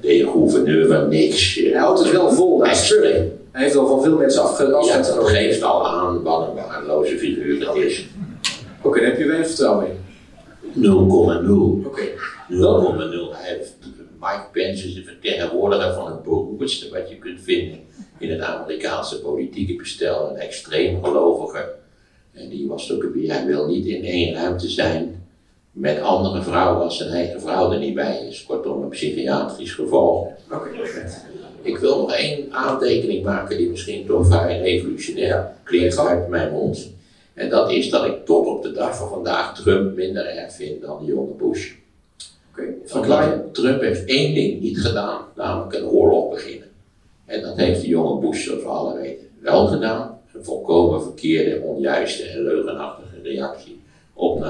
De 0.00 0.28
gouverneur 0.32 0.86
van 0.86 1.08
niks. 1.08 1.54
Hij 1.54 1.80
houdt 1.80 1.98
het 1.98 2.10
wel 2.10 2.32
vol, 2.32 2.58
dat 2.58 2.68
is 2.68 2.94
Hij 3.56 3.64
heeft 3.64 3.76
al 3.76 3.86
van 3.86 4.02
veel 4.02 4.16
mensen 4.16 4.42
afgezet. 4.42 4.86
Ja, 4.86 5.14
dat 5.14 5.28
geeft 5.28 5.62
al 5.62 5.86
aan 5.86 6.22
wat 6.22 6.48
een 6.48 6.54
waardeloze 6.54 7.18
figuur 7.18 7.60
dat 7.60 7.76
is. 7.76 8.06
Oké, 8.78 8.86
okay, 8.86 9.00
daar 9.00 9.10
heb 9.10 9.18
je 9.18 9.26
weinig 9.26 9.46
vertrouwen 9.46 9.86
in. 9.86 9.96
0,0. 10.82 10.86
Oké. 10.86 11.86
Okay. 11.86 12.12
0,0. 12.50 12.54
Mike 14.20 14.46
Pence 14.52 14.86
is 14.86 14.94
de 14.94 15.02
vertegenwoordiger 15.02 15.94
van 15.94 16.06
het 16.06 16.22
beroerdste 16.22 16.90
wat 16.90 17.08
je 17.08 17.18
kunt 17.18 17.40
vinden 17.40 17.78
in 18.18 18.30
het 18.30 18.40
Amerikaanse 18.40 19.20
politieke 19.20 19.76
bestel. 19.76 20.30
Een 20.30 20.36
extreem 20.36 21.04
gelovige. 21.04 21.74
En 22.32 22.48
die 22.48 22.68
was 22.68 22.92
ook 22.92 23.04
weer, 23.14 23.32
hij 23.32 23.46
wil 23.46 23.66
niet 23.66 23.86
in 23.86 24.04
één 24.04 24.34
ruimte 24.34 24.68
zijn 24.68 25.28
met 25.70 26.00
andere 26.00 26.42
vrouwen 26.42 26.82
als 26.82 26.96
zijn 26.96 27.10
eigen 27.10 27.40
vrouw 27.40 27.72
er 27.72 27.78
niet 27.78 27.94
bij 27.94 28.26
is. 28.28 28.44
Kortom, 28.44 28.82
een 28.82 28.88
psychiatrisch 28.88 29.72
geval. 29.72 30.34
Oké, 30.50 30.68
Ik 31.62 31.78
wil 31.78 31.98
nog 31.98 32.12
één 32.12 32.52
aantekening 32.52 33.24
maken 33.24 33.56
die 33.56 33.70
misschien 33.70 34.06
toch 34.06 34.26
vrij 34.26 34.60
revolutionair 34.60 35.52
klinkt 35.62 35.98
uit 35.98 36.28
mijn 36.28 36.52
mond. 36.52 36.90
En 37.34 37.48
dat 37.48 37.70
is 37.70 37.90
dat 37.90 38.06
ik 38.06 38.24
tot 38.24 38.46
op 38.46 38.62
de 38.62 38.72
dag 38.72 38.96
van 38.96 39.08
vandaag 39.08 39.54
Trump 39.54 39.96
minder 39.96 40.26
erg 40.26 40.52
vind 40.52 40.82
dan 40.82 40.98
de 41.04 41.12
jonge 41.12 41.32
Bush. 41.32 41.72
Okay. 42.94 43.42
Trump 43.52 43.80
heeft 43.80 44.04
één 44.04 44.34
ding 44.34 44.60
niet 44.60 44.80
gedaan, 44.80 45.24
namelijk 45.34 45.74
een 45.74 45.86
oorlog 45.86 46.30
beginnen. 46.30 46.68
En 47.24 47.42
dat 47.42 47.56
heeft 47.56 47.80
de 47.80 47.88
jonge 47.88 48.20
Bush, 48.20 48.44
zoals 48.44 48.62
we 48.62 48.68
alle 48.68 49.00
weten, 49.00 49.28
wel 49.40 49.66
gedaan. 49.66 50.18
Een 50.34 50.44
volkomen 50.44 51.02
verkeerde, 51.02 51.60
onjuiste 51.60 52.22
en 52.22 52.42
leugenachtige 52.42 53.20
reactie 53.22 53.80
op 54.12 54.38
9-11, 54.38 54.42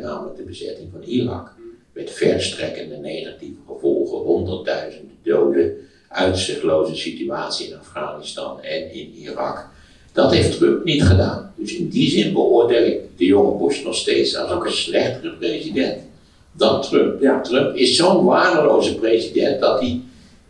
namelijk 0.00 0.36
de 0.36 0.42
bezetting 0.46 0.88
van 0.92 1.02
Irak. 1.02 1.54
Met 1.92 2.10
verstrekkende 2.10 2.96
negatieve 2.96 3.60
gevolgen, 3.66 4.18
honderdduizenden 4.18 5.16
doden, 5.22 5.76
uitzichtloze 6.08 6.96
situatie 6.96 7.66
in 7.68 7.78
Afghanistan 7.78 8.62
en 8.62 8.92
in 8.94 9.12
Irak. 9.14 9.68
Dat 10.12 10.32
heeft 10.32 10.58
Trump 10.58 10.84
niet 10.84 11.02
gedaan. 11.02 11.52
Dus 11.56 11.74
in 11.74 11.88
die 11.88 12.10
zin 12.10 12.32
beoordeel 12.32 12.86
ik 12.86 13.00
de 13.16 13.24
jonge 13.24 13.64
Bush 13.64 13.84
nog 13.84 13.94
steeds 13.94 14.36
als 14.36 14.50
een 14.50 14.72
slechtere 14.72 15.32
president 15.32 15.98
dan 16.52 16.82
Trump. 16.82 17.20
Ja. 17.20 17.40
Trump 17.40 17.76
is 17.76 17.96
zo'n 17.96 18.24
waardeloze 18.24 18.94
president 18.94 19.60
dat 19.60 19.80
hij 19.80 20.00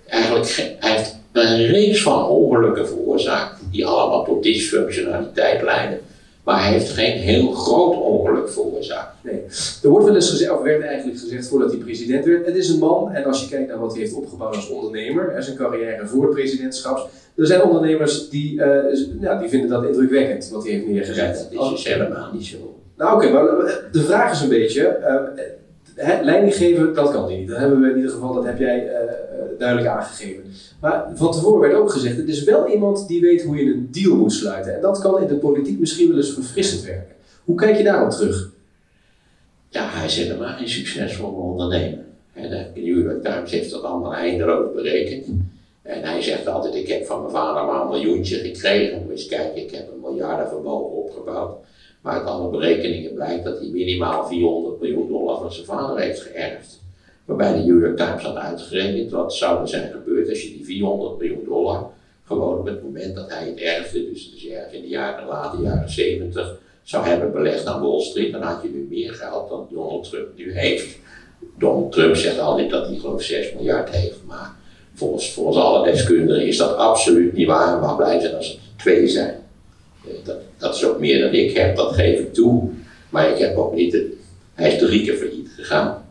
eigenlijk 0.06 0.76
hij 0.80 0.92
heeft 0.92 1.16
een 1.32 1.66
reeks 1.66 2.02
van 2.02 2.26
ongelukken 2.26 2.88
veroorzaakt 2.88 3.60
die 3.70 3.86
allemaal 3.86 4.24
tot 4.24 4.42
dysfunctionaliteit 4.42 5.62
leiden. 5.62 6.00
Maar 6.46 6.62
hij 6.62 6.72
heeft 6.72 6.90
geen 6.90 7.18
heel 7.18 7.52
groot 7.52 7.96
ongeluk 7.96 8.48
veroorzaakt. 8.48 9.14
Nee. 9.22 9.42
Er 9.82 9.88
wordt 9.88 10.04
wel 10.04 10.14
eens 10.14 10.30
gezegd, 10.30 10.50
of 10.50 10.62
werd 10.62 10.82
eigenlijk 10.82 11.18
gezegd 11.18 11.48
voordat 11.48 11.70
hij 11.70 11.78
president 11.78 12.24
werd, 12.24 12.46
het 12.46 12.56
is 12.56 12.68
een 12.68 12.78
man, 12.78 13.12
en 13.12 13.24
als 13.24 13.42
je 13.42 13.48
kijkt 13.48 13.68
naar 13.68 13.78
wat 13.78 13.92
hij 13.92 14.00
heeft 14.00 14.14
opgebouwd 14.14 14.54
als 14.54 14.68
ondernemer, 14.68 15.28
en 15.28 15.42
zijn 15.42 15.56
carrière 15.56 16.06
voor 16.06 16.22
het 16.22 16.34
presidentschap, 16.34 17.08
er 17.36 17.46
zijn 17.46 17.62
ondernemers 17.62 18.28
die, 18.28 18.54
uh, 18.54 18.76
ja, 19.20 19.38
die 19.38 19.48
vinden 19.48 19.68
dat 19.68 19.84
indrukwekkend, 19.84 20.48
wat 20.52 20.62
hij 20.62 20.72
heeft 20.72 20.86
neergezet. 20.86 21.48
Dat 21.52 21.62
is 21.64 21.70
dus 21.70 21.94
helemaal 21.94 22.32
niet 22.32 22.46
zo. 22.46 22.80
Nou 22.96 23.14
oké, 23.14 23.32
maar 23.32 23.44
de 23.92 24.02
vraag 24.02 24.32
is 24.32 24.40
een 24.40 24.48
beetje, 24.48 24.98
uh, 25.96 26.22
leiding 26.22 26.54
geven, 26.54 26.94
dat 26.94 27.10
kan 27.10 27.24
hij 27.24 27.36
niet. 27.36 27.48
Dat 27.48 27.58
hebben 27.58 27.80
we 27.80 27.90
in 27.90 27.96
ieder 27.96 28.10
geval, 28.10 28.34
dat 28.34 28.44
heb 28.44 28.58
jij 28.58 28.84
uh, 28.84 29.35
duidelijk 29.58 29.88
aangegeven. 29.88 30.44
Maar 30.80 31.12
van 31.14 31.32
tevoren 31.32 31.60
werd 31.60 31.74
ook 31.74 31.90
gezegd, 31.90 32.16
het 32.16 32.28
is 32.28 32.44
wel 32.44 32.68
iemand 32.68 33.08
die 33.08 33.20
weet 33.20 33.42
hoe 33.42 33.56
je 33.56 33.72
een 33.72 33.88
deal 33.90 34.16
moet 34.16 34.32
sluiten. 34.32 34.74
En 34.74 34.80
dat 34.80 34.98
kan 34.98 35.22
in 35.22 35.28
de 35.28 35.34
politiek 35.34 35.78
misschien 35.78 36.08
wel 36.08 36.16
eens 36.16 36.32
verfrissend 36.32 36.84
werken. 36.84 37.14
Hoe 37.44 37.56
kijk 37.56 37.76
je 37.76 37.82
daarop 37.82 38.10
terug? 38.10 38.50
Ja, 39.68 39.88
hij 39.88 40.06
is 40.06 40.16
helemaal 40.16 40.56
geen 40.56 40.68
succesvolle 40.68 41.36
ondernemer. 41.36 42.04
En 42.32 42.50
de 42.50 42.80
New 42.80 43.22
Times 43.22 43.50
heeft 43.50 43.70
dat 43.70 43.82
allemaal 43.82 44.14
eindeloos 44.14 44.74
berekend. 44.74 45.26
En 45.82 46.02
hij 46.02 46.22
zegt 46.22 46.46
altijd, 46.46 46.74
ik 46.74 46.88
heb 46.88 47.06
van 47.06 47.20
mijn 47.20 47.32
vader 47.32 47.64
maar 47.64 47.80
een 47.80 47.88
miljoentje 47.88 48.36
gekregen. 48.36 49.02
Moet 49.02 49.10
eens 49.10 49.26
kijken, 49.26 49.62
ik 49.62 49.70
heb 49.70 49.88
een 49.92 50.00
miljardenvermogen 50.00 50.92
opgebouwd. 50.92 51.56
Maar 52.00 52.12
uit 52.12 52.26
alle 52.26 52.50
berekeningen 52.50 53.14
blijkt 53.14 53.44
dat 53.44 53.58
hij 53.58 53.68
minimaal 53.68 54.26
400 54.26 54.80
miljoen 54.80 55.08
dollar 55.08 55.38
van 55.38 55.52
zijn 55.52 55.66
vader 55.66 55.98
heeft 55.98 56.20
geërfd. 56.20 56.84
Waarbij 57.26 57.52
de 57.52 57.58
New 57.58 57.80
York 57.82 57.96
Times 57.96 58.22
had 58.22 58.36
uitgerekend 58.36 59.10
wat 59.10 59.34
zou 59.34 59.60
er 59.60 59.68
zijn 59.68 59.90
gebeurd 59.90 60.28
als 60.28 60.42
je 60.42 60.48
die 60.48 60.64
400 60.64 61.18
miljoen 61.18 61.44
dollar 61.44 61.90
gewoon 62.26 62.58
op 62.58 62.66
het 62.66 62.82
moment 62.82 63.14
dat 63.14 63.30
hij 63.30 63.46
het 63.46 63.58
erfde, 63.58 64.10
dus, 64.10 64.30
in 64.72 64.80
de 64.80 64.88
jaren, 64.88 65.26
late 65.26 65.62
jaren 65.62 65.90
70, 65.90 66.58
zou 66.82 67.06
hebben 67.06 67.32
belegd 67.32 67.66
aan 67.66 67.82
Wall 67.82 68.00
Street, 68.00 68.32
dan 68.32 68.42
had 68.42 68.62
je 68.62 68.68
nu 68.68 68.86
meer 68.90 69.12
geld 69.12 69.48
dan 69.48 69.66
Donald 69.70 70.10
Trump 70.10 70.28
nu 70.36 70.58
heeft. 70.58 70.98
Donald 71.58 71.92
Trump 71.92 72.16
zegt 72.16 72.38
altijd 72.38 72.70
dat 72.70 72.86
hij 72.86 72.96
geloof 72.96 73.22
6 73.22 73.52
miljard 73.52 73.90
heeft, 73.90 74.18
maar 74.26 74.54
volgens, 74.94 75.32
volgens 75.32 75.56
alle 75.56 75.90
deskundigen 75.90 76.46
is 76.46 76.56
dat 76.56 76.76
absoluut 76.76 77.32
niet 77.32 77.46
waar. 77.46 77.80
Maar 77.80 77.96
blij 77.96 78.20
zijn 78.20 78.34
als 78.34 78.48
het 78.48 78.58
twee 78.76 79.08
zijn. 79.08 79.34
Eh, 80.04 80.10
dat, 80.24 80.36
dat 80.58 80.74
is 80.74 80.84
ook 80.84 80.98
meer 80.98 81.20
dan 81.20 81.32
ik 81.32 81.56
heb, 81.56 81.76
dat 81.76 81.94
geef 81.94 82.18
ik 82.18 82.34
toe. 82.34 82.70
Maar 83.08 83.30
ik 83.30 83.38
heb 83.38 83.56
ook 83.56 83.74
niet, 83.74 83.92
het, 83.92 84.04
hij 84.54 84.72
is 84.72 84.78
drie 84.78 85.04
keer 85.04 85.14
failliet 85.14 85.48
gegaan. 85.56 86.05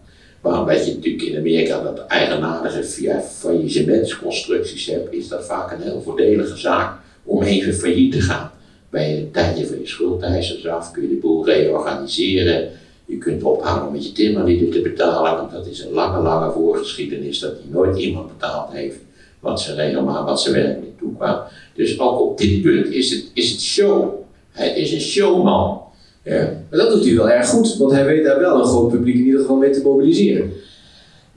Maar 0.46 0.66
weet 0.66 0.86
je 0.86 0.94
natuurlijk 0.94 1.24
in 1.24 1.38
Amerika 1.38 1.82
dat 1.82 2.08
eigenaardige 2.08 2.84
via 2.84 3.22
faillissementsconstructies 3.22 4.86
hebt, 4.86 5.14
is 5.14 5.28
dat 5.28 5.46
vaak 5.46 5.72
een 5.72 5.82
heel 5.82 6.02
voordelige 6.02 6.58
zaak 6.58 6.98
om 7.24 7.44
even 7.44 7.74
failliet 7.74 8.12
te 8.12 8.22
gaan. 8.22 8.52
Bij 8.90 9.18
een 9.18 9.32
tijdje 9.32 9.68
van 9.68 9.80
je 9.80 9.88
schuldeisers 9.88 10.68
af 10.68 10.92
kun 10.92 11.02
je 11.02 11.10
de 11.10 11.16
boel 11.16 11.46
reorganiseren. 11.46 12.70
Je 13.06 13.18
kunt 13.18 13.44
ophouden 13.44 13.92
met 13.92 14.06
je 14.06 14.12
timmerlieden 14.12 14.70
te 14.70 14.82
betalen, 14.82 15.36
want 15.36 15.52
dat 15.52 15.68
is 15.68 15.80
een 15.80 15.92
lange, 15.92 16.22
lange 16.22 16.52
voorgeschiedenis 16.52 17.40
dat 17.40 17.62
die 17.62 17.72
nooit 17.72 17.98
iemand 17.98 18.28
betaald 18.28 18.72
heeft 18.72 18.98
wat 19.40 19.62
ze 19.62 19.74
regelmatig, 19.74 20.26
wat 20.26 20.42
ze 20.42 20.52
werkelijk 20.52 20.98
toekwam. 20.98 21.40
Dus 21.74 22.00
ook 22.00 22.20
op 22.20 22.38
dit 22.38 22.62
punt 22.62 22.86
is 22.86 23.10
het, 23.10 23.32
is 23.34 23.52
het 23.52 23.62
show. 23.62 24.14
Hij 24.52 24.76
is 24.76 24.92
een 24.92 25.02
showman. 25.02 25.82
Ja. 26.26 26.64
Maar 26.70 26.80
dat 26.80 26.92
doet 26.92 27.06
hij 27.06 27.16
wel 27.16 27.30
erg 27.30 27.48
goed, 27.48 27.78
want 27.78 27.92
hij 27.92 28.06
weet 28.06 28.24
daar 28.24 28.40
wel 28.40 28.60
een 28.60 28.66
groot 28.66 28.92
publiek 28.92 29.16
in 29.16 29.26
ieder 29.26 29.40
geval 29.40 29.56
mee 29.56 29.70
te 29.70 29.82
mobiliseren. 29.82 30.54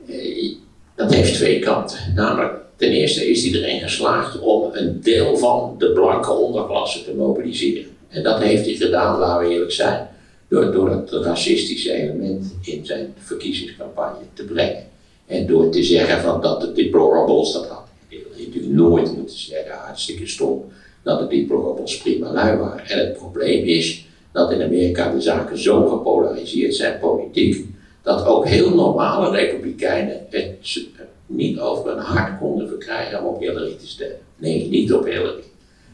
Eh, 0.06 0.52
dat 0.94 1.14
heeft 1.14 1.34
twee 1.34 1.58
kanten. 1.58 1.98
Namelijk, 2.14 2.54
ten 2.76 2.90
eerste 2.90 3.28
is 3.30 3.44
hij 3.44 3.60
erin 3.60 3.80
geslaagd 3.80 4.40
om 4.40 4.70
een 4.72 5.00
deel 5.02 5.36
van 5.36 5.74
de 5.78 5.92
blanke 5.92 6.32
onderklasse 6.32 7.04
te 7.04 7.14
mobiliseren. 7.14 7.86
En 8.08 8.22
dat 8.22 8.42
heeft 8.42 8.64
hij 8.64 8.74
gedaan, 8.74 9.18
laten 9.18 9.46
we 9.46 9.54
eerlijk 9.54 9.72
zijn, 9.72 10.08
door, 10.48 10.72
door 10.72 10.90
het 10.90 11.10
racistische 11.10 11.92
element 11.92 12.54
in 12.62 12.86
zijn 12.86 13.14
verkiezingscampagne 13.18 14.24
te 14.32 14.44
brengen. 14.44 14.86
En 15.26 15.46
door 15.46 15.70
te 15.70 15.82
zeggen 15.82 16.20
van 16.20 16.40
dat 16.40 16.60
de 16.60 16.72
deplorables, 16.72 17.52
dat 17.52 17.68
had 17.68 17.84
hij 18.08 18.18
natuurlijk 18.38 18.74
nooit 18.74 19.16
moeten 19.16 19.38
zeggen, 19.38 19.74
hartstikke 19.74 20.26
stom, 20.26 20.64
dat 21.02 21.18
de 21.18 21.36
deplorables 21.36 21.98
prima 21.98 22.32
lui 22.32 22.56
waren. 22.56 22.86
En 22.86 22.98
het 22.98 23.12
probleem 23.12 23.64
is 23.64 24.06
dat 24.32 24.52
in 24.52 24.62
Amerika 24.62 25.10
de 25.10 25.20
zaken 25.20 25.58
zo 25.58 25.88
gepolariseerd 25.88 26.74
zijn, 26.74 26.98
politiek, 26.98 27.66
dat 28.02 28.26
ook 28.26 28.46
heel 28.46 28.74
normale 28.74 29.30
republikeinen 29.30 30.26
het 30.30 30.88
niet 31.26 31.60
over 31.60 31.90
hun 31.90 31.98
hart 31.98 32.38
konden 32.38 32.68
verkrijgen 32.68 33.20
om 33.20 33.26
op 33.26 33.40
Hillary 33.40 33.76
te 33.78 33.88
stemmen. 33.88 34.18
Nee, 34.36 34.68
niet 34.68 34.92
op 34.92 35.04
Hillary. 35.04 35.42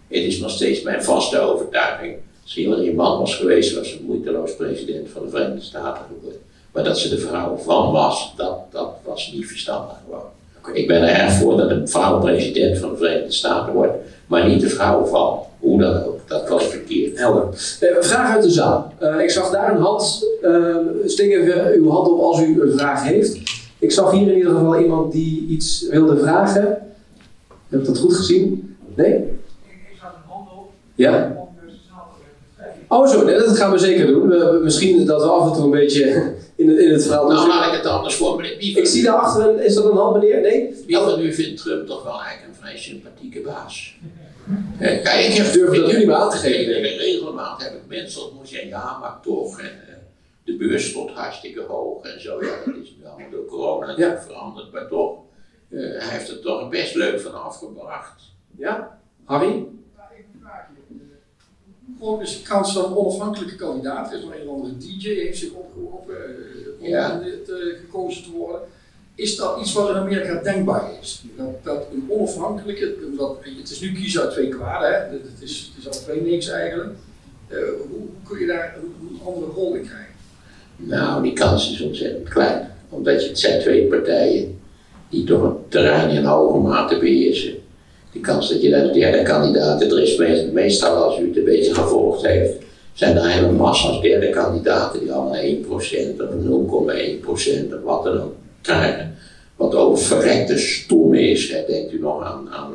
Het 0.09 0.23
is 0.23 0.39
nog 0.39 0.51
steeds 0.51 0.83
mijn 0.83 1.03
vaste 1.03 1.41
overtuiging. 1.41 2.17
Als 2.43 2.55
Hillary 2.55 2.89
een 2.89 2.95
man 2.95 3.19
was 3.19 3.37
geweest, 3.37 3.75
was 3.75 3.91
ze 3.91 3.99
moeiteloos 4.07 4.57
president 4.57 5.09
van 5.09 5.23
de 5.23 5.29
Verenigde 5.29 5.65
Staten 5.65 6.05
geworden. 6.09 6.41
Maar 6.73 6.85
dat 6.85 6.99
ze 6.99 7.09
de 7.09 7.19
vrouw 7.19 7.57
van 7.57 7.93
was, 7.93 8.33
dat, 8.37 8.73
dat 8.73 8.95
was 9.05 9.33
niet 9.33 9.47
verstandig 9.47 9.97
gewoon. 10.05 10.34
Ik 10.73 10.87
ben 10.87 11.03
er 11.03 11.09
erg 11.09 11.33
voor 11.33 11.57
dat 11.57 11.71
een 11.71 11.89
vrouw 11.89 12.21
president 12.21 12.79
van 12.79 12.91
de 12.91 12.97
Verenigde 12.97 13.33
Staten 13.33 13.73
wordt, 13.73 13.93
maar 14.27 14.49
niet 14.49 14.61
de 14.61 14.69
vrouw 14.69 15.05
van. 15.05 15.39
Hoe 15.59 15.81
dan 15.81 16.03
ook, 16.03 16.21
dat 16.29 16.49
was 16.49 16.67
verkeerd. 16.67 17.19
Helder. 17.19 17.45
Eh, 17.81 17.89
vraag 18.01 18.35
uit 18.35 18.43
de 18.43 18.51
zaal. 18.51 18.93
Eh, 18.99 19.21
ik 19.21 19.31
zag 19.31 19.51
daar 19.51 19.75
een 19.75 19.83
hand. 19.83 20.27
Uh, 20.43 20.77
steek 21.07 21.33
even 21.33 21.73
uw 21.73 21.89
hand 21.89 22.09
op 22.09 22.21
als 22.21 22.41
u 22.41 22.63
een 22.63 22.79
vraag 22.79 23.03
heeft. 23.03 23.39
Ik 23.79 23.93
zag 23.93 24.11
hier 24.11 24.29
in 24.29 24.37
ieder 24.37 24.53
geval 24.53 24.79
iemand 24.79 25.13
die 25.13 25.47
iets 25.49 25.87
wilde 25.91 26.19
vragen. 26.19 26.79
Heb 27.69 27.81
ik 27.81 27.87
dat 27.87 27.99
goed 27.99 28.15
gezien? 28.15 28.77
Nee? 28.95 29.15
Ik 29.15 29.97
zag 30.01 30.11
een 30.11 30.31
hand 30.33 30.49
op. 30.51 30.71
Ja? 30.95 31.43
Oh 32.89 33.09
zo, 33.09 33.25
nee, 33.25 33.39
dat 33.39 33.57
gaan 33.57 33.71
we 33.73 33.79
zeker 33.79 34.07
doen. 34.07 34.29
We, 34.29 34.61
misschien 34.63 35.07
dat 35.07 35.23
we 35.23 35.29
af 35.29 35.49
en 35.49 35.55
toe 35.57 35.65
een 35.65 35.71
beetje 35.71 36.33
in 36.57 36.69
het, 36.69 36.79
in 36.79 36.93
het 36.93 37.03
verhaal... 37.03 37.27
Nou, 37.29 37.47
Dus- 37.47 37.55
laat 37.55 37.67
ik 37.73 37.77
het 37.77 37.87
anders 37.87 38.15
formuleren. 38.15 38.59
Wie 38.59 38.79
ik 38.79 38.87
zie 38.87 39.03
daar 39.03 39.15
achter 39.15 39.49
een... 39.49 39.65
Is 39.65 39.75
dat 39.75 39.85
een 39.85 39.97
hand, 39.97 40.15
meneer? 40.21 40.41
Nee? 40.41 40.83
Wie 40.87 40.97
van 40.97 41.21
u 41.21 41.33
vindt 41.33 41.61
Trump 41.63 41.87
toch 41.87 42.03
wel 42.05 42.23
eigenlijk 42.23 42.49
een 42.49 42.61
vrij 42.61 42.79
sympathieke 42.79 43.41
baas? 43.41 43.97
Eh, 44.79 45.03
Kijk, 45.03 45.27
ik 45.27 45.33
heb, 45.33 45.53
Durven 45.53 45.81
dat 45.81 45.93
niet 45.93 46.07
meer 46.07 46.15
aan 46.15 46.31
te 46.31 46.37
geven, 46.37 46.83
Regelmatig 46.83 47.65
heb 47.69 47.75
ik 47.75 47.87
mensen 47.89 48.23
ontmoet, 48.25 48.51
ja, 48.51 48.61
ja, 48.61 48.99
maar 48.99 49.19
toch. 49.23 49.61
En, 49.61 49.67
eh, 49.89 49.95
de 50.45 50.57
beurs 50.57 50.89
stond 50.91 51.11
hartstikke 51.11 51.61
hoog 51.61 52.05
en 52.05 52.21
zo. 52.21 52.45
Ja, 52.45 52.51
dat 52.67 52.75
is 52.83 52.95
nu 52.99 53.07
allemaal 53.07 53.31
door 53.31 53.47
corona 53.47 53.87
natuurlijk 53.87 54.23
veranderd, 54.23 54.73
maar 54.73 54.89
toch. 54.89 55.19
eh, 55.71 55.79
hij 55.81 56.09
heeft 56.19 56.29
er 56.31 56.41
toch 56.41 56.69
best 56.69 56.95
leuk 56.95 57.21
van 57.21 57.43
afgebracht. 57.45 58.23
Ja? 58.57 58.99
Harry? 59.25 59.47
Ja, 59.47 59.53
ik 59.55 60.17
heb 60.17 60.25
een 60.35 60.41
vraagje. 60.41 60.73
De 62.01 62.41
kans 62.43 62.73
van 62.73 62.85
een 62.85 62.97
onafhankelijke 62.97 63.57
kandidaat, 63.57 64.11
er 64.11 64.19
is 64.19 64.25
nog 64.25 64.35
een 64.35 64.49
of 64.49 64.55
andere 64.55 64.77
DJ, 64.77 65.09
heeft 65.09 65.39
zich 65.39 65.51
opgeroepen 65.53 66.17
eh, 66.17 66.81
om 66.81 66.87
Ja. 66.89 67.21
eh, 67.21 67.79
gekozen 67.81 68.23
te 68.23 68.31
worden. 68.31 68.61
Is 69.15 69.37
dat 69.37 69.61
iets 69.61 69.73
wat 69.73 69.89
in 69.89 69.95
Amerika 69.95 70.43
denkbaar 70.43 70.91
is? 71.03 71.25
Dat, 71.37 71.65
dat 71.65 71.87
een 71.93 72.07
onafhankelijke, 72.09 72.95
dat, 73.17 73.37
het 73.59 73.71
is 73.71 73.81
nu 73.81 73.93
kiezen 73.93 74.23
uit 74.23 74.31
twee 74.31 74.49
kwaden, 74.49 74.89
hè? 74.93 74.95
Het, 74.95 75.41
is, 75.41 75.73
het 75.75 75.87
is 75.87 75.99
al 75.99 76.05
twee 76.05 76.21
niks 76.23 76.49
eigenlijk. 76.49 76.91
Eh, 77.49 77.57
hoe, 77.59 77.87
hoe 77.91 78.09
kun 78.29 78.39
je 78.39 78.47
daar 78.47 78.77
een, 78.77 79.09
een 79.09 79.21
andere 79.27 79.47
rol 79.53 79.75
in 79.75 79.87
krijgen? 79.87 80.15
Nou, 80.77 81.23
die 81.23 81.33
kans 81.33 81.73
is 81.73 81.81
ontzettend 81.81 82.29
klein. 82.29 82.71
Omdat 82.89 83.23
je, 83.23 83.29
het 83.29 83.39
zijn 83.39 83.61
twee 83.61 83.87
partijen 83.87 84.61
die 85.09 85.25
toch 85.25 85.43
een 85.43 85.57
terrein 85.69 86.11
in 86.11 86.25
hoge 86.25 86.59
mate 86.59 86.99
beheersen. 86.99 87.55
Die 88.15 88.23
kans 88.23 88.49
dat 88.49 88.63
je 88.63 88.71
daar 88.71 88.83
de 88.83 88.93
derde 88.93 89.23
kandidaat, 89.23 89.83
er 89.83 90.03
is 90.03 90.17
meest- 90.17 90.53
meestal 90.53 90.97
als 90.97 91.19
u 91.19 91.29
het 91.29 91.37
een 91.37 91.45
beetje 91.45 91.75
gevolgd 91.75 92.27
heeft, 92.27 92.53
zijn 92.93 93.17
er 93.17 93.29
hele 93.29 93.53
massa's 93.53 94.01
derde 94.01 94.31
kandidaten 94.31 95.01
die 95.01 95.13
allemaal 95.13 95.43
1% 95.43 96.21
of 96.21 96.29
0,1% 96.35 97.75
of 97.75 97.81
wat 97.85 98.05
dan 98.05 98.21
ook 98.21 98.35
krijgen. 98.63 99.15
Wat 99.57 99.75
ook 99.75 99.99
verrekte 99.99 100.59
stom 100.59 101.15
is. 101.15 101.49
Denkt 101.67 101.93
u 101.93 101.99
nog 102.01 102.23
aan, 102.23 102.49
aan 102.51 102.75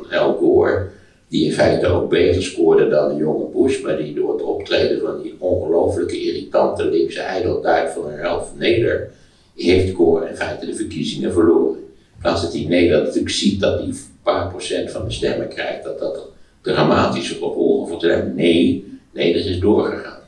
die 1.28 1.44
in 1.44 1.52
feite 1.52 1.86
ook 1.86 2.08
beter 2.10 2.42
scoorde 2.42 2.88
dan 2.88 3.08
de 3.08 3.16
jonge 3.16 3.44
Bush, 3.54 3.82
maar 3.82 3.96
die 3.96 4.14
door 4.14 4.32
het 4.32 4.42
optreden 4.42 5.00
van 5.00 5.22
die 5.22 5.34
ongelooflijke 5.38 6.20
irritante 6.20 6.84
linkse 6.84 7.20
ijdeltuit 7.20 7.90
van 7.90 8.10
helft 8.10 8.50
neder, 8.58 9.10
heeft 9.56 9.94
Gore 9.94 10.28
in 10.28 10.36
feite 10.36 10.66
de 10.66 10.74
verkiezingen 10.74 11.32
verloren. 11.32 11.78
Als 12.22 12.42
het 12.42 12.52
die 12.52 12.68
Nederland 12.68 13.04
natuurlijk 13.04 13.34
ziet 13.34 13.60
dat 13.60 13.84
die 13.84 13.94
paar 14.22 14.48
procent 14.48 14.90
van 14.90 15.04
de 15.04 15.10
stemmen 15.10 15.48
krijgt, 15.48 15.84
dat 15.84 15.98
dat 15.98 16.28
dramatische 16.60 17.34
gevolgen 17.34 17.88
voor 17.88 18.00
zijn. 18.00 18.34
Nee, 18.34 18.84
nee, 19.12 19.32
dat 19.32 19.44
is 19.44 19.60
doorgegaan. 19.60 20.18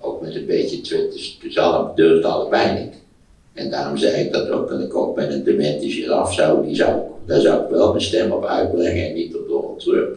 Ook 0.00 0.20
met 0.20 0.34
een 0.34 0.46
beetje 0.46 0.80
twit, 0.80 1.38
dus, 1.42 1.58
alle, 1.58 2.22
allebei 2.22 2.84
niet. 2.84 2.94
En 3.52 3.70
daarom 3.70 3.96
zei 3.96 4.24
ik 4.24 4.32
dat 4.32 4.48
ook, 4.48 4.68
dat 4.68 4.80
ik 4.80 4.96
ook 4.96 5.16
met 5.16 5.32
een 5.32 5.44
demente 5.44 5.90
giraf 5.90 6.34
zou, 6.34 6.66
die 6.66 6.74
zou, 6.74 7.00
daar 7.26 7.40
zou 7.40 7.62
ik 7.62 7.70
wel 7.70 7.88
mijn 7.90 8.02
stem 8.02 8.32
op 8.32 8.44
uitbrengen 8.44 9.08
en 9.08 9.14
niet 9.14 9.36
op 9.36 9.48
Donald 9.48 9.80
Trump. 9.80 10.16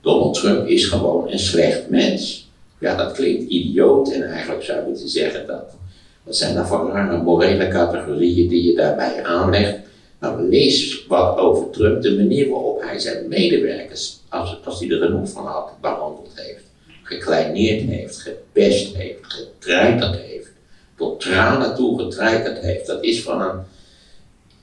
Donald 0.00 0.34
Trump 0.34 0.66
is 0.66 0.84
gewoon 0.84 1.30
een 1.30 1.38
slecht 1.38 1.90
mens. 1.90 2.50
Ja, 2.78 2.96
dat 2.96 3.12
klinkt 3.12 3.50
idioot 3.50 4.12
en 4.12 4.22
eigenlijk 4.22 4.62
zou 4.62 4.78
je 4.78 4.86
moeten 4.86 5.08
zeggen 5.08 5.46
dat. 5.46 5.76
Wat 6.22 6.36
zijn 6.36 6.54
dat 6.54 6.66
voor 6.66 6.90
rare 6.92 7.22
morele 7.22 7.68
categorieën 7.68 8.48
die 8.48 8.64
je 8.64 8.74
daarbij 8.74 9.24
aanlegt? 9.24 9.78
Nou, 10.20 10.48
lees 10.48 11.06
wat 11.06 11.38
over 11.38 11.70
Trump, 11.70 12.02
de 12.02 12.16
manier 12.16 12.48
waarop 12.48 12.80
hij 12.80 12.98
zijn 12.98 13.28
medewerkers, 13.28 14.18
als, 14.28 14.78
hij 14.78 14.90
er 14.90 15.06
genoeg 15.06 15.30
van 15.30 15.46
had, 15.46 15.80
behandeld 15.80 16.30
heeft. 16.34 16.62
Gekleineerd 17.02 17.88
heeft, 17.88 18.18
gepest 18.18 18.94
heeft, 18.96 19.18
getreiterd 19.22 20.16
heeft, 20.16 20.48
tot 20.96 21.20
tranen 21.20 21.74
toe 21.74 21.98
getreiterd 21.98 22.58
heeft. 22.58 22.86
Dat 22.86 23.04
is 23.04 23.22
van 23.22 23.40
een. 23.40 23.60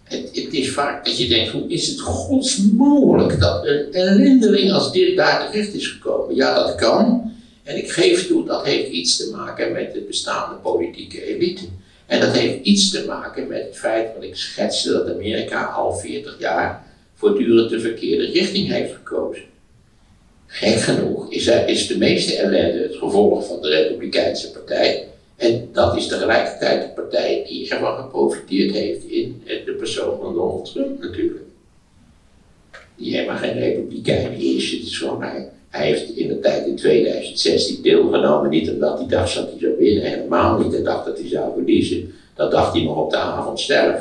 Het, 0.03 0.53
is 0.53 0.71
vaak 0.71 1.05
dat 1.05 1.17
je 1.17 1.27
denkt, 1.27 1.51
hoe 1.51 1.67
is 1.67 1.87
het 1.87 1.99
gods 1.99 2.57
mogelijk 2.71 3.39
dat 3.39 3.65
een 3.65 3.93
ellendeling 3.93 4.71
als 4.71 4.91
dit 4.91 5.17
daar 5.17 5.51
terecht 5.51 5.73
is 5.73 5.87
gekomen? 5.87 6.35
Ja, 6.35 6.55
dat 6.55 6.75
kan. 6.75 7.33
En 7.63 7.77
ik 7.77 7.91
geef 7.91 8.27
toe, 8.27 8.45
dat 8.45 8.65
heeft 8.65 8.89
iets 8.89 9.17
te 9.17 9.31
maken 9.35 9.71
met 9.71 9.93
de 9.93 9.99
bestaande 9.99 10.55
politieke 10.55 11.25
elite. 11.25 11.63
En 12.05 12.19
dat 12.19 12.37
heeft 12.37 12.63
iets 12.63 12.89
te 12.89 13.05
maken 13.05 13.47
met 13.47 13.63
het 13.63 13.77
feit 13.77 14.13
wat 14.13 14.23
ik 14.23 14.35
schetste, 14.35 14.91
dat 14.91 15.09
Amerika 15.09 15.63
al 15.63 15.93
40 15.93 16.39
jaar 16.39 16.85
voortdurend 17.13 17.69
de 17.69 17.79
verkeerde 17.79 18.31
richting 18.31 18.67
heeft 18.67 18.93
gekozen. 18.93 19.43
Gek 20.45 20.79
genoeg 20.79 21.31
is, 21.31 21.47
er, 21.47 21.67
is 21.67 21.87
de 21.87 21.97
meeste 21.97 22.35
ellende 22.35 22.81
het 22.81 22.95
gevolg 22.95 23.47
van 23.47 23.61
de 23.61 23.69
Republikeinse 23.69 24.51
Partij. 24.51 25.07
En 25.35 25.69
dat 25.71 25.97
is 25.97 26.07
tegelijkertijd 26.07 26.81
de 26.81 27.01
partij 27.01 27.45
die 27.47 27.69
ervan 27.69 27.97
geprofiteerd 27.97 28.71
heeft 28.71 29.03
in 29.03 29.43
eh, 29.45 29.65
de 29.65 29.71
persoon 29.71 30.19
van 30.21 30.33
Donald 30.33 30.71
Trump 30.71 31.01
natuurlijk. 31.01 31.43
Die 32.95 33.15
helemaal 33.15 33.37
geen 33.37 33.59
republikein 33.59 34.33
is. 34.33 34.71
Het 34.71 34.81
is 34.81 34.97
gewoon 34.97 35.21
hij. 35.21 35.49
Hij 35.75 35.85
heeft 35.85 36.09
in 36.09 36.27
de 36.27 36.39
tijd 36.39 36.65
in 36.65 36.75
2016 36.75 37.81
deelgenomen, 37.81 38.49
niet 38.49 38.69
omdat 38.69 38.97
hij 38.97 39.07
dacht 39.07 39.35
dat 39.35 39.49
hij 39.49 39.59
zou 39.59 39.73
winnen, 39.77 40.03
helemaal 40.03 40.59
niet. 40.59 40.71
Hij 40.73 40.83
dacht 40.83 41.05
dat 41.05 41.17
hij 41.17 41.27
zou 41.27 41.53
verliezen. 41.53 42.13
Dat 42.35 42.51
dacht 42.51 42.73
hij 42.73 42.83
nog 42.83 42.97
op 42.97 43.11
de 43.11 43.17
avond 43.17 43.59
zelf. 43.59 43.99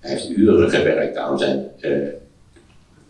Hij 0.00 0.10
heeft 0.10 0.30
uren 0.36 0.70
gewerkt 0.70 1.16
aan 1.16 1.38
zijn 1.38 1.66
eh, 1.80 1.90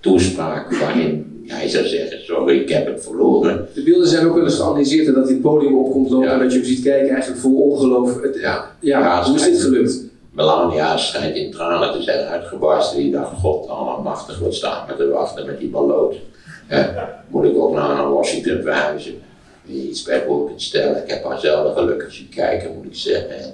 toespraak, 0.01 0.73
waarin 0.79 1.43
hij 1.47 1.69
zou 1.69 1.87
zeggen: 1.87 2.25
Sorry, 2.25 2.59
ik 2.61 2.69
heb 2.69 2.87
het 2.87 3.05
verloren. 3.05 3.69
De 3.75 3.83
beelden 3.83 4.09
zijn 4.09 4.27
ook 4.27 4.35
wel 4.35 4.45
eens 4.45 4.57
geanalyseerd 4.57 5.07
en 5.07 5.15
dat 5.15 5.25
hij 5.25 5.33
het 5.33 5.43
podium 5.43 5.79
opkomt 5.79 6.11
lopen 6.11 6.29
Ja. 6.29 6.35
en 6.35 6.39
dat 6.41 6.53
je 6.53 6.59
hem 6.59 6.67
ziet 6.67 6.83
kijken 6.83 7.11
eigenlijk 7.11 7.41
vol 7.41 7.71
ongeloof. 7.71 8.23
Het, 8.23 8.39
ja, 8.41 8.71
Ja. 8.81 9.01
Ja, 9.01 9.25
hoe 9.25 9.37
is 9.37 9.45
dit 9.45 9.61
gelukt? 9.61 10.01
Melania 10.31 10.97
schijnt 10.97 11.37
in 11.37 11.51
tranen 11.51 11.93
te 11.93 12.03
zijn 12.03 12.27
uitgebarsten. 12.27 12.99
Die 12.99 13.11
dacht: 13.13 13.39
God, 13.41 13.69
allemachtig, 13.69 14.39
wat 14.39 14.55
staat 14.55 14.89
me 14.89 14.97
te 14.97 15.09
wachten 15.09 15.47
met 15.47 15.59
die 15.59 15.69
balloot? 15.69 16.15
Moet 17.29 17.45
ik 17.45 17.57
ook 17.59 17.75
nou 17.75 17.95
naar 17.95 18.13
Washington 18.13 18.63
verhuizen? 18.63 19.15
Iets 19.69 20.03
bij 20.03 20.23
voor 20.27 20.47
kunt 20.47 20.63
stellen? 20.63 21.03
Ik 21.03 21.11
heb 21.11 21.25
haar 21.25 21.41
zelf 21.41 21.75
gelukkig 21.77 22.13
zien 22.13 22.29
kijken, 22.29 22.75
moet 22.77 22.85
ik 22.85 22.95
zeggen. 22.95 23.39
En, 23.39 23.53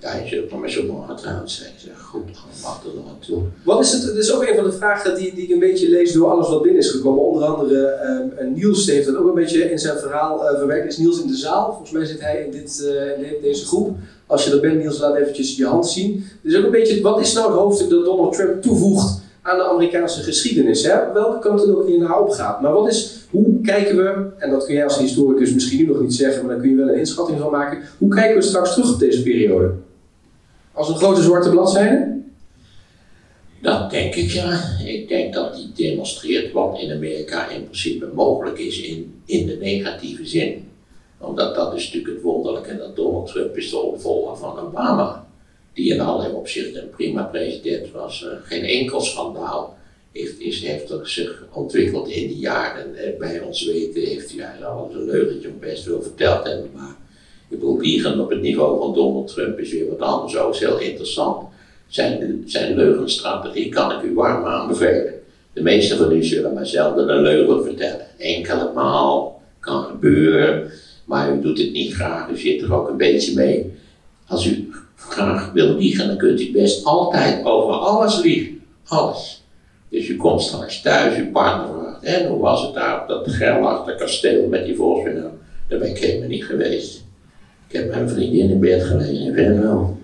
ja, 0.00 0.14
je 0.16 0.28
zult 0.28 0.50
maar 0.50 0.60
met 0.60 0.70
zo'n 0.70 1.04
zijn. 1.44 1.70
Goed, 2.04 2.22
allemachtig 2.22 2.92
er 2.92 2.98
aan 3.08 3.18
toe. 3.26 3.42
Wat 3.64 3.80
is 3.80 3.92
het? 3.92 4.02
Het 4.02 4.16
is 4.16 4.32
ook 4.32 4.46
een 4.46 4.54
van 4.54 4.64
de 4.64 4.72
vragen 4.72 5.16
die, 5.16 5.34
die 5.34 5.44
ik 5.44 5.50
een 5.50 5.58
beetje 5.58 5.88
lees 5.88 6.12
door 6.12 6.30
alles 6.30 6.48
wat 6.48 6.62
binnen 6.62 6.80
is 6.80 6.90
gekomen. 6.90 7.22
Onder 7.22 7.44
andere 7.44 7.86
ehm, 7.86 8.52
Niels 8.52 8.86
heeft 8.86 9.06
dat 9.06 9.16
ook 9.16 9.28
een 9.28 9.34
beetje 9.34 9.70
in 9.70 9.78
zijn 9.78 9.98
verhaal 9.98 10.48
eh, 10.48 10.58
verwerkt. 10.58 10.86
Is 10.88 10.96
Niels 10.98 11.20
in 11.20 11.26
de 11.26 11.36
zaal? 11.36 11.66
Volgens 11.68 11.90
mij 11.90 12.04
zit 12.04 12.20
hij 12.20 12.44
in, 12.44 12.50
dit, 12.50 12.84
eh, 12.86 13.12
in 13.16 13.20
de- 13.22 13.38
deze 13.42 13.66
groep. 13.66 13.96
Als 14.26 14.44
je 14.44 14.50
er 14.52 14.60
bent, 14.60 14.78
Niels, 14.78 14.98
laat 14.98 15.16
eventjes 15.16 15.56
je 15.56 15.66
hand 15.66 15.88
zien. 15.88 16.24
Dus 16.42 16.56
ook 16.56 16.64
een 16.64 16.70
beetje, 16.70 17.00
wat 17.02 17.20
is 17.20 17.32
nou 17.32 17.46
het 17.50 17.58
hoofdstuk 17.58 17.90
dat 17.90 18.04
Donald 18.04 18.32
Trump 18.34 18.62
toevoegt 18.62 19.20
aan 19.48 19.58
de 19.58 19.70
Amerikaanse 19.70 20.22
geschiedenis? 20.22 20.82
Hè? 20.82 21.12
Welke 21.12 21.38
kant 21.38 21.60
het 21.60 21.70
ook 21.70 21.88
in 21.88 22.00
nou 22.00 22.22
opgaat. 22.24 22.60
Maar 22.60 22.72
wat 22.72 22.88
is, 22.88 23.26
hoe 23.30 23.60
kijken 23.60 23.96
we, 23.96 24.30
en 24.38 24.50
dat 24.50 24.64
kun 24.64 24.74
jij 24.74 24.84
als 24.84 24.98
historicus 24.98 25.54
misschien 25.54 25.78
nu 25.78 25.86
nog 25.86 26.00
niet 26.00 26.14
zeggen, 26.14 26.44
maar 26.44 26.54
daar 26.54 26.62
kun 26.62 26.70
je 26.70 26.76
wel 26.76 26.88
een 26.88 26.98
inschatting 26.98 27.40
van 27.40 27.50
maken. 27.50 27.82
Hoe 27.98 28.14
kijken 28.14 28.36
we 28.36 28.42
straks 28.42 28.74
terug 28.74 28.92
op 28.92 28.98
deze 28.98 29.22
periode? 29.22 29.70
Als 30.72 30.88
een 30.88 30.96
grote 30.96 31.22
zwarte 31.22 31.50
bladzijde? 31.50 32.16
Dat 33.62 33.90
denk 33.90 34.14
ik 34.14 34.30
ja. 34.30 34.60
Ik 34.84 35.08
denk 35.08 35.34
dat 35.34 35.54
die 35.54 35.72
demonstreert 35.74 36.52
wat 36.52 36.78
in 36.78 36.92
Amerika 36.92 37.48
in 37.48 37.64
principe 37.64 38.08
mogelijk 38.14 38.58
is 38.58 38.80
in, 38.80 39.20
in 39.24 39.46
de 39.46 39.56
negatieve 39.60 40.26
zin. 40.26 40.68
Omdat 41.18 41.54
dat 41.54 41.74
is 41.74 41.84
natuurlijk 41.84 42.14
het 42.14 42.22
wonderlijke 42.22 42.76
dat 42.76 42.96
Donald 42.96 43.26
Trump 43.26 43.56
is 43.56 43.70
de 43.70 43.78
opvolger 43.78 44.36
van 44.36 44.58
Obama. 44.58 45.27
Die 45.78 45.92
in 45.94 46.00
allerlei 46.00 46.32
opzichten 46.34 46.90
prima 46.90 47.22
president 47.22 47.90
was. 47.92 48.24
Eh, 48.24 48.30
geen 48.42 48.64
enkel 48.64 49.00
schandaal 49.00 49.76
heeft, 50.12 50.40
is, 50.40 50.60
heeft 50.60 50.92
zich 51.02 51.44
ontwikkeld 51.52 52.08
in 52.08 52.28
die 52.28 52.38
jaren. 52.38 52.94
Eh, 52.94 53.18
bij 53.18 53.40
ons 53.40 53.66
weten 53.66 54.02
heeft 54.02 54.32
hij 54.36 54.64
al 54.64 54.90
een 54.94 55.04
leugentje 55.04 55.48
best 55.48 55.84
veel 55.84 56.02
verteld 56.02 56.46
hebben. 56.46 56.70
Maar 56.74 56.96
ik 57.48 57.58
bedoel, 57.58 57.80
liegen 57.80 58.20
op 58.20 58.30
het 58.30 58.40
niveau 58.40 58.78
van 58.78 58.94
Donald 58.94 59.28
Trump 59.28 59.58
is 59.58 59.72
weer 59.72 59.88
wat 59.88 59.98
anders. 59.98 60.36
Ook 60.36 60.54
is 60.54 60.60
heel 60.60 60.78
interessant. 60.78 61.48
Zijn, 61.88 62.42
zijn 62.46 62.76
leugenstrategie 62.76 63.68
kan 63.68 63.92
ik 63.92 64.02
u 64.02 64.14
warm 64.14 64.44
aanbevelen. 64.44 65.14
De 65.52 65.62
meesten 65.62 65.98
van 65.98 66.12
u 66.12 66.24
zullen 66.24 66.54
maar 66.54 66.66
zelden 66.66 67.08
een 67.08 67.22
leugen 67.22 67.64
vertellen. 67.64 68.06
Enkele 68.18 68.72
maal 68.74 69.42
kan 69.60 69.84
gebeuren, 69.84 70.70
maar 71.04 71.36
u 71.36 71.40
doet 71.40 71.58
het 71.58 71.72
niet 71.72 71.94
graag, 71.94 72.30
u 72.30 72.38
zit 72.38 72.62
er 72.62 72.74
ook 72.74 72.88
een 72.88 72.96
beetje 72.96 73.34
mee. 73.34 73.72
Als 74.26 74.46
u 74.46 74.70
graag 75.08 75.52
wil 75.52 75.76
liegen, 75.76 76.06
dan 76.06 76.16
kunt 76.16 76.40
u 76.40 76.52
best 76.52 76.84
altijd 76.84 77.44
over 77.44 77.74
alles 77.74 78.22
liegen. 78.22 78.60
Alles. 78.84 79.42
Dus 79.88 80.08
u 80.08 80.16
komt 80.16 80.42
straks 80.42 80.82
thuis, 80.82 81.16
uw 81.16 81.30
partner 81.30 81.68
vraagt, 81.78 82.04
en 82.04 82.28
hoe 82.28 82.40
was 82.40 82.62
het 82.62 82.74
daar 82.74 83.02
op 83.02 83.08
dat 83.08 83.28
gerlachte 83.28 83.94
kasteel 83.94 84.48
met 84.48 84.64
die 84.64 84.76
volksbenoem? 84.76 85.38
Daar 85.68 85.78
ben 85.78 85.88
ik 85.88 85.98
helemaal 85.98 86.28
niet 86.28 86.44
geweest. 86.44 87.04
Ik 87.68 87.76
heb 87.76 87.90
mijn 87.90 88.08
vriendin 88.08 88.50
in 88.50 88.60
bed 88.60 88.82
gelegen 88.82 89.26
in 89.26 89.34
Venlo. 89.34 89.98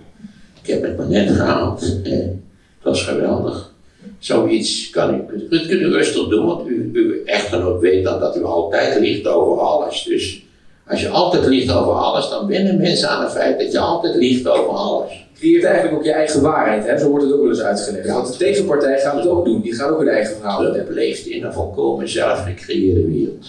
Ik 0.61 0.69
heb 0.69 0.83
het 0.83 0.97
maar 0.97 1.07
net 1.07 1.29
gehaald. 1.29 2.01
En 2.03 2.43
het 2.75 2.83
was 2.83 3.03
geweldig. 3.03 3.73
Zoiets 4.19 4.89
kan 4.89 5.15
u, 5.15 5.47
dat 5.49 5.67
kunt 5.67 5.81
u 5.81 5.91
rustig 5.91 6.27
doen, 6.27 6.45
want 6.45 6.67
u, 6.67 6.89
uw 6.93 7.23
echtgenoot 7.25 7.81
weet 7.81 8.03
dat, 8.03 8.19
dat 8.19 8.37
u 8.37 8.43
altijd 8.43 8.99
liegt 8.99 9.27
over 9.27 9.59
alles. 9.59 10.03
Dus 10.03 10.44
als 10.87 11.01
je 11.01 11.09
altijd 11.09 11.45
liegt 11.45 11.71
over 11.71 11.93
alles, 11.93 12.29
dan 12.29 12.47
winnen 12.47 12.77
mensen 12.77 13.09
aan 13.09 13.23
het 13.23 13.31
feit 13.31 13.59
dat 13.59 13.71
je 13.71 13.79
altijd 13.79 14.15
liegt 14.15 14.47
over 14.47 14.69
alles. 14.69 15.11
Je 15.11 15.39
creëert 15.39 15.63
eigenlijk 15.63 15.95
ook 15.97 16.03
je 16.03 16.11
eigen 16.11 16.41
waarheid, 16.41 16.85
hè? 16.85 16.97
zo 16.97 17.09
wordt 17.09 17.23
het 17.23 17.33
ook 17.33 17.41
wel 17.41 17.49
eens 17.49 17.61
uitgelegd. 17.61 18.09
Want 18.09 18.27
de 18.31 18.37
tegenpartij 18.37 18.99
gaat 18.99 19.15
het 19.15 19.27
ook 19.27 19.45
doen, 19.45 19.61
die 19.61 19.75
gaat 19.75 19.89
ook 19.89 19.99
hun 19.99 20.07
eigen 20.07 20.35
verhaal 20.35 20.59
Trump 20.59 20.75
hebben. 20.75 20.93
leeft 20.93 21.25
in 21.25 21.43
een 21.43 21.53
volkomen 21.53 22.09
zelfgecreëerde 22.09 23.05
wereld. 23.05 23.47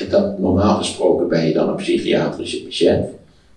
En 0.00 0.08
dat, 0.10 0.38
normaal 0.38 0.76
gesproken 0.76 1.28
ben 1.28 1.46
je 1.46 1.52
dan 1.52 1.68
een 1.68 1.74
psychiatrische 1.74 2.62
patiënt, 2.62 3.06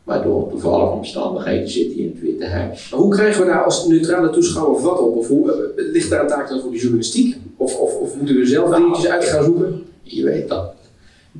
maar 0.04 0.24
door 0.24 0.50
toevallige 0.50 0.92
omstandigheden 0.92 1.70
zit 1.70 1.94
hij 1.94 2.04
in 2.04 2.12
het 2.14 2.22
Witte 2.22 2.46
Huis. 2.46 2.90
Maar 2.90 3.00
hoe 3.00 3.16
krijgen 3.16 3.42
we 3.42 3.48
daar 3.48 3.64
als 3.64 3.88
neutrale 3.88 4.30
toeschouwer 4.30 4.82
wat 4.82 5.00
op? 5.00 5.16
Of 5.16 5.28
hoe, 5.28 5.52
eh, 5.52 5.92
ligt 5.92 6.10
daar 6.10 6.22
een 6.22 6.28
taak 6.28 6.50
dan 6.50 6.60
voor 6.62 6.72
de 6.72 6.78
journalistiek? 6.78 7.36
Of, 7.58 7.80
of, 7.80 7.96
of 7.96 8.16
moeten 8.16 8.36
we 8.36 8.46
zelf 8.46 8.76
dingetjes 8.76 9.08
uit 9.08 9.24
gaan 9.24 9.44
zoeken? 9.44 9.86
Je 10.04 10.24
weet 10.24 10.48
dat 10.48 10.74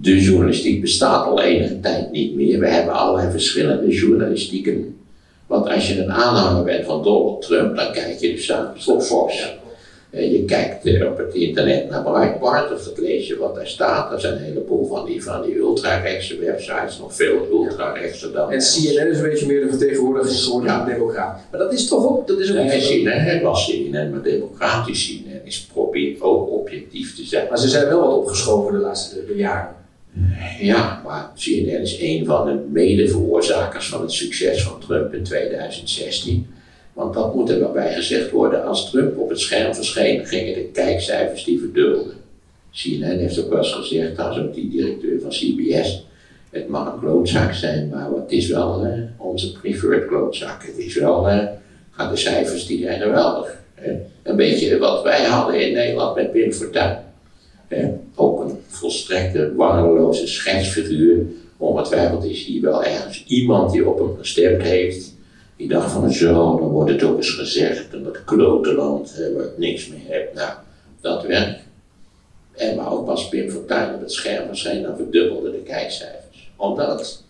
de 0.02 0.22
journalistiek 0.22 0.82
bestaat 0.82 1.26
al 1.26 1.42
enige 1.42 1.80
tijd 1.80 2.12
niet 2.12 2.36
meer. 2.36 2.60
We 2.60 2.68
hebben 2.70 2.94
allerlei 2.94 3.32
verschillende 3.32 3.88
journalistieken. 3.88 4.98
Want 5.48 5.68
als 5.70 5.88
je 5.88 6.02
een 6.02 6.12
aanhanger 6.12 6.64
bent 6.64 6.86
van 6.86 7.04
Donald 7.04 7.42
Trump, 7.42 7.76
dan 7.76 7.92
kijk 7.92 8.20
je 8.20 8.32
dus 8.32 8.52
aan 8.52 8.74
Fox. 9.00 9.56
Eh, 10.10 10.32
Je 10.32 10.46
kijkt 10.46 10.86
eh, 10.86 11.06
op 11.08 11.18
het 11.18 11.34
internet 11.34 11.90
naar 11.90 12.04
Breitbart, 12.04 12.74
of 12.74 12.84
dat 12.84 12.98
lees 12.98 13.28
je 13.28 13.38
wat 13.38 13.56
daar 13.56 13.68
staat. 13.68 14.12
Er 14.12 14.20
zijn 14.20 14.34
een 14.34 14.44
heleboel 14.44 14.88
van 14.88 15.06
die, 15.06 15.24
van 15.24 15.42
die 15.42 15.56
ultra-rechtse 15.58 16.38
websites, 16.40 17.00
nog 17.00 17.16
veel 17.16 17.48
ultra-rechtser 17.52 18.32
dan. 18.32 18.52
En 18.52 18.60
CNN 18.60 19.08
is 19.12 19.18
een 19.18 19.30
beetje 19.30 19.48
meer 19.48 19.62
de 19.62 19.70
vertegenwoordiger 19.70 20.36
geworden 20.36 20.70
van 20.70 20.86
de 20.86 20.92
democraat. 20.92 21.40
Maar 21.52 21.60
dat 21.60 21.74
is 21.74 21.88
toch 21.88 22.06
ook, 22.08 22.28
dat 22.28 22.40
is 22.40 22.50
ook 22.50 22.56
Nee, 22.56 22.78
iets- 22.78 22.88
CNN, 22.90 23.42
was 23.42 23.66
CNN, 23.72 24.10
maar 24.12 24.22
democratisch 24.24 25.06
CNN 25.08 25.42
is 25.46 25.68
probeert 25.74 26.22
ook 26.22 26.50
objectief 26.52 27.16
te 27.16 27.24
zijn. 27.24 27.46
Maar 27.50 27.58
ze 27.60 27.68
zijn 27.68 27.88
wel 27.88 28.02
wat 28.02 28.14
opgeschoven 28.18 28.74
de 28.74 28.80
laatste 28.80 29.26
de 29.28 29.36
jaren. 29.36 29.76
Ja, 30.60 31.02
maar 31.06 31.32
CNN 31.36 31.82
is 31.82 32.02
een 32.02 32.26
van 32.26 32.46
de 32.46 32.66
mede-veroorzakers 32.72 33.90
van 33.90 34.02
het 34.02 34.12
succes 34.12 34.64
van 34.64 34.80
Trump 34.80 35.14
in 35.14 35.24
2016. 35.24 36.48
Want 36.94 37.14
dat 37.14 37.36
moet 37.36 37.50
er 37.50 37.60
wel 37.60 37.72
bij 37.72 37.94
gezegd 37.94 38.32
worden, 38.32 38.66
als 38.66 38.90
Trump 38.90 39.18
op 39.18 39.30
het 39.30 39.40
scherm 39.40 39.76
verscheen, 39.76 40.26
gingen 40.26 40.54
de 40.54 40.70
kijkcijfers 40.74 41.44
die 41.44 41.60
verdubbelden. 41.60 42.16
CNN 42.72 43.18
heeft 43.18 43.40
ook 43.40 43.50
wel 43.50 43.58
eens 43.58 43.74
gezegd, 43.74 44.14
trouwens 44.14 44.42
ook 44.42 44.54
die 44.54 44.70
directeur 44.70 45.22
van 45.22 45.30
CBS, 45.30 46.06
het 46.50 46.68
mag 46.68 46.94
een 46.94 47.00
klootzak 47.00 47.54
zijn, 47.54 47.90
maar 47.90 48.12
het 48.12 48.32
is 48.32 48.48
wel 48.48 48.88
onze 49.18 49.52
preferred 49.52 50.08
klootzak. 50.08 50.64
Het 50.66 50.78
is 50.78 50.96
wel, 50.96 51.30
eh, 51.30 52.10
de 52.10 52.16
cijfers 52.18 52.66
die 52.66 52.84
zijn 52.84 53.02
geweldig. 53.02 53.56
hè. 53.76 53.92
Een 54.24 54.36
beetje 54.36 54.78
wat 54.78 55.04
wij 55.04 55.24
hadden 55.24 55.68
in 55.68 55.74
Nederland 55.74 56.16
met 56.16 56.32
Pim 56.32 56.52
Fortuyn. 56.52 56.98
Ook 58.16 58.37
volstrekte, 58.78 59.54
waardeloze 59.56 60.28
schetsfiguur. 60.28 61.26
Ongetwijfeld 61.58 62.24
is 62.24 62.46
hier 62.46 62.62
wel 62.62 62.84
ergens 62.84 63.24
iemand 63.28 63.72
die 63.72 63.88
op 63.88 64.00
hem 64.00 64.18
gestemd 64.18 64.62
heeft. 64.62 65.16
Die 65.56 65.68
dacht 65.68 65.92
van 65.92 66.12
zo, 66.12 66.58
dan 66.60 66.70
wordt 66.70 66.92
het 66.92 67.04
ook 67.04 67.18
eens 67.18 67.30
gezegd. 67.30 67.94
En 67.94 68.04
dat 68.04 68.24
klote 68.24 68.74
land 68.74 69.16
waar 69.36 69.46
ik 69.46 69.58
niks 69.58 69.88
meer 69.88 70.00
heb. 70.08 70.34
Nou, 70.34 70.54
dat 71.02 71.26
werkt. 71.26 71.60
En 72.56 72.76
maar 72.76 72.92
ook 72.92 73.08
als 73.08 73.30
Pim 73.30 73.50
Fortuyn 73.50 73.94
op 73.94 74.00
het 74.00 74.12
scherm 74.12 74.48
verscheen, 74.48 74.82
dan 74.82 74.96
verdubbelden 74.96 75.52
de 75.52 75.58
kijkcijfers. 75.58 76.52
Omdat 76.56 77.00
het, 77.00 77.24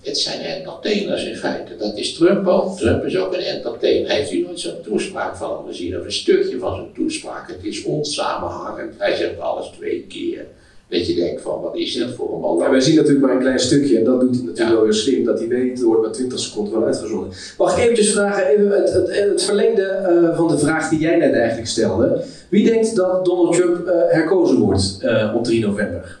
het 0.00 0.18
zijn 0.18 0.40
entertainers 0.40 1.24
in 1.24 1.36
feite. 1.36 1.76
Dat 1.76 1.96
is 1.96 2.14
Trump 2.14 2.46
ook. 2.46 2.76
Trump 2.76 3.04
is 3.04 3.16
ook 3.16 3.32
een 3.32 3.40
entertainer. 3.40 4.10
Heeft 4.10 4.32
u 4.32 4.42
nooit 4.42 4.60
zo'n 4.60 4.82
toespraak 4.82 5.36
van 5.36 5.56
hem 5.56 5.66
gezien? 5.66 5.98
Of 5.98 6.04
een 6.04 6.12
stukje 6.12 6.58
van 6.58 6.74
zijn 6.74 6.92
toespraak. 6.94 7.48
Het 7.48 7.64
is 7.64 7.82
onsamenhangend. 7.82 8.94
Hij 8.98 9.16
zegt 9.16 9.40
alles 9.40 9.66
twee 9.66 10.06
keer. 10.08 10.46
Dat 10.90 11.06
je 11.06 11.14
denkt 11.14 11.42
van, 11.42 11.60
wat 11.60 11.76
is 11.76 11.94
dit 11.94 12.14
voor 12.14 12.34
een 12.34 12.40
man? 12.40 12.58
Maar 12.58 12.70
wij 12.70 12.80
zien 12.80 12.94
natuurlijk 12.94 13.26
maar 13.26 13.34
een 13.34 13.40
klein 13.40 13.58
stukje 13.58 13.98
en 13.98 14.04
dat 14.04 14.20
doet 14.20 14.36
hij 14.36 14.44
natuurlijk 14.44 14.76
wel 14.76 14.84
weer 14.84 14.94
slim. 14.94 15.24
Dat 15.24 15.38
hij 15.38 15.48
weet, 15.48 15.80
er 15.80 15.86
wordt 15.86 16.02
maar 16.02 16.12
20 16.12 16.38
seconden 16.38 16.72
wel 16.72 16.84
uitgezonden. 16.84 17.30
Mag 17.58 17.76
ik 17.76 17.82
eventjes 17.82 18.12
vragen, 18.12 18.46
even 18.46 18.70
het, 18.70 18.92
het, 18.92 19.14
het 19.14 19.42
verlengde 19.42 19.82
eh, 19.82 20.36
van 20.36 20.48
de 20.48 20.58
vraag 20.58 20.88
die 20.88 20.98
jij 20.98 21.16
net 21.16 21.32
eigenlijk 21.32 21.68
stelde. 21.68 22.24
Wie 22.48 22.70
denkt 22.70 22.96
dat 22.96 23.24
Donald 23.24 23.54
Trump 23.54 23.86
eh, 23.86 23.94
herkozen 24.08 24.58
wordt 24.58 24.98
eh, 25.02 25.34
op 25.36 25.44
3 25.44 25.66
november? 25.66 26.18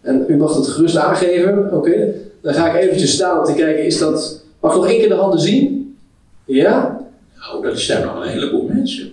En 0.00 0.24
u 0.28 0.36
mag 0.36 0.54
dat 0.54 0.68
gerust 0.68 0.96
aangeven, 0.96 1.72
oké? 1.72 2.14
Dan 2.40 2.54
ga 2.54 2.72
ik 2.72 2.82
eventjes 2.82 3.12
staan 3.12 3.38
om 3.38 3.44
te 3.44 3.54
kijken, 3.54 3.84
is 3.84 3.98
dat... 3.98 4.42
Mag 4.60 4.72
ik 4.72 4.80
nog 4.80 4.88
één 4.88 4.98
keer 4.98 5.08
de 5.08 5.14
handen 5.14 5.40
zien? 5.40 5.96
Ja? 6.44 7.00
Nou, 7.36 7.62
dat 7.62 7.78
zijn 7.78 8.04
nog 8.04 8.16
een 8.16 8.28
heleboel 8.28 8.68
mensen. 8.72 9.12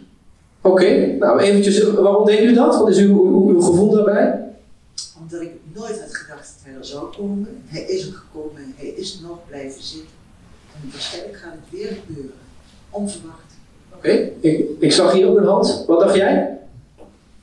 Oké, 0.62 1.16
nou 1.20 1.40
eventjes, 1.40 1.84
waarom 1.84 2.26
denkt 2.26 2.44
u 2.44 2.54
dat? 2.54 2.78
Wat 2.78 2.90
is 2.90 2.98
uw, 2.98 3.26
uw, 3.26 3.48
uw 3.50 3.62
gevoel 3.62 3.90
daarbij? 3.90 4.51
Omdat 5.32 5.48
ik 5.48 5.54
nooit 5.74 6.02
had 6.02 6.16
gedacht 6.16 6.54
dat 6.56 6.64
hij 6.64 6.74
er 6.74 6.86
zou 6.86 7.16
komen. 7.16 7.64
Hij 7.66 7.82
is 7.82 8.08
er 8.08 8.14
gekomen 8.14 8.62
en 8.62 8.74
hij 8.78 8.88
is 8.88 9.20
nog 9.20 9.38
blijven 9.48 9.84
zitten. 9.84 10.10
En 10.76 10.90
waarschijnlijk 10.92 11.38
gaat 11.38 11.54
het 11.54 11.80
weer 11.80 11.98
gebeuren. 12.06 12.34
Onverwacht. 12.90 13.54
Oké, 13.96 14.10
ik, 14.40 14.70
ik 14.80 14.92
zag 14.92 15.12
hier 15.12 15.28
ook 15.28 15.38
een 15.38 15.46
hand. 15.46 15.84
Wat 15.88 16.00
dacht 16.00 16.16
jij? 16.16 16.58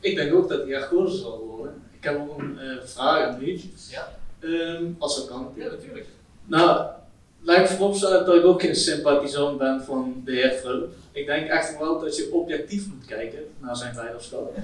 Ik 0.00 0.16
denk 0.16 0.34
ook 0.34 0.48
dat 0.48 0.62
hij 0.62 0.70
herkozen 0.70 1.18
zal 1.18 1.38
worden. 1.56 1.82
Ik 1.98 2.04
heb 2.04 2.18
ook 2.18 2.38
een 2.38 2.58
eh, 2.58 2.84
vraag 2.84 3.26
aan 3.26 3.42
u. 3.42 3.60
Ja. 3.90 4.16
Ehm, 4.40 4.84
als 4.98 5.16
dat 5.16 5.26
kan. 5.26 5.52
Ja, 5.54 5.64
natuurlijk. 5.64 6.06
Nou, 6.44 6.86
lijkt 7.40 7.70
vooropstellen 7.70 8.26
dat 8.26 8.34
ik 8.34 8.44
ook 8.44 8.60
geen 8.60 8.76
sympathisant 8.76 9.58
ben 9.58 9.84
van 9.84 10.22
de 10.24 10.32
heer 10.32 10.60
Trump. 10.60 10.86
Ik 11.12 11.26
denk 11.26 11.48
echt 11.48 11.78
wel 11.78 12.00
dat 12.00 12.16
je 12.16 12.32
objectief 12.32 12.86
moet 12.86 13.06
kijken 13.06 13.40
naar 13.58 13.76
zijn 13.76 13.94
leiderschap. 13.94 14.56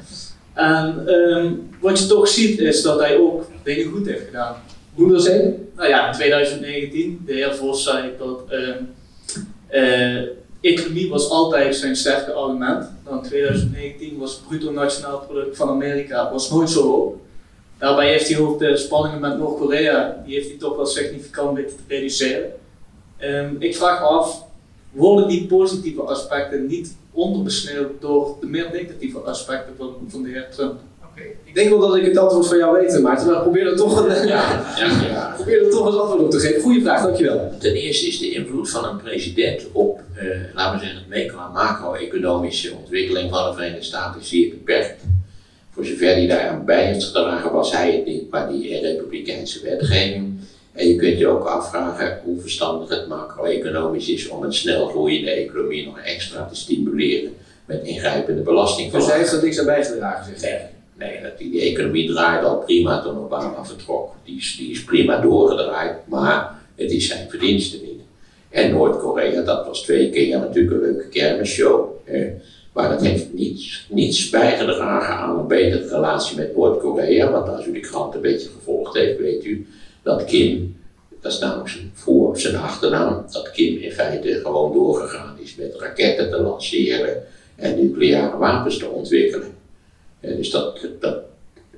En 0.55 1.09
ehm, 1.09 1.53
wat 1.81 1.99
je 1.99 2.07
toch 2.07 2.29
ziet 2.29 2.59
is 2.59 2.83
dat 2.83 3.01
hij 3.01 3.19
ook 3.19 3.47
dingen 3.63 3.91
goed 3.93 4.07
heeft 4.07 4.25
gedaan. 4.25 4.57
Er 4.99 5.15
eens 5.15 5.27
één. 5.27 5.69
Nou 5.77 5.89
ja, 5.89 6.07
in 6.07 6.13
2019, 6.13 7.23
de 7.27 7.33
heer 7.33 7.55
Vos 7.55 7.83
zei 7.83 8.13
dat 8.19 8.41
ehm, 8.49 8.83
eh, 9.67 10.23
economie 10.61 11.09
was 11.09 11.29
altijd 11.29 11.77
zijn 11.77 11.97
sterke 11.97 12.33
argument. 12.33 12.87
Dan 13.05 13.17
in 13.19 13.23
2019 13.23 14.19
was 14.19 14.33
het 14.33 14.49
bruto 14.49 14.73
nationaal 14.73 15.19
product 15.19 15.57
van 15.57 15.69
Amerika 15.69 16.33
was 16.33 16.51
nooit 16.51 16.71
zo 16.71 16.83
hoog. 16.83 17.15
Daarbij 17.79 18.09
heeft 18.09 18.29
hij 18.29 18.39
ook 18.39 18.59
de 18.59 18.77
spanningen 18.77 19.21
met 19.21 19.39
Noord-Korea, 19.39 20.23
die 20.27 20.35
heeft 20.35 20.49
hij 20.49 20.59
toch 20.59 20.77
wel 20.77 20.87
significant 20.87 21.57
weten 21.57 21.77
te 21.77 21.83
reduceren. 21.89 22.53
Ehm, 23.17 23.55
ik 23.59 23.77
vraag 23.77 24.01
me 24.01 24.07
af, 24.07 24.45
worden 24.91 25.29
die 25.29 25.47
positieve 25.47 26.03
aspecten 26.03 26.67
niet 26.67 26.97
onderbesneeuwd 27.15 28.01
door 28.01 28.37
de 28.41 28.47
meer 28.47 28.71
negatieve 28.73 29.19
aspecten 29.19 29.75
van, 29.77 29.95
van 30.09 30.23
de 30.23 30.29
heer 30.29 30.49
Trump? 30.51 30.81
Ik 31.45 31.55
denk 31.55 31.69
wel 31.69 31.79
dat 31.79 31.97
ik 31.97 32.05
het 32.05 32.17
antwoord 32.17 32.47
van 32.47 32.59
jou 32.59 32.81
weet, 32.81 33.01
Maarten, 33.03 33.27
maar 33.27 33.37
ik 33.37 33.43
probeer 33.43 33.67
er 33.67 33.77
toch, 33.77 34.07
een, 34.07 34.27
Ja, 34.27 34.65
ja. 34.77 35.33
probeer 35.37 35.65
er 35.65 35.71
toch 35.71 35.87
eens 35.87 35.97
antwoord 35.97 36.23
op 36.23 36.31
te 36.31 36.39
geven. 36.39 36.63
Goeie 36.63 36.83
vraag, 36.83 37.03
dankjewel. 37.03 37.53
Ten 37.59 37.75
eerste 37.75 38.07
is 38.07 38.19
de 38.19 38.31
invloed 38.31 38.71
van 38.71 38.85
een 38.85 38.97
president 38.97 39.67
op, 39.73 40.01
eh, 40.15 40.27
laten 40.55 40.79
we 40.79 40.87
zeggen, 40.87 41.05
het 41.09 41.53
macro-economische 41.53 42.75
ontwikkeling 42.75 43.31
van 43.31 43.49
de 43.49 43.55
Verenigde 43.55 43.85
Staten 43.85 44.25
zeer 44.25 44.49
beperkt. 44.49 45.03
Voor 45.71 45.85
zover 45.85 46.07
hij 46.07 46.27
daaraan 46.27 46.65
bij 46.65 46.85
heeft 46.85 47.05
gedragen, 47.05 47.53
was 47.53 47.73
hij 47.73 47.93
het 47.93 48.07
niet, 48.07 48.31
maar 48.31 48.49
die 48.49 48.81
republikeinse 48.81 49.63
wetgeving. 49.63 50.34
En 50.75 50.89
je 50.89 50.97
kunt 50.97 51.19
je 51.19 51.27
ook 51.27 51.45
afvragen 51.45 52.21
hoe 52.25 52.41
verstandig 52.41 52.89
het 52.89 53.09
macro-economisch 53.09 54.09
is 54.09 54.29
om 54.29 54.43
een 54.43 54.53
snel 54.53 54.87
groeiende 54.87 55.31
economie 55.31 55.85
nog 55.87 55.99
extra 55.99 56.47
te 56.47 56.55
stimuleren 56.55 57.35
met 57.65 57.83
ingrijpende 57.83 58.35
Dus 58.35 58.45
belastingverlaging. 58.45 59.13
hij 59.13 59.21
heeft 59.21 59.37
er 59.37 59.43
niks 59.43 59.59
aan 59.59 59.65
bijgedragen, 59.65 60.25
zegt 60.25 60.43
hij. 60.43 60.71
Nee, 60.95 61.11
nee 61.11 61.23
dat 61.23 61.39
die, 61.39 61.51
die 61.51 61.61
economie 61.61 62.13
draaide 62.13 62.47
al 62.47 62.59
prima 62.59 63.03
toen 63.03 63.19
Obama 63.19 63.65
vertrok. 63.65 64.13
Die 64.25 64.37
is, 64.37 64.57
die 64.59 64.71
is 64.71 64.85
prima 64.85 65.21
doorgedraaid, 65.21 65.97
maar 66.05 66.59
het 66.75 66.91
is 66.91 67.09
zijn 67.09 67.31
verdienste 67.31 67.77
niet. 67.83 68.01
En 68.51 68.71
Noord-Korea, 68.71 69.43
dat 69.43 69.67
was 69.67 69.83
twee 69.83 70.11
keer 70.11 70.39
natuurlijk 70.39 70.75
een 70.75 70.81
leuke 70.81 71.09
kermisshow. 71.09 71.89
hè. 72.05 72.31
Maar 72.73 72.89
dat 72.89 73.03
heeft 73.03 73.33
niets, 73.33 73.87
niets 73.89 74.31
bijgedragen 74.31 75.15
aan 75.15 75.39
een 75.39 75.47
betere 75.47 75.89
relatie 75.89 76.37
met 76.37 76.57
Noord-Korea. 76.57 77.31
Want 77.31 77.49
als 77.49 77.67
u 77.67 77.73
de 77.73 77.81
krant 77.81 78.15
een 78.15 78.21
beetje 78.21 78.49
gevolgd 78.49 78.95
heeft, 78.95 79.19
weet 79.19 79.45
u 79.45 79.67
dat 80.05 80.25
Kim, 80.25 80.77
dat 81.21 81.33
is 81.33 81.39
namelijk 81.39 81.69
zijn 81.69 81.91
voor 81.95 82.39
zijn 82.39 82.57
achternaam, 82.57 83.25
dat 83.33 83.51
Kim 83.51 83.77
in 83.77 83.93
feite 83.93 84.41
gewoon 84.43 84.73
doorgegaan 84.73 85.37
is 85.43 85.55
met 85.55 85.75
raketten 85.79 86.31
te 86.31 86.41
lanceren 86.41 87.23
en 87.57 87.81
nucleaire 87.83 88.37
wapens 88.37 88.79
te 88.79 88.89
ontwikkelen. 88.89 89.49
Eh, 90.21 90.37
dus 90.37 90.51
dat, 90.51 90.79
dat, 91.01 91.17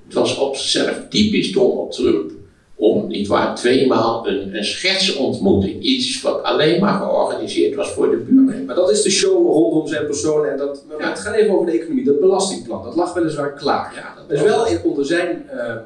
het 0.05 0.15
was 0.15 0.39
op 0.39 0.57
zichzelf 0.57 1.01
typisch 1.09 1.53
Donald 1.53 1.93
Trump 1.93 2.31
om, 2.75 3.07
niet 3.09 3.27
waar, 3.27 3.55
tweemaal 3.57 4.29
een, 4.29 4.57
een 4.57 4.65
schetsontmoeting, 4.65 5.83
iets 5.83 6.23
wat 6.23 6.43
alleen 6.43 6.81
maar 6.81 7.01
georganiseerd 7.01 7.75
was 7.75 7.91
voor 7.91 8.11
de 8.11 8.17
buurman. 8.17 8.65
Maar 8.65 8.75
dat 8.75 8.91
is 8.91 9.03
de 9.03 9.11
show 9.11 9.47
rondom 9.47 9.89
zijn 9.89 10.07
persoon 10.07 10.47
en 10.47 10.57
dat, 10.57 10.85
maar 10.89 11.01
Ja. 11.01 11.09
het 11.09 11.19
gaat 11.19 11.35
even 11.35 11.55
over 11.55 11.67
de 11.67 11.73
economie. 11.79 12.05
Dat 12.05 12.21
belastingplan, 12.21 12.85
dat 12.85 12.97
lag 12.97 13.15
weliswaar 13.15 13.53
klaar. 13.53 13.95
Ja, 13.95 14.15
dat 14.17 14.29
Dus 14.29 14.43
wel 14.43 14.67
in, 14.67 14.79
onder 14.85 15.07
zijn 15.07 15.49
eh, 15.49 15.71
eh, 15.71 15.77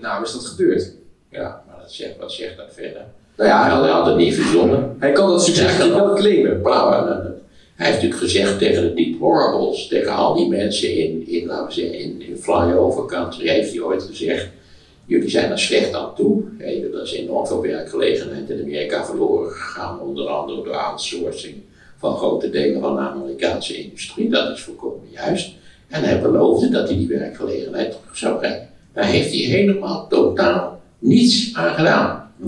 naam 0.00 0.22
is 0.22 0.32
dat 0.32 0.44
gebeurd. 0.44 0.92
Ja, 1.36 1.62
maar 1.66 1.76
dat 1.80 1.92
zegt, 1.92 2.16
wat 2.18 2.32
zegt 2.32 2.56
dat 2.56 2.66
verder? 2.70 3.04
Nou 3.36 3.50
Hij 3.50 3.58
ja, 3.58 3.68
had, 3.68 3.82
hij 3.82 3.90
had 3.92 4.06
het 4.06 4.16
niet 4.16 4.34
verzonnen. 4.34 4.96
hij 4.98 5.12
kan 5.12 5.28
dat 5.30 5.42
succes 5.44 5.76
Ja, 5.76 5.88
wel 5.88 6.14
claimen. 6.14 6.60
Maar, 6.60 7.08
eh, 7.08 7.24
hij 7.74 7.86
heeft 7.86 8.02
natuurlijk 8.02 8.20
gezegd 8.20 8.58
tegen 8.58 8.82
de 8.82 8.94
deplorables, 8.94 9.88
tegen 9.88 10.12
al 10.12 10.34
die 10.34 10.48
mensen 10.48 10.96
in, 10.96 11.28
in 11.28 11.46
laten 11.46 11.66
we 11.66 11.72
zeggen, 11.72 11.98
in, 11.98 12.22
in 12.22 12.36
flyover 12.36 13.04
country, 13.06 13.48
heeft 13.48 13.72
hij 13.72 13.80
ooit 13.80 14.02
gezegd, 14.02 14.48
jullie 15.04 15.28
zijn 15.30 15.50
er 15.50 15.58
slecht 15.58 15.94
aan 15.94 16.14
toe. 16.14 16.42
Hey, 16.58 16.84
er 16.92 17.02
is 17.02 17.12
enorm 17.12 17.46
veel 17.46 17.60
werkgelegenheid 17.62 18.50
in 18.50 18.60
Amerika 18.62 19.04
verloren 19.04 19.50
gegaan, 19.52 20.00
onder 20.00 20.26
andere 20.28 20.62
door 20.64 20.74
outsourcing 20.74 21.54
van 21.98 22.16
grote 22.16 22.50
delen 22.50 22.80
van 22.80 22.94
de 22.94 23.00
Amerikaanse 23.00 23.76
industrie. 23.84 24.30
Dat 24.30 24.50
is 24.56 24.62
volkomen 24.62 25.08
juist. 25.10 25.52
En 25.88 26.02
hij 26.02 26.20
beloofde 26.20 26.68
dat 26.68 26.88
hij 26.88 26.96
die 26.98 27.08
werkgelegenheid 27.08 27.90
terug 27.90 28.16
zou 28.16 28.38
brengen. 28.38 28.68
Daar 28.92 29.04
heeft 29.04 29.30
hij 29.30 29.38
helemaal 29.40 30.06
totaal 30.08 30.80
niets 31.06 31.50
aan 31.54 31.74
gedaan. 31.74 32.30
0,0. 32.40 32.46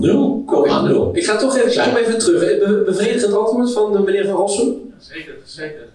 Ik 1.13 1.25
ga 1.25 1.37
toch 1.37 1.57
even, 1.57 1.71
ik 1.71 1.91
kom 1.93 1.95
even 1.95 2.19
terug. 2.19 2.39
Be- 2.39 2.83
bevredigend 2.85 3.33
antwoord 3.33 3.73
van 3.73 3.91
de 3.91 3.99
meneer 3.99 4.25
Van 4.25 4.35
Rossum. 4.35 4.93
Zeker, 4.97 5.35
zeker. 5.43 5.87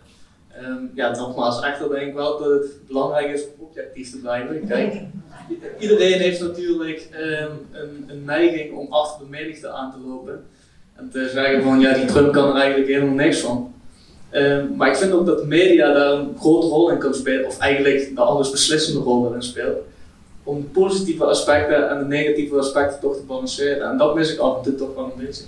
Ehm, 0.53 0.83
ja, 0.95 1.17
nogmaals, 1.17 1.63
echter 1.63 1.89
denk 1.89 2.07
ik 2.07 2.15
wel 2.15 2.39
dat 2.39 2.51
het 2.51 2.87
belangrijk 2.87 3.35
is 3.35 3.43
om 3.43 3.67
objectief 3.67 4.11
te 4.11 4.19
blijven. 4.19 4.67
Kijk, 4.69 5.01
iedereen 5.79 6.19
heeft 6.19 6.41
natuurlijk 6.41 7.09
ehm, 7.13 7.51
een, 7.73 8.05
een 8.07 8.25
neiging 8.25 8.77
om 8.77 8.93
achter 8.93 9.25
de 9.25 9.31
menigte 9.31 9.69
aan 9.69 9.93
te 9.93 10.09
lopen. 10.09 10.45
En 10.95 11.11
te 11.13 11.31
zeggen 11.33 11.63
van, 11.63 11.81
ja, 11.81 11.95
die 11.95 12.05
Trump 12.05 12.33
kan 12.33 12.49
er 12.49 12.61
eigenlijk 12.61 12.91
helemaal 12.91 13.15
niks 13.15 13.39
van. 13.39 13.75
Ehm, 14.31 14.77
maar 14.77 14.89
ik 14.89 14.97
vind 14.97 15.13
ook 15.13 15.27
dat 15.27 15.39
de 15.39 15.47
media 15.47 15.93
daar 15.93 16.13
een 16.13 16.37
grote 16.39 16.67
rol 16.67 16.91
in 16.91 16.99
kan 16.99 17.15
spelen, 17.15 17.47
of 17.47 17.59
eigenlijk 17.59 18.15
de 18.15 18.21
alles 18.21 18.51
beslissende 18.51 19.01
rol 19.01 19.29
erin 19.29 19.43
speelt. 19.43 19.79
Om 20.45 20.61
de 20.61 20.67
positieve 20.67 21.25
aspecten 21.25 21.89
en 21.91 21.99
de 21.99 22.05
negatieve 22.05 22.59
aspecten 22.59 23.01
toch 23.01 23.17
te 23.17 23.23
balanceren. 23.23 23.91
En 23.91 23.97
dat 23.99 24.15
mis 24.15 24.33
ik 24.33 24.39
af 24.39 24.57
en 24.57 24.63
toe 24.63 24.75
toch 24.75 24.95
wel 24.95 25.05
een 25.05 25.27
beetje. 25.27 25.45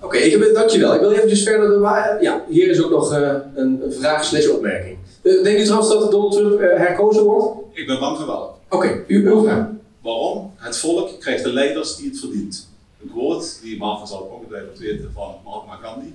Oké, 0.00 0.16
ik 0.16 0.32
heb 0.32 0.54
dankjewel. 0.54 0.94
Ik 0.94 1.00
wil 1.00 1.12
eventjes 1.12 1.42
verder. 1.42 1.68
De 1.68 2.18
ja, 2.20 2.44
hier 2.48 2.68
is 2.68 2.82
ook 2.82 2.90
nog 2.90 3.12
eh, 3.12 3.34
een, 3.54 3.80
een 3.82 3.92
vraag 3.92 4.24
slash 4.24 4.46
opmerking. 4.46 4.98
Uh, 5.22 5.42
denkt 5.42 5.60
u 5.60 5.64
trouwens 5.64 5.90
dat 5.92 6.10
Donald 6.10 6.32
Trump 6.32 6.60
eh, 6.60 6.78
herkozen 6.78 7.22
wordt? 7.22 7.46
Oké, 7.46 7.80
Ik 7.80 7.86
ben 7.86 7.98
bang 7.98 8.16
van 8.16 8.26
wel. 8.26 8.58
u, 9.06 9.28
uw 9.28 9.42
vraag. 9.42 9.66
Waarom? 10.02 10.52
Het 10.56 10.76
volk 10.78 11.20
krijgt 11.20 11.44
de 11.44 11.52
leiders 11.52 11.96
die 11.96 12.08
het 12.08 12.18
verdient. 12.18 12.68
Een 13.02 13.10
quote 13.10 13.46
die 13.62 13.78
Marvin 13.78 14.06
zal 14.06 14.20
ook 14.20 14.32
ongetwijfeld 14.32 14.78
weten 14.78 15.10
van 15.14 15.34
Mahatma 15.44 15.74
Gandhi. 15.82 16.14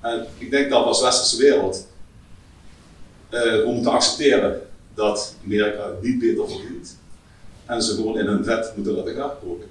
En 0.00 0.26
ik 0.38 0.50
denk 0.50 0.70
dat 0.70 0.80
we 0.80 0.86
als 0.86 1.02
westerse 1.02 1.36
wereld 1.42 1.86
eh, 3.28 3.40
we 3.42 3.62
moeten 3.66 3.92
accepteren 3.92 4.60
dat 4.94 5.34
Amerika 5.44 5.90
niet 6.02 6.18
beter 6.18 6.48
verdient. 6.48 6.95
En 7.66 7.82
ze 7.82 7.94
gewoon 7.94 8.18
in 8.18 8.26
hun 8.26 8.44
vet 8.44 8.72
moeten 8.74 8.94
laten 8.94 9.14
gaan 9.14 9.30
koken. 9.44 9.66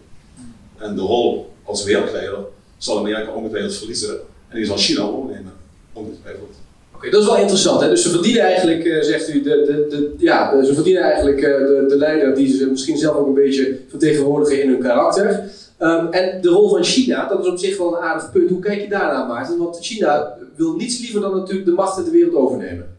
En 0.77 0.95
de 0.95 1.01
rol 1.01 1.53
als 1.63 1.83
wereldleider 1.83 2.37
zal 2.77 2.97
Amerika 2.97 3.31
ongetwijfeld 3.31 3.75
verliezen. 3.75 4.19
En 4.47 4.57
die 4.57 4.65
zal 4.65 4.77
China 4.77 5.01
overnemen. 5.01 5.53
Ongetwijfeld. 5.93 6.55
Oké, 6.95 7.09
dat 7.09 7.21
is 7.21 7.27
wel 7.27 7.37
interessant. 7.37 7.81
Hè? 7.81 7.89
Dus 7.89 8.03
ze 8.03 8.09
verdienen 8.09 8.41
eigenlijk, 8.41 8.85
eh, 8.85 9.01
zegt 9.01 9.29
u, 9.29 9.41
de, 9.41 9.49
de, 9.49 9.85
de, 9.89 10.13
ja, 10.17 10.53
eh, 10.53 10.63
ze 10.63 10.73
verdienen 10.73 11.01
eigenlijk 11.03 11.41
eh, 11.41 11.57
de, 11.57 11.85
de 11.87 11.97
leider 11.97 12.35
die 12.35 12.57
ze 12.57 12.65
misschien 12.65 12.97
zelf 12.97 13.15
ook 13.15 13.27
een 13.27 13.33
beetje 13.33 13.79
vertegenwoordigen 13.89 14.61
in 14.61 14.69
hun 14.69 14.81
karakter. 14.81 15.43
Ehm, 15.77 16.07
en 16.11 16.41
de 16.41 16.49
rol 16.49 16.69
van 16.69 16.83
China, 16.83 17.27
dat 17.27 17.39
is 17.39 17.51
op 17.51 17.57
zich 17.57 17.77
wel 17.77 17.95
een 17.95 18.03
aardig 18.03 18.31
punt. 18.31 18.49
Hoe 18.49 18.59
kijk 18.59 18.81
je 18.81 18.89
daarna, 18.89 19.25
Maarten? 19.25 19.57
Want 19.57 19.77
China 19.81 20.37
wil 20.55 20.75
niets 20.75 20.99
liever 20.99 21.21
dan 21.21 21.35
natuurlijk 21.35 21.65
de 21.65 21.71
macht 21.71 21.97
in 21.97 22.03
de 22.03 22.11
wereld 22.11 22.35
overnemen. 22.35 22.97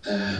Eh, 0.00 0.38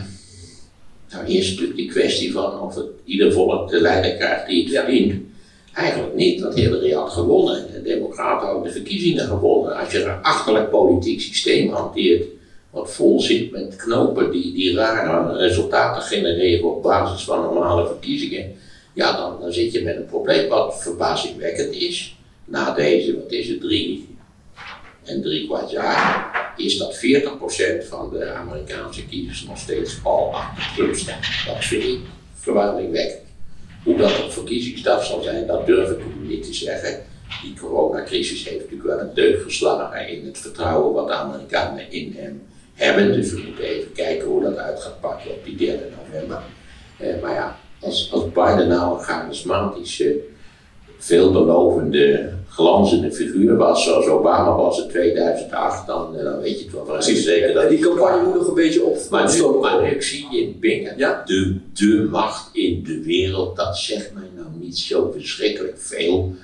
nou, 1.17 1.29
eerst 1.29 1.51
natuurlijk 1.51 1.77
die 1.79 1.89
kwestie 1.89 2.33
van 2.33 2.61
of 2.61 2.75
het 2.75 2.87
ieder 3.05 3.33
volk 3.33 3.71
de 3.71 3.81
leider 3.81 4.17
krijgt 4.17 4.47
die 4.47 4.63
het 4.63 4.73
Ja. 4.73 4.83
verdient. 4.85 5.25
Eigenlijk 5.73 6.15
niet, 6.15 6.41
want 6.41 6.55
Hillary 6.55 6.93
had 6.93 7.11
gewonnen. 7.11 7.67
De 7.73 7.83
Democraten 7.83 8.47
hadden 8.47 8.65
de 8.65 8.71
verkiezingen 8.71 9.27
gewonnen. 9.27 9.77
Als 9.77 9.93
je 9.93 10.05
een 10.05 10.23
achterlijk 10.23 10.71
politiek 10.71 11.21
systeem 11.21 11.69
hanteert, 11.69 12.25
wat 12.71 12.93
vol 12.93 13.21
zit 13.21 13.51
met 13.51 13.77
knopen 13.77 14.31
die, 14.31 14.53
die 14.53 14.75
rare 14.75 15.37
resultaten 15.37 16.03
genereren 16.03 16.75
op 16.77 16.83
basis 16.83 17.25
van 17.25 17.43
normale 17.43 17.87
verkiezingen, 17.87 18.53
ja, 18.95 19.17
dan, 19.17 19.41
dan 19.41 19.53
zit 19.53 19.73
je 19.73 19.83
met 19.83 19.97
een 19.97 20.07
probleem 20.07 20.49
wat 20.49 20.83
verbazingwekkend 20.83 21.75
is. 21.75 22.17
Na 22.45 22.75
deze, 22.75 23.15
wat 23.15 23.33
is 23.33 23.49
het, 23.49 23.61
drie 23.61 24.16
en 25.07 25.23
drie 25.23 25.47
kwart 25.47 25.71
jaar, 25.71 26.53
is 26.57 26.79
dat 26.79 26.97
40% 26.97 27.89
van 27.89 28.11
de 28.11 28.31
Amerikaanse 28.31 29.07
kiezers 29.07 29.45
nog 29.45 29.59
steeds 29.59 29.99
al 30.03 30.35
achter 30.35 30.75
Trump 30.75 30.95
stemmen. 30.95 31.29
Dat 31.47 31.65
vind 31.65 31.83
ik 31.83 31.99
verbazingwekkend. 32.35 33.25
Hoe 33.85 33.97
dat 33.97 34.23
op 34.25 34.33
verkiezingsdag 34.33 35.05
zal 35.05 35.23
zijn, 35.23 35.47
dat 35.47 35.67
durf 35.67 35.91
ik 35.91 35.99
niet 36.21 36.45
te 36.45 36.55
zeggen. 36.55 37.03
Die 37.43 37.55
coronacrisis 37.61 38.45
heeft 38.45 38.59
natuurlijk 38.59 38.89
wel 38.89 39.01
een 39.01 39.15
deuk 39.15 39.43
geslagen 39.43 40.09
in 40.09 40.27
het 40.27 40.39
vertrouwen 40.39 40.95
wat 40.95 41.07
de 41.07 41.15
Amerikanen 41.15 41.91
in 41.91 42.15
hem 42.17 42.43
hebben. 42.75 43.13
Dus 43.13 43.33
we 43.33 43.43
moeten 43.47 43.65
even 43.65 43.93
kijken 43.93 44.27
hoe 44.27 44.43
dat 44.43 44.57
uit 44.57 44.81
gaat 44.81 45.01
pakken 45.01 45.31
op 45.31 45.45
die 45.45 45.57
3 45.57 45.71
november. 45.71 46.43
Eh, 46.99 47.23
maar 47.23 47.35
ja, 47.35 47.59
als, 47.81 48.13
als 48.13 48.25
Biden 48.25 48.69
nou 48.69 48.99
een 48.99 49.05
charismatische, 49.05 50.17
veelbelovende, 50.99 52.33
glanzende 52.57 53.13
figuur 53.13 53.57
was, 53.57 53.85
zoals 53.85 54.07
Obama 54.07 54.57
was 54.57 54.83
in 54.83 54.89
2008, 54.89 55.87
dan, 55.87 56.17
eh, 56.17 56.25
dan 56.25 56.41
weet 56.41 56.59
je 56.59 56.65
het 56.65 56.73
wel 56.73 56.85
vrij 56.87 57.15
zeker 57.15 57.55
dat 57.55 57.63
En 57.63 57.69
die 57.69 57.79
campagne 57.79 58.23
moet 58.23 58.35
nog 58.35 58.49
een 58.49 58.55
beetje 58.55 58.85
op 58.85 58.99
maar 59.11 59.35
nu, 59.35 59.41
komen. 59.41 59.83
nu 59.83 59.97
Xi 59.97 60.27
Jinping, 60.31 60.93
Ja? 60.97 61.23
de, 61.27 61.57
de 61.75 62.09
macht 62.11 62.49
in 62.53 62.83
de 62.83 63.03
wereld, 63.03 63.57
dat 63.57 63.77
zegt 63.79 64.15
mij 64.15 64.29
nou 64.37 64.49
niet 64.61 64.79
zo 64.79 65.11
verschrikkelijk 65.13 65.79
veel. 65.79 66.35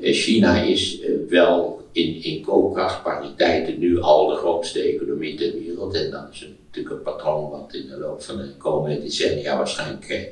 Eh, 0.00 0.14
China 0.14 0.60
is 0.60 1.00
eh, 1.00 1.10
wel 1.28 1.82
in, 1.92 2.22
in 2.22 2.42
koopkrachtpariteiten 2.42 3.78
nu 3.78 4.00
al 4.00 4.26
de 4.26 4.34
grootste 4.34 4.80
economie 4.80 5.34
ter 5.34 5.52
wereld. 5.52 5.94
En 5.94 6.10
dat 6.10 6.28
is 6.32 6.48
natuurlijk 6.66 6.94
een 6.94 7.02
patroon 7.02 7.50
wat 7.50 7.74
in 7.74 7.88
de 7.88 7.98
loop 7.98 8.22
van 8.22 8.36
de 8.36 8.48
komende 8.58 9.00
decennia 9.00 9.56
waarschijnlijk 9.56 10.30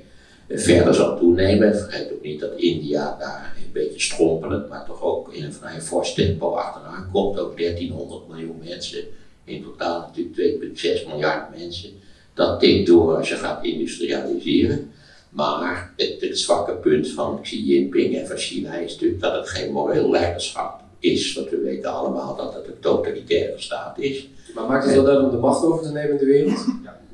verder 0.49 0.95
zal 0.95 1.19
toenemen. 1.19 1.77
Vergeet 1.77 2.13
ook 2.13 2.23
niet 2.23 2.41
dat 2.41 2.53
India 2.57 3.17
daar 3.19 3.57
een 3.75 3.83
beetje 3.83 4.01
strompelend, 4.01 4.69
maar 4.69 4.87
toch 4.87 5.03
ook 5.03 5.33
in 5.33 5.45
een 5.45 5.53
vrij 5.53 5.81
fors 5.81 6.15
tempo 6.15 6.51
achteraan 6.51 7.09
komt. 7.13 7.39
Ook 7.39 7.57
1300 7.57 8.29
miljoen 8.29 8.61
mensen, 8.65 9.05
in 9.45 9.63
totaal 9.63 10.11
natuurlijk 10.15 11.03
2,6 11.03 11.09
miljard 11.09 11.59
mensen. 11.59 11.91
Dat 12.35 12.61
tikt 12.61 12.87
door 12.87 13.17
als 13.17 13.29
je 13.29 13.35
gaat 13.35 13.65
industrialiseren. 13.65 14.93
Maar 15.31 15.93
het, 15.97 16.17
het 16.21 16.39
zwakke 16.39 16.73
punt 16.73 17.09
van 17.09 17.41
Xi 17.43 17.65
Jinping 17.65 18.17
en 18.17 18.27
van 18.27 18.37
China 18.37 18.75
is 18.75 18.93
natuurlijk 18.93 19.21
dat 19.21 19.35
het 19.35 19.49
geen 19.49 19.73
moreel 19.73 20.11
leiderschap 20.11 20.81
is. 20.99 21.35
Want 21.35 21.51
we 21.51 21.61
weten 21.61 21.93
allemaal 21.93 22.37
dat 22.37 22.55
het 22.55 22.67
een 22.67 22.81
totalitaire 22.81 23.61
staat 23.61 23.99
is. 23.99 24.29
Maar 24.55 24.67
maakt 24.67 24.85
het 24.85 24.95
wel 24.95 25.05
duidelijk 25.05 25.35
om 25.35 25.41
de 25.41 25.47
macht 25.47 25.65
over 25.65 25.83
te 25.83 25.93
nemen 25.93 26.11
in 26.11 26.19
de 26.19 26.25
wereld? 26.25 26.65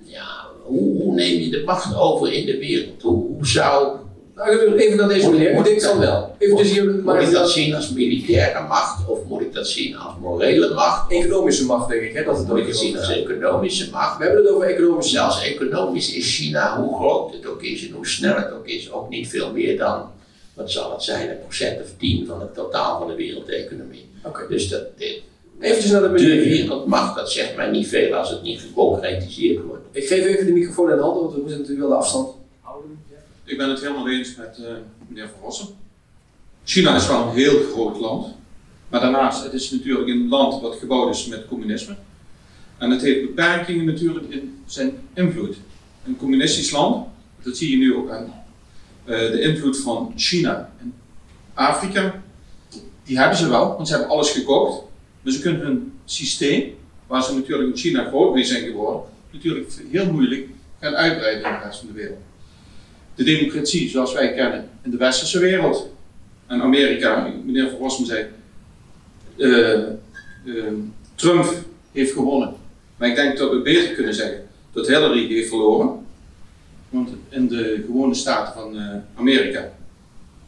Ja, 0.03 0.47
hoe, 0.63 1.03
hoe 1.03 1.15
neem 1.15 1.41
je 1.41 1.51
de 1.51 1.63
macht 1.65 1.97
over 1.97 2.33
in 2.33 2.47
de 2.47 2.59
wereld? 2.59 3.03
Hoe, 3.03 3.27
hoe 3.27 3.47
zou. 3.47 3.97
Nou, 4.37 4.75
even 4.77 4.97
naar 4.97 5.09
deze 5.09 5.31
meneer. 5.31 5.65
Denkt 5.65 5.87
van 5.87 5.99
wel. 5.99 6.35
Even 6.39 6.57
dus 6.57 6.71
hier, 6.71 6.85
Moet 6.85 7.05
maar 7.05 7.23
ik 7.23 7.31
dat 7.31 7.51
zien 7.51 7.75
als 7.75 7.91
militaire 7.91 8.67
macht 8.69 9.09
of 9.09 9.19
moet 9.25 9.41
ik 9.41 9.53
dat 9.53 9.67
zien 9.69 9.97
als 9.97 10.15
morele 10.21 10.75
macht? 10.75 11.13
economische 11.13 11.65
macht, 11.65 11.89
denk 11.89 12.03
ik. 12.03 12.13
Hè, 12.15 12.25
dat 12.25 12.39
het 12.39 12.49
Moet 12.49 12.59
ik 12.59 12.67
het 12.67 12.77
zien 12.77 12.99
als 12.99 13.09
is. 13.11 13.17
economische 13.17 13.91
macht? 13.91 14.19
We 14.19 14.25
hebben 14.25 14.43
het 14.45 14.53
over 14.53 14.67
economische 14.67 15.11
Zelfs 15.11 15.43
economisch 15.45 16.15
is 16.15 16.37
China, 16.37 16.81
hoe 16.81 16.97
groot 16.97 17.33
het 17.33 17.47
ook 17.47 17.63
is 17.63 17.89
en 17.89 17.95
hoe 17.95 18.07
snel 18.07 18.35
het 18.37 18.53
ook 18.53 18.67
is, 18.67 18.93
ook 18.93 19.09
niet 19.09 19.29
veel 19.29 19.53
meer 19.53 19.79
dan, 19.79 20.03
wat 20.55 20.71
zal 20.71 20.93
het 20.93 21.03
zijn, 21.03 21.31
een 21.31 21.39
procent 21.41 21.81
of 21.83 21.89
tien 21.99 22.27
van 22.27 22.41
het 22.41 22.55
totaal 22.55 22.99
van 22.99 23.09
de 23.09 23.15
wereldeconomie. 23.15 24.09
Dus 24.49 24.69
dat, 24.69 24.83
dit, 24.97 25.21
Eventjes 25.61 25.91
naar 25.91 26.01
de 26.03 26.07
de 26.09 26.13
meneer. 26.13 26.43
wereldmacht, 26.43 27.17
dat 27.17 27.31
zegt 27.31 27.57
mij 27.57 27.71
niet 27.71 27.89
veel 27.89 28.15
als 28.15 28.31
het 28.31 28.43
niet 28.43 28.61
geconcretiseerd 28.61 29.65
wordt. 29.65 29.83
Ik 29.93 30.07
geef 30.07 30.25
even 30.27 30.47
de 30.47 30.53
microfoon 30.53 30.91
in 30.91 30.99
handen, 30.99 31.23
want 31.23 31.35
we 31.35 31.41
moeten 31.41 31.59
natuurlijk 31.59 31.87
wel 31.89 31.97
de 31.97 32.03
afstand 32.05 32.35
houden. 32.61 32.99
Ik 33.47 33.59
ben 33.59 33.71
het 33.71 33.81
helemaal 33.81 34.09
eens 34.09 34.37
met 34.37 34.59
eh, 34.59 34.73
meneer 35.09 35.29
Van 35.29 35.41
Rossum. 35.43 35.67
China 36.65 36.97
is 36.97 37.07
wel 37.07 37.23
een 37.23 37.35
heel 37.35 37.63
groot 37.73 38.01
land. 38.01 38.35
Maar 38.89 39.01
daarnaast, 39.01 39.45
het 39.45 39.53
is 39.53 39.71
natuurlijk 39.71 40.09
een 40.09 40.29
land 40.29 40.63
wat 40.63 40.77
gebouwd 40.79 41.15
is 41.15 41.27
met 41.27 41.47
communisme. 41.47 41.97
En 42.79 42.91
het 42.91 43.03
heeft 43.03 43.21
beperkingen 43.21 43.85
natuurlijk 43.85 44.29
in 44.29 44.63
zijn 44.67 44.93
invloed. 45.15 45.57
Een 46.05 46.17
communistisch 46.17 46.71
land, 46.71 47.07
dat 47.43 47.57
zie 47.57 47.71
je 47.71 47.77
nu 47.77 47.97
ook 47.97 48.11
aan 48.11 48.33
eh, 49.05 49.19
de 49.19 49.41
invloed 49.41 49.79
van 49.79 50.13
China 50.17 50.73
in 50.81 50.95
Afrika. 51.55 52.23
Die 53.05 53.19
hebben 53.19 53.39
ze 53.39 53.49
wel, 53.49 53.77
want 53.77 53.89
ze 53.89 53.95
hebben 53.95 54.13
alles 54.13 54.31
gekocht. 54.31 54.83
Maar 55.23 55.33
ze 55.33 55.41
kunnen 55.41 55.61
hun 55.61 55.93
systeem, 56.05 56.75
waar 57.07 57.23
ze 57.23 57.35
natuurlijk 57.35 57.69
in 57.69 57.77
China 57.77 58.05
groot 58.05 58.35
mee 58.35 58.45
zijn 58.45 58.65
geworden, 58.65 59.03
natuurlijk 59.31 59.73
heel 59.91 60.13
moeilijk 60.13 60.49
gaan 60.81 60.95
uitbreiden 60.95 61.45
in 61.45 61.59
de 61.59 61.65
rest 61.65 61.79
van 61.79 61.89
de 61.89 61.95
wereld. 61.95 62.21
De 63.17 63.25
democratie 63.25 63.89
zoals 63.89 64.13
wij 64.13 64.35
kennen 64.35 64.69
in 64.83 64.91
de 64.91 64.97
westerse 64.97 65.39
wereld 65.39 65.91
en 66.47 66.63
Amerika, 66.63 67.33
meneer 67.45 67.71
Van 67.71 67.79
Rossum 67.79 68.05
zei, 68.05 68.27
eh, 69.37 69.73
eh, 69.73 70.73
Trump 71.15 71.55
heeft 71.93 72.13
gewonnen. 72.13 72.55
Maar 72.97 73.09
ik 73.09 73.15
denk 73.15 73.39
dat 73.39 73.51
we 73.51 73.63
beter 73.63 73.95
kunnen 73.95 74.15
zeggen 74.15 74.49
dat 74.73 74.87
Hillary 74.87 75.27
heeft 75.27 75.49
verloren. 75.49 76.07
Want 76.89 77.11
in 77.29 77.49
de 77.49 77.83
gewone 77.87 78.15
staten 78.15 78.53
van 78.53 78.79
eh, 78.79 78.97
Amerika, 79.15 79.73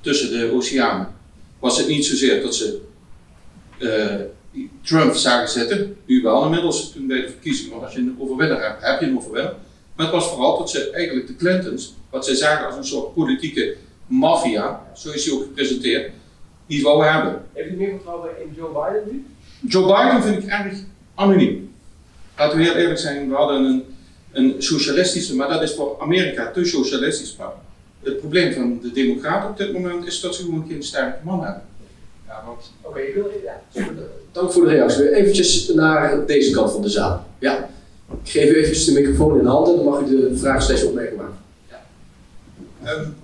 tussen 0.00 0.30
de 0.30 0.52
oceanen, 0.52 1.08
was 1.58 1.78
het 1.78 1.88
niet 1.88 2.06
zozeer 2.06 2.42
dat 2.42 2.54
ze 2.54 2.80
Trump 4.82 5.14
zagen 5.14 5.48
zitten, 5.48 5.96
nu 6.06 6.22
wel 6.22 6.44
inmiddels 6.44 6.92
toen 6.92 7.06
bij 7.06 7.20
de 7.20 7.28
verkiezingen, 7.28 7.70
want 7.70 7.84
als 7.84 7.94
je 7.94 7.98
een 7.98 8.16
overwinnaar 8.18 8.62
hebt, 8.62 8.82
heb 8.82 9.00
je 9.00 9.06
een 9.06 9.16
overwinnaar. 9.16 9.54
Maar 9.98 10.06
het 10.06 10.16
was 10.16 10.28
vooral 10.28 10.58
dat 10.58 10.70
ze 10.70 10.90
eigenlijk 10.90 11.26
de 11.26 11.36
Clintons, 11.36 11.94
wat 12.10 12.24
zij 12.24 12.34
zagen 12.34 12.66
als 12.66 12.76
een 12.76 12.84
soort 12.84 13.14
politieke 13.14 13.76
maffia, 14.06 14.86
zo 14.94 15.10
is 15.10 15.24
hij 15.24 15.34
ook 15.34 15.42
gepresenteerd, 15.42 16.10
niet 16.66 16.82
wou 16.82 17.04
hebben. 17.04 17.42
Heeft 17.52 17.70
u 17.70 17.76
meer 17.76 17.90
vertrouwen 17.90 18.30
in 18.40 18.54
Joe 18.56 18.68
Biden 18.68 19.02
nu? 19.12 19.26
Joe 19.60 19.86
Biden 19.86 20.22
vind 20.22 20.42
ik 20.42 20.50
erg 20.50 20.78
anoniem. 21.14 21.74
Laten 22.36 22.58
we 22.58 22.64
heel 22.64 22.74
eerlijk 22.74 22.98
zijn, 22.98 23.28
we 23.28 23.34
hadden 23.34 23.64
een, 23.64 23.84
een 24.32 24.54
socialistische, 24.58 25.36
maar 25.36 25.48
dat 25.48 25.62
is 25.62 25.74
voor 25.74 25.96
Amerika 26.00 26.50
te 26.50 26.64
socialistisch. 26.64 27.36
Maar 27.36 27.52
het 28.02 28.18
probleem 28.18 28.52
van 28.52 28.78
de 28.82 28.92
Democraten 28.92 29.50
op 29.50 29.56
dit 29.56 29.72
moment 29.72 30.06
is 30.06 30.20
dat 30.20 30.34
ze 30.34 30.42
gewoon 30.42 30.64
geen 30.68 30.82
sterke 30.82 31.18
man 31.24 31.44
hebben. 31.44 31.62
Ja, 32.26 32.42
want... 32.46 32.72
Oké, 32.82 33.00
ik 33.00 33.14
wil... 33.14 33.30
Ja, 33.44 33.88
dank 34.32 34.52
voor 34.52 34.64
de 34.64 34.70
reactie. 34.70 35.14
Eventjes 35.14 35.68
naar 35.68 36.26
deze 36.26 36.50
kant 36.50 36.72
van 36.72 36.82
de 36.82 36.88
zaal. 36.88 37.26
Ja. 37.38 37.68
Ik 38.10 38.30
geef 38.30 38.50
u 38.50 38.56
even 38.56 38.94
de 38.94 39.00
microfoon 39.00 39.38
in 39.38 39.44
de 39.44 39.50
handen, 39.50 39.76
dan 39.76 39.84
mag 39.84 40.00
u 40.00 40.30
de 40.30 40.38
vraag 40.38 40.62
steeds 40.62 40.84
opmerken 40.84 41.16
maken. 41.16 41.38
Ja. 41.68 42.92
Um, 42.92 43.16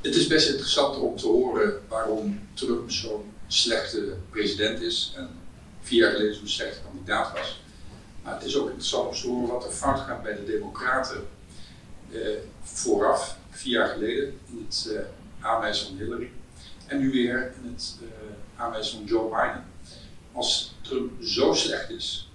het 0.00 0.14
is 0.14 0.26
best 0.26 0.48
interessant 0.48 0.98
om 0.98 1.16
te 1.16 1.26
horen 1.26 1.80
waarom 1.88 2.40
Trump 2.54 2.90
zo'n 2.90 3.32
slechte 3.46 4.14
president 4.30 4.80
is 4.80 5.14
en 5.16 5.28
vier 5.80 6.02
jaar 6.02 6.12
geleden 6.12 6.34
zo'n 6.34 6.48
slechte 6.48 6.78
kandidaat 6.84 7.32
was. 7.32 7.62
Maar 8.22 8.34
het 8.34 8.44
is 8.44 8.56
ook 8.56 8.66
interessant 8.66 9.08
om 9.08 9.14
te 9.14 9.28
horen 9.28 9.48
wat 9.48 9.64
er 9.64 9.70
fout 9.70 10.00
gaat 10.00 10.22
bij 10.22 10.34
de 10.34 10.44
Democraten 10.44 11.26
eh, 12.12 12.20
vooraf, 12.62 13.36
vier 13.50 13.72
jaar 13.72 13.88
geleden, 13.88 14.24
in 14.24 14.66
het 14.68 14.88
uh, 14.92 14.98
aanwijzen 15.40 15.86
van 15.86 15.96
Hillary. 15.96 16.30
En 16.86 16.98
nu 16.98 17.10
weer 17.10 17.54
in 17.62 17.70
het 17.72 17.96
uh, 18.02 18.08
aanwijzen 18.56 18.96
van 18.96 19.06
Joe 19.06 19.28
Biden. 19.28 19.64
Als 20.32 20.74
Trump 20.80 21.10
zo 21.22 21.52
slecht 21.52 21.90
is, 21.90 22.25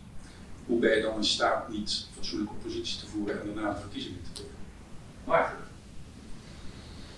hoe 0.71 0.79
ben 0.79 0.95
je 0.95 1.01
dan 1.01 1.15
in 1.17 1.23
staat 1.23 1.69
niet 1.69 2.05
fatsoenlijke 2.15 2.53
oppositie 2.53 2.99
te 2.99 3.07
voeren 3.07 3.41
en 3.41 3.47
daarna 3.53 3.73
de 3.73 3.79
verkiezingen 3.79 4.19
te 4.23 4.41
doen? 4.41 4.51
Maar 5.23 5.55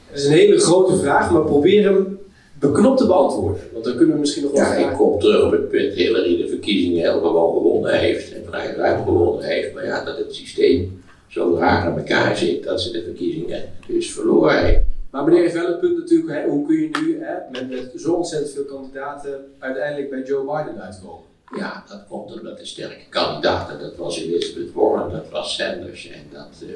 dat 0.09 0.17
is 0.17 0.25
een 0.25 0.31
hele 0.31 0.59
grote 0.59 0.97
vraag, 0.97 1.31
maar 1.31 1.41
probeer 1.41 1.83
hem 1.83 2.19
beknopt 2.59 2.97
te 2.97 3.05
beantwoorden. 3.05 3.61
Want 3.71 3.85
dan 3.85 3.95
kunnen 3.95 4.13
we 4.15 4.19
misschien 4.19 4.43
nog 4.43 4.51
wel. 4.51 4.61
Ja, 4.61 4.89
ik 4.89 4.97
kom 4.97 5.19
terug 5.19 5.45
op 5.45 5.51
het 5.51 5.69
punt 5.69 5.93
Hillary 5.93 6.37
de 6.37 6.47
verkiezingen 6.47 7.01
heel 7.01 7.19
gewoon 7.19 7.53
gewonnen 7.53 7.99
heeft 7.99 8.33
en 8.33 8.45
vrij 8.45 8.75
ruim 8.75 9.03
gewonnen 9.03 9.45
heeft. 9.45 9.73
Maar 9.73 9.85
ja, 9.85 10.03
dat 10.03 10.17
het 10.17 10.35
systeem 10.35 11.03
zo 11.27 11.55
raar 11.57 11.85
aan 11.85 11.97
elkaar 11.97 12.37
zit 12.37 12.63
dat 12.63 12.81
ze 12.81 12.91
de 12.91 13.03
verkiezingen 13.03 13.63
dus 13.87 14.11
verloren 14.11 14.65
heeft. 14.65 14.81
Maar 15.09 15.23
meneer 15.23 15.41
heeft 15.41 15.53
wel 15.53 15.67
het 15.67 15.79
punt 15.79 15.97
natuurlijk, 15.97 16.31
hè, 16.31 16.49
hoe 16.49 16.65
kun 16.65 16.75
je 16.75 16.89
nu 17.01 17.23
hè, 17.23 17.35
met, 17.51 17.69
met 17.69 18.01
zo 18.01 18.13
ontzettend 18.13 18.51
veel 18.53 18.65
kandidaten 18.65 19.53
uiteindelijk 19.59 20.09
bij 20.09 20.21
Joe 20.21 20.41
Biden 20.41 20.81
uitkomen? 20.81 21.31
Ja, 21.57 21.83
dat 21.87 22.03
komt 22.09 22.39
omdat 22.39 22.57
de 22.57 22.65
sterke 22.65 23.05
kandidaten, 23.09 23.79
dat 23.79 23.95
was 23.95 24.19
Elizabeth 24.19 24.73
Warren, 24.73 25.11
dat 25.11 25.29
was 25.29 25.55
Sanders 25.55 26.09
en 26.09 26.27
dat 26.31 26.63
uh, 26.63 26.69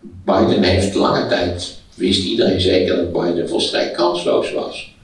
Biden 0.00 0.62
heeft 0.62 0.94
lange 0.94 1.26
tijd 1.26 1.78
wist 1.94 2.24
iedereen 2.24 2.60
zeker 2.60 2.96
dat 2.96 3.12
Biden 3.12 3.48
volstrekt 3.48 3.96
kansloos 3.96 4.52
was. 4.52 4.96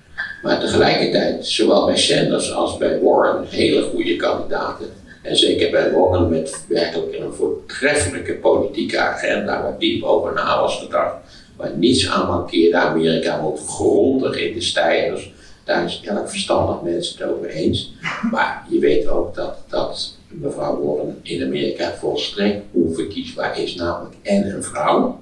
Maar 0.42 0.60
tegelijkertijd, 0.60 1.46
zowel 1.46 1.86
bij 1.86 1.96
Sanders 1.96 2.52
als 2.52 2.76
bij 2.76 3.00
Warren, 3.00 3.46
hele 3.48 3.82
goede 3.82 4.16
kandidaten. 4.16 4.86
En 5.22 5.36
zeker 5.36 5.70
bij 5.70 5.92
Warren 5.92 6.28
met 6.28 6.64
werkelijk 6.68 7.18
een 7.18 7.32
voortreffelijke 7.32 8.34
politieke 8.34 8.98
agenda 8.98 9.62
waar 9.62 9.78
diep 9.78 10.02
over 10.02 10.32
na 10.32 10.60
was 10.60 10.78
gedacht. 10.78 11.14
Waar 11.56 11.76
niets 11.76 12.08
aan 12.08 12.26
mankeerde. 12.26 12.76
Amerika 12.76 13.40
moet 13.40 13.60
grondig 13.66 14.36
in 14.36 14.54
de 14.54 14.60
stijgers. 14.60 15.32
Daar 15.64 15.84
is 15.84 16.00
elk 16.04 16.28
verstandig 16.28 16.82
mensen 16.82 17.18
het 17.18 17.32
over 17.32 17.48
eens. 17.48 17.92
Maar 18.30 18.66
je 18.70 18.78
weet 18.78 19.06
ook 19.06 19.34
dat, 19.34 19.56
dat 19.68 20.16
mevrouw 20.28 20.84
Warren 20.84 21.18
in 21.22 21.42
Amerika 21.42 21.94
volstrekt 21.94 22.64
onverkiesbaar 22.72 23.60
is. 23.60 23.74
Namelijk 23.74 24.14
en 24.22 24.54
een 24.54 24.62
vrouw. 24.62 25.18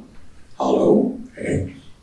Hallo, 0.54 1.16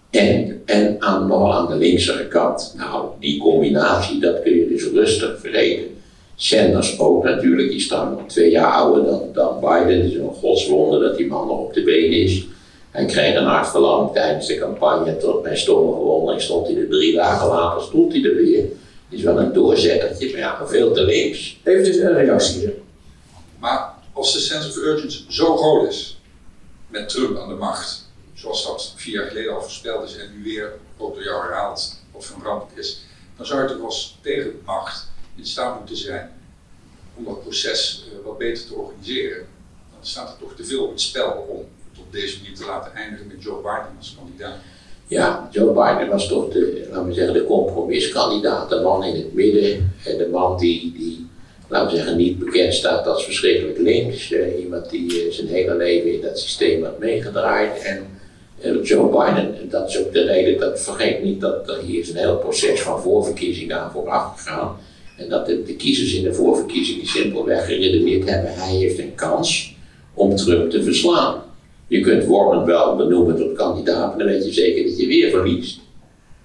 en, 0.10 0.62
en 0.66 0.96
aan, 1.00 1.34
aan 1.34 1.68
de 1.68 1.76
linkse 1.76 2.28
kant. 2.30 2.74
Nou, 2.78 3.08
die 3.20 3.40
combinatie, 3.40 4.20
dat 4.20 4.42
kun 4.42 4.56
je 4.56 4.68
dus 4.68 4.84
rustig 4.84 5.40
vergeten. 5.40 5.86
Sanders 6.36 7.00
ook 7.00 7.24
natuurlijk, 7.24 7.70
die 7.70 7.88
dan 7.88 8.12
nog 8.12 8.28
twee 8.28 8.52
jaar 8.52 8.72
ouder 8.72 9.04
dan, 9.04 9.22
dan 9.34 9.60
Biden. 9.60 9.98
Het 9.98 10.12
is 10.12 10.16
een 10.16 10.34
godswonder 10.34 11.00
dat 11.00 11.18
die 11.18 11.28
man 11.28 11.48
nog 11.48 11.60
op 11.60 11.74
de 11.74 11.84
been 11.84 12.12
is. 12.12 12.48
Hij 12.92 13.06
kreeg 13.06 13.36
een 13.36 13.46
hartverlamming 13.46 14.14
tijdens 14.14 14.48
de 14.48 14.58
campagne. 14.58 15.18
Tot 15.18 15.44
mijn 15.44 15.58
stomme 15.58 15.92
verwondering 15.92 16.42
stond 16.42 16.68
hij 16.68 16.78
er 16.78 16.90
drie 16.90 17.16
dagen 17.16 17.48
later, 17.48 17.82
stond 17.82 18.14
hij 18.14 18.24
er 18.24 18.36
weer. 18.36 18.66
Is 19.10 19.24
wel 19.24 19.40
een 19.40 19.54
doorzettertje, 19.54 20.32
maar 20.32 20.40
ja, 20.40 20.68
veel 20.68 20.94
te 20.94 21.04
links. 21.04 21.60
Even 21.64 21.84
dus 21.84 21.98
een 21.98 22.14
reactie 22.14 22.60
hier. 22.60 22.74
Maar 23.60 23.94
als 24.14 24.34
de 24.34 24.40
sense 24.40 24.70
of 24.70 24.76
urgency 24.76 25.24
zo 25.28 25.58
groot 25.58 25.90
is, 25.90 26.22
met 26.88 27.10
Trump 27.10 27.38
aan 27.38 27.48
de 27.48 27.56
macht, 27.56 28.08
zoals 28.34 28.66
dat 28.66 28.94
vier 28.96 29.14
jaar 29.14 29.28
geleden 29.28 29.54
al 29.54 29.62
voorspeld 29.62 30.10
is 30.10 30.18
en 30.18 30.32
nu 30.36 30.44
weer 30.44 30.74
ook 30.98 31.14
door 31.14 31.24
jou 31.24 31.42
herhaald 31.42 31.96
wat 32.12 32.26
van 32.26 32.42
ramp 32.44 32.70
is, 32.76 33.02
dan 33.38 33.46
zou 33.46 33.62
je 33.62 33.68
toch 33.68 33.86
als 33.86 34.18
tegenmacht 34.22 35.08
in 35.36 35.46
staat 35.46 35.78
moeten 35.78 35.98
zijn 35.98 36.32
om 37.16 37.26
dat 37.26 37.42
proces 37.42 38.06
uh, 38.08 38.26
wat 38.26 38.38
beter 38.38 38.68
te 38.68 38.74
organiseren. 38.74 39.48
Dan 39.96 40.06
staat 40.06 40.30
er 40.30 40.38
toch 40.40 40.56
te 40.56 40.66
veel 40.66 40.84
op 40.84 40.92
het 40.92 41.02
spel 41.02 41.46
om 41.50 41.66
op 42.00 42.12
deze 42.12 42.38
manier 42.41 42.58
te 42.58 42.66
laten 42.66 42.95
eindigen 42.95 43.28
met 43.28 43.43
Joe 43.43 43.58
Biden 43.58 43.97
als 43.97 44.16
kandidaat. 44.18 44.56
Ja, 45.08 45.50
Joe 45.52 45.74
Biden 45.74 46.10
was 46.10 46.28
toch 46.28 46.50
de, 46.50 46.88
laten 46.91 47.08
we 47.08 47.14
zeggen, 47.14 47.34
de 47.34 47.45
compromiskandidaat, 47.45 48.70
de 48.70 48.82
man 48.82 49.04
in 49.04 49.16
het 49.16 49.34
midden, 49.34 49.93
de 50.04 50.28
man 50.32 50.58
die, 50.58 50.93
die 50.97 51.28
laten 51.68 51.89
we 51.89 51.95
zeggen, 51.95 52.18
niet 52.18 52.39
bekend 52.39 52.74
staat 52.74 53.08
als 53.08 53.24
verschrikkelijk 53.24 53.78
links. 53.78 54.32
Uh, 54.32 54.60
iemand 54.60 54.89
die 54.89 55.26
uh, 55.26 55.32
zijn 55.32 55.47
hele 55.47 55.76
leven 55.76 56.14
in 56.14 56.22
dat 56.22 56.39
systeem 56.39 56.84
had 56.84 57.00
meegedraaid. 57.00 57.82
En 57.82 58.08
Joe 58.84 59.10
Biden, 59.10 59.60
en 59.60 59.70
dat 59.70 59.89
is 59.89 60.00
ook 60.00 60.14
de 60.14 60.24
reden, 60.24 60.60
dat 60.60 60.82
vergeet 60.82 61.24
niet 61.24 61.41
dat 61.41 61.70
er 61.70 61.80
hier 61.80 62.00
is 62.00 62.10
een 62.10 62.18
heel 62.18 62.38
proces 62.38 62.82
van 62.82 63.02
voorverkiezingen 63.02 63.80
aan 63.80 63.91
vooraf 63.91 64.36
gegaan. 64.36 64.78
En 65.18 65.30
dat 65.30 65.45
de, 65.45 65.64
de, 65.64 65.76
kiezers 65.76 66.14
in 66.14 66.24
de 66.24 66.34
voorverkiezingen 66.34 67.06
simpelweg 67.06 67.66
geredeneerd 67.66 68.30
hebben, 68.30 68.54
hij 68.54 68.76
heeft 68.76 69.00
een 69.00 69.16
kans 69.16 69.76
om 70.14 70.36
Trump 70.36 70.70
te 70.70 70.84
verslaan. 70.84 71.43
Je 71.90 72.00
kunt 72.00 72.26
Warren 72.26 72.66
wel 72.66 72.96
benoemen 72.96 73.36
tot 73.36 73.54
kandidaat, 73.54 74.08
maar 74.08 74.18
dan 74.18 74.28
weet 74.28 74.46
je 74.46 74.54
zeker 74.54 74.84
dat 74.84 75.00
je 75.00 75.08
weer 75.08 75.30
verliest. 75.30 75.80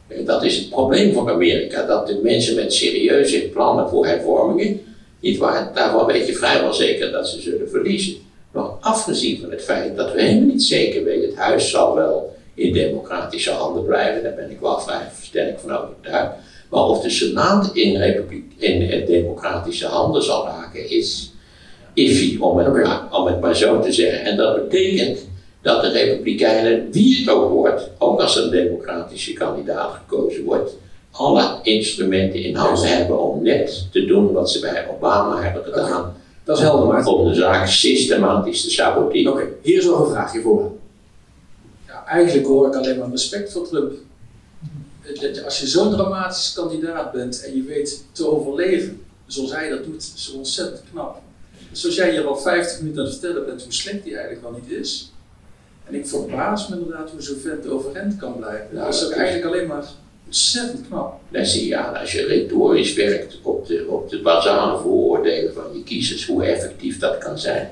En 0.09 0.25
dat 0.25 0.45
is 0.45 0.57
het 0.57 0.71
probleem 0.71 1.13
van 1.13 1.29
Amerika, 1.29 1.87
dat 1.87 2.07
de 2.07 2.21
mensen 2.23 2.55
met 2.55 2.75
serieuze 2.75 3.41
plannen 3.41 3.89
voor 3.89 4.07
hervormingen, 4.07 4.81
niet 5.21 5.39
waar, 5.39 5.71
daarvan 5.75 6.07
weet 6.07 6.27
je 6.27 6.35
vrijwel 6.35 6.75
zeker 6.75 7.11
dat 7.11 7.29
ze 7.29 7.41
zullen 7.41 7.69
verliezen. 7.69 8.15
Nog 8.53 8.77
afgezien 8.81 9.41
van 9.41 9.51
het 9.51 9.63
feit 9.63 9.97
dat 9.97 10.13
we 10.13 10.23
helemaal 10.23 10.49
niet 10.49 10.63
zeker 10.63 11.05
weten, 11.05 11.29
het 11.29 11.39
huis 11.39 11.71
zal 11.71 11.95
wel 11.95 12.37
in 12.55 12.73
democratische 12.73 13.51
handen 13.51 13.85
blijven, 13.85 14.23
daar 14.23 14.35
ben 14.35 14.51
ik 14.51 14.61
wel 14.61 14.81
vrij 14.81 15.09
sterk 15.23 15.59
van 15.59 15.71
overtuigd. 15.71 16.33
Maar 16.71 16.85
of 16.85 17.01
de 17.01 17.11
Senaat 17.11 17.71
in, 17.73 17.97
republiek, 17.97 18.53
in 18.59 19.05
democratische 19.07 19.87
handen 19.87 20.23
zal 20.23 20.45
raken, 20.45 20.91
is 20.91 21.33
iffy, 21.95 22.39
om 22.41 22.59
het, 22.59 22.73
maar, 22.73 23.09
om 23.11 23.27
het 23.27 23.41
maar 23.41 23.57
zo 23.57 23.81
te 23.81 23.93
zeggen. 23.93 24.25
En 24.25 24.37
dat 24.37 24.69
betekent 24.69 25.19
dat 25.65 25.83
de 25.83 25.89
Republikeinen, 25.89 26.91
wie 26.91 27.19
het 27.19 27.35
ook 27.35 27.51
wordt, 27.51 27.91
ook 27.99 28.21
als 28.21 28.37
een 28.37 28.51
democratische 28.51 29.33
kandidaat 29.33 29.93
gekozen 29.93 30.45
wordt, 30.45 30.73
alle 31.11 31.59
instrumenten 31.62 32.43
in 32.43 32.55
handen 32.55 32.97
hebben 32.97 33.21
om 33.21 33.43
net 33.43 33.87
te 33.93 34.05
doen 34.05 34.33
wat 34.33 34.51
ze 34.51 34.61
bij 34.61 34.89
Obama 34.89 35.43
hebben 35.43 35.65
gedaan. 35.65 36.17
Dat 36.45 36.57
is 36.57 36.62
helder, 36.62 36.89
maar. 36.89 37.07
Om 37.07 37.29
de 37.29 37.35
zaak 37.35 37.67
systematisch 37.67 38.62
te 38.62 38.71
saboteren. 38.71 39.33
Oké, 39.33 39.49
hier 39.62 39.79
is 39.79 39.85
nog 39.85 40.01
een 40.01 40.12
vraagje 40.12 40.41
voor 40.41 40.73
Ja, 41.87 42.05
eigenlijk 42.07 42.47
hoor 42.47 42.67
ik 42.67 42.75
alleen 42.75 42.99
maar 42.99 43.11
respect 43.11 43.53
voor 43.53 43.69
Trump. 43.69 43.93
Als 45.45 45.61
je 45.61 45.67
zo'n 45.67 45.91
dramatisch 45.91 46.53
kandidaat 46.53 47.12
bent 47.12 47.45
en 47.45 47.57
je 47.57 47.62
weet 47.62 48.05
te 48.12 48.29
overleven, 48.29 49.03
zoals 49.27 49.53
hij 49.53 49.69
dat 49.69 49.85
doet, 49.85 50.12
is 50.17 50.33
ontzettend 50.37 50.83
knap. 50.91 51.21
Dus 51.71 51.81
zoals 51.81 51.97
jij 51.97 52.11
hier 52.11 52.27
al 52.27 52.37
50 52.37 52.81
minuten 52.81 53.01
aan 53.01 53.09
het 53.09 53.19
vertellen 53.19 53.47
bent 53.47 53.62
hoe 53.62 53.73
slecht 53.73 54.03
hij 54.03 54.12
eigenlijk 54.12 54.43
wel 54.43 54.61
niet 54.62 54.71
is. 54.81 55.12
En 55.89 55.95
ik 55.95 56.07
verbaas 56.07 56.68
me 56.68 56.76
inderdaad 56.76 57.11
hoe 57.11 57.22
zo'n 57.22 57.37
vent 57.37 57.68
overeind 57.68 58.16
kan 58.16 58.37
blijven. 58.37 58.66
Nou, 58.70 58.85
dat 58.85 58.95
is 58.95 59.05
ook 59.05 59.12
eigenlijk 59.12 59.47
alleen 59.47 59.66
maar 59.66 59.85
ontzettend 60.26 60.87
knap. 60.87 61.20
Aan 61.72 61.97
als 61.97 62.12
je 62.12 62.26
retorisch 62.26 62.95
werkt 62.95 63.39
op 63.43 63.66
de, 63.66 63.87
op 63.89 64.11
de 64.11 64.20
basale 64.20 64.78
vooroordelen 64.78 65.55
van 65.55 65.64
je 65.72 65.82
kiezers, 65.82 66.26
hoe 66.26 66.45
effectief 66.45 66.99
dat 66.99 67.18
kan 67.18 67.39
zijn. 67.39 67.70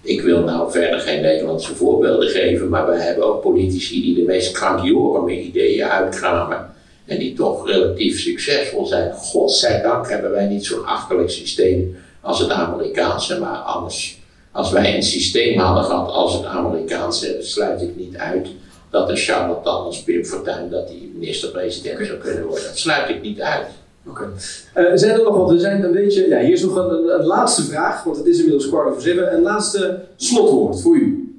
Ik 0.00 0.20
wil 0.20 0.42
nou 0.42 0.70
verder 0.70 1.00
geen 1.00 1.22
Nederlandse 1.22 1.74
voorbeelden 1.74 2.28
geven, 2.28 2.68
maar 2.68 2.86
wij 2.86 3.00
hebben 3.00 3.24
ook 3.24 3.42
politici 3.42 4.00
die 4.00 4.14
de 4.14 4.22
meest 4.22 4.52
krankjorige 4.52 5.40
ideeën 5.40 5.86
uitkramen 5.86 6.70
en 7.04 7.18
die 7.18 7.34
toch 7.34 7.66
relatief 7.66 8.20
succesvol 8.20 8.86
zijn. 8.86 9.12
Godzijdank 9.12 10.08
hebben 10.08 10.30
wij 10.30 10.46
niet 10.46 10.66
zo'n 10.66 10.84
achterlijk 10.84 11.30
systeem 11.30 11.96
als 12.20 12.40
het 12.40 12.50
Amerikaanse, 12.50 13.38
maar 13.38 13.56
anders, 13.56 14.17
als 14.58 14.70
wij 14.70 14.96
een 14.96 15.02
systeem 15.02 15.58
hadden 15.58 15.84
gehad 15.84 16.10
als 16.10 16.34
het 16.34 16.44
Amerikaanse, 16.44 17.36
sluit 17.40 17.82
ik 17.82 17.96
niet 17.96 18.16
uit 18.16 18.48
dat 18.90 19.08
een 19.08 19.16
charlatan 19.16 19.84
als 19.84 20.02
Pim 20.02 20.24
Fortuyn 20.24 20.70
dat 20.70 20.88
die 20.88 21.12
minister-president 21.14 22.06
zou 22.06 22.18
kunnen 22.18 22.46
worden. 22.46 22.64
Dat 22.64 22.78
sluit 22.78 23.08
ik 23.08 23.22
niet 23.22 23.40
uit. 23.40 23.66
Oké. 24.06 24.32
Eh, 24.74 24.84
zijn 24.94 25.18
er 25.18 25.22
nog 25.22 25.36
wat? 25.36 25.50
We 25.50 25.58
zijn 25.58 25.84
een 25.84 25.92
beetje. 25.92 26.28
Ja, 26.28 26.40
hier 26.40 26.52
is 26.52 26.62
nog 26.62 26.76
een, 26.76 27.20
een, 27.20 27.26
laatste 27.26 27.62
vraag, 27.62 28.04
want 28.04 28.16
het 28.16 28.26
is 28.26 28.36
inmiddels 28.36 28.68
kwart 28.68 28.88
over 28.88 29.02
zeven. 29.02 29.34
Een 29.34 29.42
laatste 29.42 30.04
slotwoord 30.16 30.80
voor 30.80 30.96
u. 30.96 31.38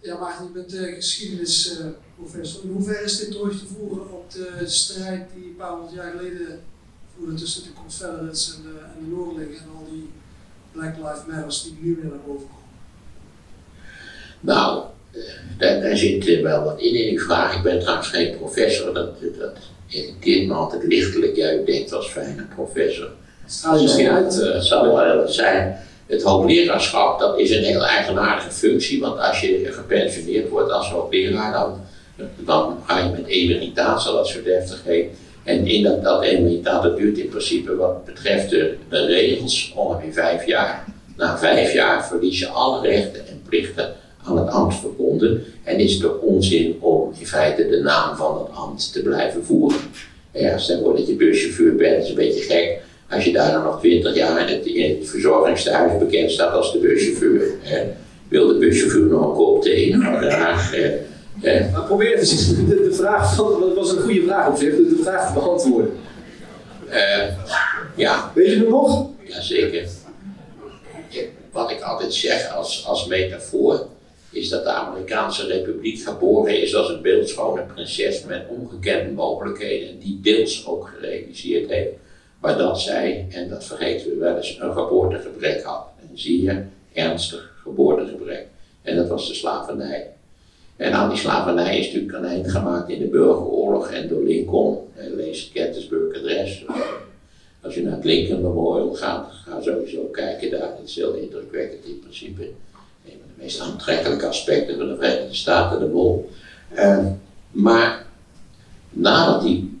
Ja, 0.00 0.18
Maarten, 0.18 0.44
je 0.44 0.50
bent 0.52 0.74
uh, 0.74 0.94
geschiedenisprofessor. 0.94 2.62
In 2.62 2.70
hoeverre 2.72 3.04
is 3.04 3.18
dit 3.18 3.30
terug 3.30 3.58
te 3.58 3.66
voeren 3.66 4.12
op 4.12 4.32
de 4.32 4.48
strijd 4.64 5.26
die 5.34 5.44
een 5.44 5.56
paar 5.56 5.70
honderd 5.70 5.94
jaar 5.94 6.12
geleden 6.16 6.60
voerde 7.16 7.34
tussen 7.34 7.62
de 7.62 7.72
Confederates 7.72 8.54
en 8.56 8.62
de, 8.62 8.78
en 8.78 9.04
de 9.04 9.16
Noordelingen 9.16 9.58
en 9.58 9.68
al 9.78 9.86
die 9.90 10.10
Black 10.74 10.94
Lives 10.96 11.24
Matters 11.28 11.62
die 11.62 11.78
nu 11.80 11.98
weer 12.00 12.10
naar 12.10 12.20
boven 12.26 12.46
komen? 12.46 12.62
Nou, 14.40 14.82
eh, 15.12 15.20
daar, 15.58 15.80
daar 15.80 15.96
zit 15.96 16.40
wel 16.40 16.64
wat 16.64 16.80
in 16.80 16.94
in 16.94 17.12
uw 17.12 17.24
vraag. 17.24 17.56
Ik 17.56 17.62
ben 17.62 17.80
trouwens 17.80 18.08
geen 18.08 18.36
professor, 18.36 18.94
dat, 18.94 19.20
dat 19.38 19.56
irriteert 19.86 20.48
me 20.48 20.54
altijd 20.54 20.82
lichtelijk. 20.84 21.36
Jij 21.36 21.64
denkt 21.64 21.92
als 21.92 22.06
fijne 22.06 22.46
professor. 22.54 23.08
Straal 23.46 23.82
misschien 23.82 24.08
uit? 24.08 24.40
Dat 24.40 24.64
zal 24.64 24.94
wel 24.96 25.28
zijn. 25.28 25.78
Het 26.06 26.22
hoogleraarschap, 26.22 27.18
dat 27.18 27.38
is 27.38 27.50
een 27.50 27.62
heel 27.62 27.84
eigenaardige 27.86 28.50
functie, 28.50 29.00
want 29.00 29.18
als 29.18 29.40
je 29.40 29.68
gepensioneerd 29.72 30.48
wordt 30.48 30.72
als 30.72 30.90
hoogleraar, 30.90 31.52
dan, 31.52 31.80
dan 32.36 32.82
ga 32.86 32.98
je 32.98 33.10
met 33.10 33.26
emeritaat, 33.26 34.02
zoals 34.02 34.16
dat 34.16 34.28
zo 34.28 34.42
deftig 34.42 34.84
heet. 34.84 35.08
En 35.44 35.66
in 35.66 35.82
dat, 35.82 36.02
dat 36.64 36.96
duurt 36.96 37.18
in 37.18 37.28
principe 37.28 37.76
wat 37.76 38.04
betreft 38.04 38.50
de, 38.50 38.76
regels 38.88 39.72
ongeveer 39.76 40.12
vijf 40.12 40.46
jaar. 40.46 40.84
Na 41.16 41.38
vijf 41.38 41.72
jaar 41.72 42.06
verlies 42.06 42.38
je 42.38 42.48
alle 42.48 42.88
rechten 42.88 43.28
en 43.28 43.42
plichten 43.48 43.94
aan 44.24 44.38
het 44.38 44.48
ambt 44.48 44.74
verbonden 44.74 45.44
en 45.64 45.78
is 45.78 45.94
het 45.94 46.04
ook 46.04 46.22
onzin 46.22 46.76
om 46.80 47.12
in 47.18 47.26
feite 47.26 47.68
de 47.68 47.80
naam 47.80 48.16
van 48.16 48.38
het 48.38 48.56
ambt 48.56 48.92
te 48.92 49.02
blijven 49.02 49.44
voeren. 49.44 49.80
Ja, 50.32 50.58
stel 50.58 50.82
voor 50.82 50.96
dat 50.96 51.06
je 51.06 51.14
buschauffeur 51.14 51.74
bent, 51.74 51.94
dat 51.94 52.02
is 52.02 52.08
een 52.08 52.14
beetje 52.14 52.42
gek. 52.42 52.80
Als 53.10 53.24
je 53.24 53.32
daar 53.32 53.52
dan 53.52 53.62
nog 53.62 53.80
20 53.80 54.14
jaar 54.14 54.50
in 54.50 54.56
het, 54.56 54.66
in 54.66 55.06
verzorgingstehuis 55.06 55.98
bekend 55.98 56.30
staat 56.30 56.52
als 56.52 56.72
de 56.72 56.78
buschauffeur. 56.78 57.50
Hè. 57.60 57.82
Wil 58.28 58.46
de 58.46 58.58
buschauffeur 58.58 59.06
nog 59.06 59.28
een 59.28 59.34
kop 59.34 59.62
thee? 59.62 59.96
Nou, 59.96 60.30
graag. 60.30 60.74
Maar 61.72 61.84
probeer 61.86 62.18
even 62.18 62.66
de, 62.68 62.82
de 62.82 62.94
vraag 62.94 63.34
van, 63.34 63.60
dat 63.60 63.74
was 63.74 63.90
een 63.90 64.02
goede 64.02 64.22
vraag 64.22 64.48
op 64.48 64.56
zich, 64.56 64.74
de 64.74 65.00
vraag 65.02 65.26
te 65.26 65.32
beantwoorden. 65.40 65.92
Uh, 66.88 67.24
ja. 67.96 68.30
Weet 68.34 68.50
je 68.50 68.58
het 68.58 68.68
nog? 68.68 69.10
Jazeker. 69.24 69.88
Wat 71.52 71.70
ik 71.70 71.80
altijd 71.80 72.14
zeg 72.14 72.54
als, 72.54 72.86
als 72.86 73.06
metafoor, 73.06 73.86
is 74.30 74.48
dat 74.48 74.64
de 74.64 74.70
Amerikaanse 74.70 75.46
Republiek 75.46 76.02
geboren 76.02 76.62
is 76.62 76.74
als 76.74 76.88
een 76.88 77.02
beeldschone 77.02 77.62
prinses 77.62 78.24
met 78.24 78.46
ongekende 78.48 79.12
mogelijkheden 79.12 79.88
en 79.88 79.98
die 79.98 80.20
deels 80.22 80.66
ook 80.66 80.88
gerealiseerd 80.94 81.70
heeft, 81.70 81.92
maar 82.40 82.58
dat 82.58 82.80
zij, 82.80 83.26
en 83.30 83.48
dat 83.48 83.64
vergeten 83.64 84.10
we 84.10 84.16
wel 84.16 84.36
eens, 84.36 84.58
een 84.60 84.72
geboortegebrek 84.72 85.62
had. 85.62 85.86
Een 86.00 86.18
zeer 86.18 86.68
ernstig 86.92 87.52
geboortegebrek. 87.62 88.46
En 88.82 88.96
dat 88.96 89.08
was 89.08 89.28
de 89.28 89.34
slavernij. 89.34 90.13
En 90.76 90.92
aan 90.92 91.08
die 91.08 91.18
slavernij 91.18 91.78
is 91.78 91.86
natuurlijk 91.86 92.12
een 92.12 92.24
eind 92.24 92.50
gemaakt 92.50 92.88
in 92.88 92.98
de 92.98 93.06
burgeroorlog 93.06 93.90
en 93.90 94.08
door 94.08 94.22
Lincoln. 94.22 94.78
Lees 95.16 95.42
het 95.42 95.50
Gettysburg 95.52 96.16
Adres. 96.16 96.64
Als 97.60 97.74
je 97.74 97.82
naar 97.82 97.92
het 97.92 98.04
Lincoln 98.04 98.42
Memorial 98.42 98.94
gaat, 98.94 99.26
ga 99.30 99.60
sowieso 99.60 100.02
kijken 100.02 100.50
daar. 100.50 100.60
Het 100.60 100.88
is 100.88 100.96
heel 100.96 101.12
indrukwekkend 101.12 101.84
in 101.84 101.98
principe 102.00 102.50
de 103.36 103.42
meest 103.42 103.60
aantrekkelijke 103.60 104.26
aspecten 104.26 104.76
van 104.76 104.88
de 104.88 104.96
Verenigde 104.96 105.34
Staten, 105.34 105.78
de 105.78 105.86
bol. 105.86 106.30
Uh, 106.74 106.98
maar 107.50 108.06
nadat 108.90 109.42
die 109.42 109.78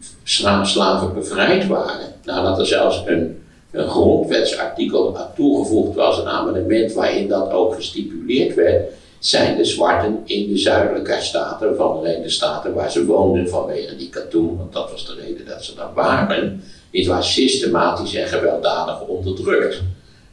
slaven 0.62 1.14
bevrijd 1.14 1.66
waren, 1.66 2.12
nadat 2.24 2.58
er 2.58 2.66
zelfs 2.66 3.02
een, 3.06 3.42
een 3.70 3.88
grondwetsartikel 3.88 5.18
aan 5.18 5.30
toegevoegd 5.36 5.94
was, 5.94 6.18
een 6.18 6.28
amendement 6.28 6.92
waarin 6.92 7.28
dat 7.28 7.50
ook 7.50 7.74
gestipuleerd 7.74 8.54
werd, 8.54 8.92
zijn 9.26 9.56
de 9.56 9.64
zwarten 9.64 10.22
in 10.24 10.48
de 10.48 10.58
zuidelijke 10.58 11.16
staten 11.20 11.76
van 11.76 11.94
de 11.94 12.00
Verenigde 12.00 12.30
Staten, 12.30 12.74
waar 12.74 12.90
ze 12.90 13.04
woonden 13.04 13.48
vanwege 13.48 13.96
die 13.96 14.08
katoen, 14.08 14.56
want 14.56 14.72
dat 14.72 14.90
was 14.90 15.06
de 15.06 15.14
reden 15.14 15.46
dat 15.46 15.64
ze 15.64 15.74
daar 15.74 15.94
waren, 15.94 16.62
niet 16.90 17.06
waar 17.06 17.24
systematisch 17.24 18.14
en 18.14 18.26
gewelddadig 18.26 19.00
onderdrukt. 19.06 19.82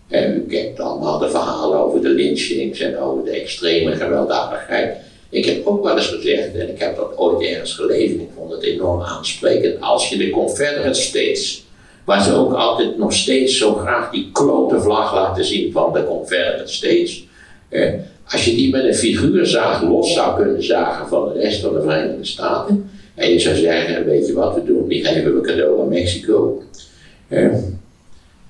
En 0.08 0.34
u 0.34 0.46
kent 0.48 0.80
allemaal 0.80 1.20
de 1.20 1.30
verhalen 1.30 1.80
over 1.80 2.02
de 2.02 2.10
lynchings 2.10 2.80
en 2.80 2.98
over 2.98 3.24
de 3.24 3.32
extreme 3.32 3.96
gewelddadigheid. 3.96 4.98
Ik 5.30 5.46
heb 5.46 5.66
ook 5.66 5.84
wel 5.84 5.98
eens 5.98 6.08
gezegd, 6.08 6.56
en 6.56 6.70
ik 6.70 6.80
heb 6.80 6.96
dat 6.96 7.18
ooit 7.18 7.48
ergens 7.48 7.74
gelezen, 7.74 8.20
ik 8.20 8.30
vond 8.36 8.52
het 8.52 8.64
enorm 8.64 9.02
aansprekend, 9.02 9.82
als 9.82 10.10
je 10.10 10.18
de 10.18 10.30
Confederate 10.30 11.02
States, 11.02 11.64
waar 12.06 12.24
ze 12.24 12.34
ook 12.34 12.54
altijd 12.54 12.98
nog 12.98 13.14
steeds 13.14 13.58
zo 13.58 13.74
graag 13.74 14.12
die 14.12 14.30
klote 14.32 14.82
vlag 14.82 15.14
laten 15.14 15.46
zien 15.46 15.72
van 15.72 15.94
de 15.94 16.06
Confederate 16.06 16.72
States, 16.72 17.24
eh, 17.70 17.94
als 18.32 18.46
je 18.46 18.56
die 18.56 18.72
met 18.72 18.84
een 18.84 18.94
figuurzaag 18.94 19.84
los 19.84 20.14
zou 20.14 20.42
kunnen 20.42 20.64
zagen 20.64 21.08
van 21.08 21.34
de 21.34 21.40
rest 21.40 21.62
van 21.62 21.74
de 21.74 21.82
Verenigde 21.82 22.26
Staten, 22.26 22.90
en 23.16 23.30
je 23.30 23.40
zou 23.40 23.56
zeggen, 23.56 24.06
weet 24.06 24.28
je 24.28 24.34
wat 24.34 24.56
we 24.56 24.64
doen, 24.64 24.88
die 24.88 25.06
geven 25.06 25.36
we 25.36 25.42
cadeau 25.42 25.82
aan 25.82 25.90
Mexico. 25.90 26.64
Het 27.28 27.64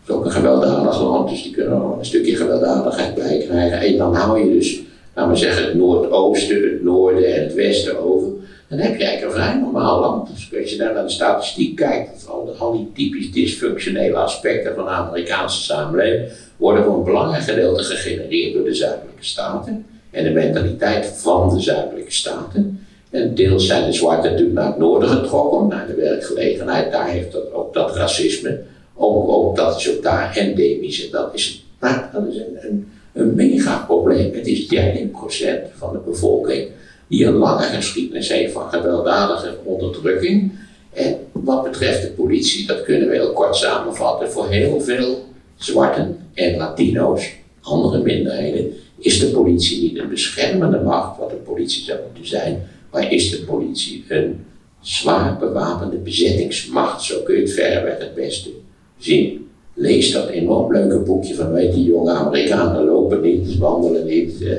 is 0.05 0.13
ook 0.13 0.25
een 0.25 0.31
gewelddadig 0.31 1.01
land, 1.01 1.29
dus 1.29 1.43
die 1.43 1.51
kunnen 1.51 1.73
er 1.73 1.97
een 1.99 2.05
stukje 2.05 2.35
gewelddadigheid 2.35 3.15
bij 3.15 3.45
krijgen. 3.47 3.79
En 3.79 3.97
dan 3.97 4.15
hou 4.15 4.39
je 4.39 4.53
dus, 4.53 4.81
laten 5.15 5.31
we 5.31 5.37
zeggen, 5.37 5.65
het 5.65 5.73
noordoosten, 5.73 6.61
het 6.61 6.83
noorden 6.83 7.35
en 7.35 7.43
het 7.43 7.53
westen 7.53 7.99
over. 7.99 8.29
Dan 8.67 8.79
heb 8.79 8.97
je 8.97 9.03
eigenlijk 9.03 9.37
een 9.37 9.43
vrij 9.43 9.59
normaal 9.59 9.99
land. 9.99 10.27
Dus 10.27 10.59
als 10.61 10.71
je 10.71 10.77
daar 10.77 10.93
naar 10.93 11.03
de 11.03 11.09
statistiek 11.09 11.75
kijkt, 11.75 12.27
al, 12.27 12.55
al 12.57 12.71
die 12.71 12.91
typisch 12.93 13.31
dysfunctionele 13.31 14.15
aspecten 14.15 14.75
van 14.75 14.83
de 14.83 14.89
Amerikaanse 14.89 15.61
samenleving 15.61 16.31
worden 16.61 16.83
voor 16.83 16.97
een 16.97 17.03
belangrijk 17.03 17.43
gedeelte 17.43 17.83
gegenereerd 17.83 18.53
door 18.53 18.63
de 18.63 18.73
zuidelijke 18.73 19.23
staten 19.23 19.85
en 20.11 20.23
de 20.23 20.29
mentaliteit 20.29 21.05
van 21.05 21.55
de 21.55 21.61
zuidelijke 21.61 22.11
staten. 22.11 22.85
En 23.09 23.35
deels 23.35 23.65
zijn 23.65 23.85
de 23.85 23.93
zwarten 23.93 24.31
natuurlijk 24.31 24.57
naar 24.57 24.67
het 24.67 24.77
noorden 24.77 25.09
getrokken, 25.09 25.67
naar 25.67 25.87
de 25.87 25.95
werkgelegenheid. 25.95 26.91
Daar 26.91 27.09
heeft 27.09 27.31
dat, 27.31 27.53
ook 27.53 27.73
dat 27.73 27.95
racisme 27.95 28.59
ook, 28.95 29.29
ook 29.29 29.55
dat 29.55 29.77
is 29.77 29.95
ook 29.95 30.03
daar 30.03 30.35
endemisch. 30.35 31.05
En 31.05 31.11
dat 31.11 31.29
is, 31.33 31.65
nou, 31.79 32.01
dat 32.13 32.23
is 32.27 32.35
een, 32.35 32.57
een, 32.59 32.91
een 33.13 33.35
mega 33.35 33.83
probleem. 33.87 34.33
Het 34.33 34.47
is 34.47 34.75
13% 34.75 35.77
van 35.77 35.91
de 35.91 35.99
bevolking 36.05 36.67
die 37.07 37.25
een 37.25 37.33
lange 37.33 37.63
geschiedenis 37.63 38.29
heeft 38.29 38.53
van 38.53 38.69
gewelddadige 38.69 39.57
onderdrukking. 39.63 40.51
En 40.93 41.17
wat 41.31 41.63
betreft 41.63 42.01
de 42.01 42.09
politie, 42.09 42.67
dat 42.67 42.83
kunnen 42.83 43.09
we 43.09 43.15
heel 43.15 43.33
kort 43.33 43.55
samenvatten, 43.55 44.31
voor 44.31 44.49
heel 44.49 44.81
veel 44.81 45.29
zwarten 45.63 46.17
en 46.33 46.57
Latino's, 46.57 47.33
andere 47.61 48.03
minderheden, 48.03 48.73
is 48.97 49.19
de 49.19 49.27
politie 49.27 49.81
niet 49.81 49.97
een 49.97 50.09
beschermende 50.09 50.79
macht, 50.79 51.19
wat 51.19 51.29
de 51.29 51.35
politie 51.35 51.83
zou 51.83 51.99
moeten 52.05 52.27
zijn, 52.27 52.67
maar 52.91 53.11
is 53.11 53.29
de 53.29 53.43
politie 53.45 54.05
een 54.07 54.45
zwaar 54.81 55.37
bewapende 55.37 55.97
bezettingsmacht. 55.97 57.03
Zo 57.03 57.21
kun 57.23 57.35
je 57.35 57.41
het 57.41 57.51
verreweg 57.51 57.97
het 57.99 58.15
beste 58.15 58.49
zien. 58.97 59.49
Lees 59.73 60.11
dat 60.11 60.29
enorm 60.29 60.71
leuke 60.71 60.99
boekje 60.99 61.35
van, 61.35 61.51
weet 61.51 61.73
die 61.73 61.85
jonge 61.85 62.11
Amerikanen 62.11 62.85
lopen 62.85 63.21
niet, 63.21 63.57
wandelen 63.57 64.05
niet. 64.05 64.41
Uh, 64.41 64.51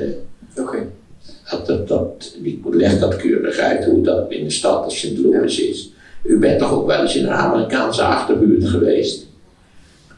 Oké. 0.57 0.61
Okay. 0.61 0.87
Dat, 1.51 1.65
dat, 1.65 1.87
dat, 1.87 2.35
die 2.41 2.61
legt 2.71 2.99
dat 2.99 3.15
keurig 3.15 3.57
uit 3.57 3.85
hoe 3.85 4.01
dat 4.01 4.31
in 4.31 4.43
de 4.43 4.49
stad 4.49 4.83
als 4.83 4.99
St. 4.99 5.17
Louis 5.17 5.59
is. 5.59 5.91
U 6.23 6.39
bent 6.39 6.59
toch 6.59 6.71
ook 6.71 6.87
wel 6.87 7.01
eens 7.01 7.15
in 7.15 7.23
een 7.23 7.31
Amerikaanse 7.31 8.03
achterbuurt 8.03 8.65
geweest? 8.65 9.25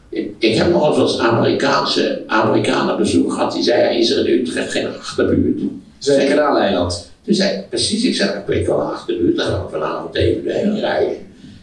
Ik, 0.08 0.30
ik 0.38 0.56
heb 0.56 0.70
nog 0.70 0.88
eens 0.88 0.98
als 0.98 1.18
Amerikaanse 1.18 2.22
Amerikanen 2.26 2.96
bezoek 2.96 3.32
gehad, 3.32 3.52
die 3.52 3.62
zei, 3.62 3.98
is 3.98 4.10
er 4.10 4.28
in 4.28 4.40
Utrecht 4.40 4.70
geen 4.70 4.86
achterbuurt? 4.86 5.60
Zeker 5.98 6.36
Kanaleiland. 6.36 7.10
Toen 7.24 7.34
zei 7.34 7.56
ik, 7.56 7.68
precies, 7.68 8.04
ik 8.04 8.14
zei, 8.14 8.38
ik 8.38 8.46
weet 8.46 8.66
wel 8.66 8.80
een 8.80 8.86
achterbuurt, 8.86 9.36
daar 9.36 9.46
gaan 9.46 9.64
we 9.64 9.70
vanavond 9.70 10.14
even 10.14 10.50
heen 10.50 10.80
rijden. 10.80 11.16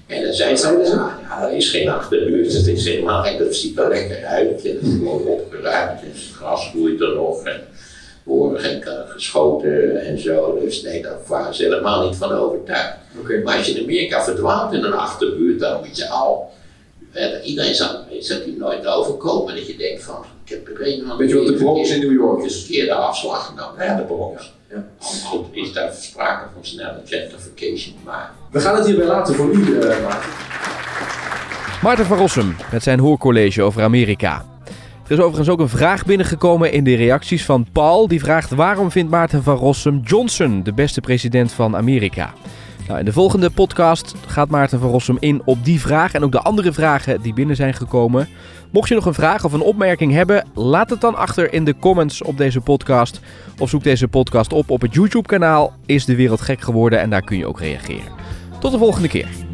En 0.07 0.23
dan 0.23 0.33
zei 0.33 0.55
ze, 0.55 0.81
ja, 0.83 1.19
ja, 1.29 1.41
dat 1.41 1.51
is 1.51 1.69
geen 1.69 1.89
achterbuurt, 1.89 2.53
het 2.53 2.67
is 2.67 2.85
helemaal 2.85 3.23
geen, 3.23 3.37
dat 3.37 3.55
ziet 3.55 3.79
er 3.79 3.89
lekker 3.89 4.25
uit. 4.25 4.49
Het 4.49 4.63
is 4.63 4.93
gewoon 4.97 5.21
opgeruimd, 5.21 6.01
het 6.01 6.35
gras 6.35 6.69
groeit 6.69 7.01
er 7.01 7.15
nog 7.15 7.43
en 7.43 7.61
geen 8.55 8.83
geschoten 9.07 10.05
en 10.05 10.19
zo. 10.19 10.59
Dus 10.61 10.81
nee, 10.81 11.01
daar 11.01 11.17
waren 11.27 11.55
ze 11.55 11.63
helemaal 11.63 12.07
niet 12.07 12.15
van 12.15 12.31
overtuigd. 12.31 12.97
Okay. 13.19 13.41
Maar 13.41 13.57
als 13.57 13.65
je 13.65 13.73
in 13.73 13.83
Amerika 13.83 14.23
verdwaalt 14.23 14.73
in 14.73 14.83
een 14.83 14.93
achterbuurt, 14.93 15.59
dan 15.59 15.79
moet 15.79 15.97
je 15.97 16.09
al, 16.09 16.51
iedereen 17.43 17.75
zal, 17.75 18.05
is 18.09 18.27
dat 18.27 18.43
die 18.43 18.57
nooit 18.57 18.85
overkomen, 18.85 19.55
dat 19.55 19.67
je 19.67 19.77
denkt 19.77 20.03
van, 20.03 20.25
Ik 20.45 20.49
heb 20.49 20.67
er 20.67 20.87
een 20.87 21.03
van 21.07 21.17
Weet 21.17 21.29
je 21.29 21.35
wat 21.35 21.47
de 21.47 21.53
Bronx 21.53 21.89
in 21.89 21.99
New 21.99 22.13
York 22.13 22.43
is? 22.43 22.53
De 22.53 22.59
verkeerde 22.59 22.93
afslag 22.93 23.45
genomen. 23.45 23.85
Ja, 23.85 23.95
de 23.95 24.03
Bronx. 24.03 24.53
Ja. 24.69 24.85
Goed, 24.99 25.45
is 25.51 25.73
daar 25.73 25.93
sprake 25.93 26.45
van 26.53 26.65
snelle 26.65 27.01
gentrification, 27.05 27.95
maar 28.03 28.31
We 28.51 28.59
gaan 28.59 28.75
het 28.75 28.85
hierbij 28.85 29.05
laten 29.05 29.35
voor 29.35 29.53
u, 29.53 29.79
eh 29.79 30.03
Maarten. 30.03 30.29
Maarten 31.83 32.05
van 32.05 32.17
Rossum 32.17 32.55
met 32.71 32.83
zijn 32.83 32.99
hoorcollege 32.99 33.61
over 33.61 33.83
Amerika. 33.83 34.45
Er 35.07 35.11
is 35.11 35.19
overigens 35.19 35.49
ook 35.49 35.59
een 35.59 35.69
vraag 35.69 36.05
binnengekomen 36.05 36.71
in 36.71 36.83
de 36.83 36.95
reacties 36.95 37.45
van 37.45 37.67
Paul. 37.71 38.07
Die 38.07 38.19
vraagt 38.19 38.49
waarom 38.49 38.91
vindt 38.91 39.11
Maarten 39.11 39.43
van 39.43 39.55
Rossum 39.55 40.01
Johnson 40.03 40.63
de 40.63 40.73
beste 40.73 41.01
president 41.01 41.51
van 41.51 41.75
Amerika? 41.75 42.33
Nou, 42.87 42.99
in 42.99 43.05
de 43.05 43.13
volgende 43.13 43.49
podcast 43.49 44.15
gaat 44.27 44.49
Maarten 44.49 44.79
van 44.79 44.89
Rossum 44.89 45.17
in 45.19 45.41
op 45.45 45.65
die 45.65 45.79
vraag 45.79 46.13
en 46.13 46.23
ook 46.23 46.31
de 46.31 46.41
andere 46.41 46.73
vragen 46.73 47.21
die 47.21 47.33
binnen 47.33 47.55
zijn 47.55 47.73
gekomen. 47.73 48.27
Mocht 48.71 48.89
je 48.89 48.95
nog 48.95 49.05
een 49.05 49.13
vraag 49.13 49.45
of 49.45 49.53
een 49.53 49.61
opmerking 49.61 50.11
hebben, 50.11 50.47
laat 50.53 50.89
het 50.89 51.01
dan 51.01 51.15
achter 51.15 51.53
in 51.53 51.63
de 51.63 51.75
comments 51.79 52.23
op 52.23 52.37
deze 52.37 52.61
podcast. 52.61 53.19
Of 53.59 53.69
zoek 53.69 53.83
deze 53.83 54.07
podcast 54.07 54.53
op 54.53 54.69
op 54.69 54.81
het 54.81 54.93
YouTube-kanaal 54.93 55.73
Is 55.85 56.05
de 56.05 56.15
Wereld 56.15 56.41
Gek 56.41 56.61
Geworden 56.61 56.99
en 56.99 57.09
daar 57.09 57.23
kun 57.23 57.37
je 57.37 57.45
ook 57.45 57.59
reageren. 57.59 58.11
Tot 58.59 58.71
de 58.71 58.77
volgende 58.77 59.07
keer. 59.07 59.52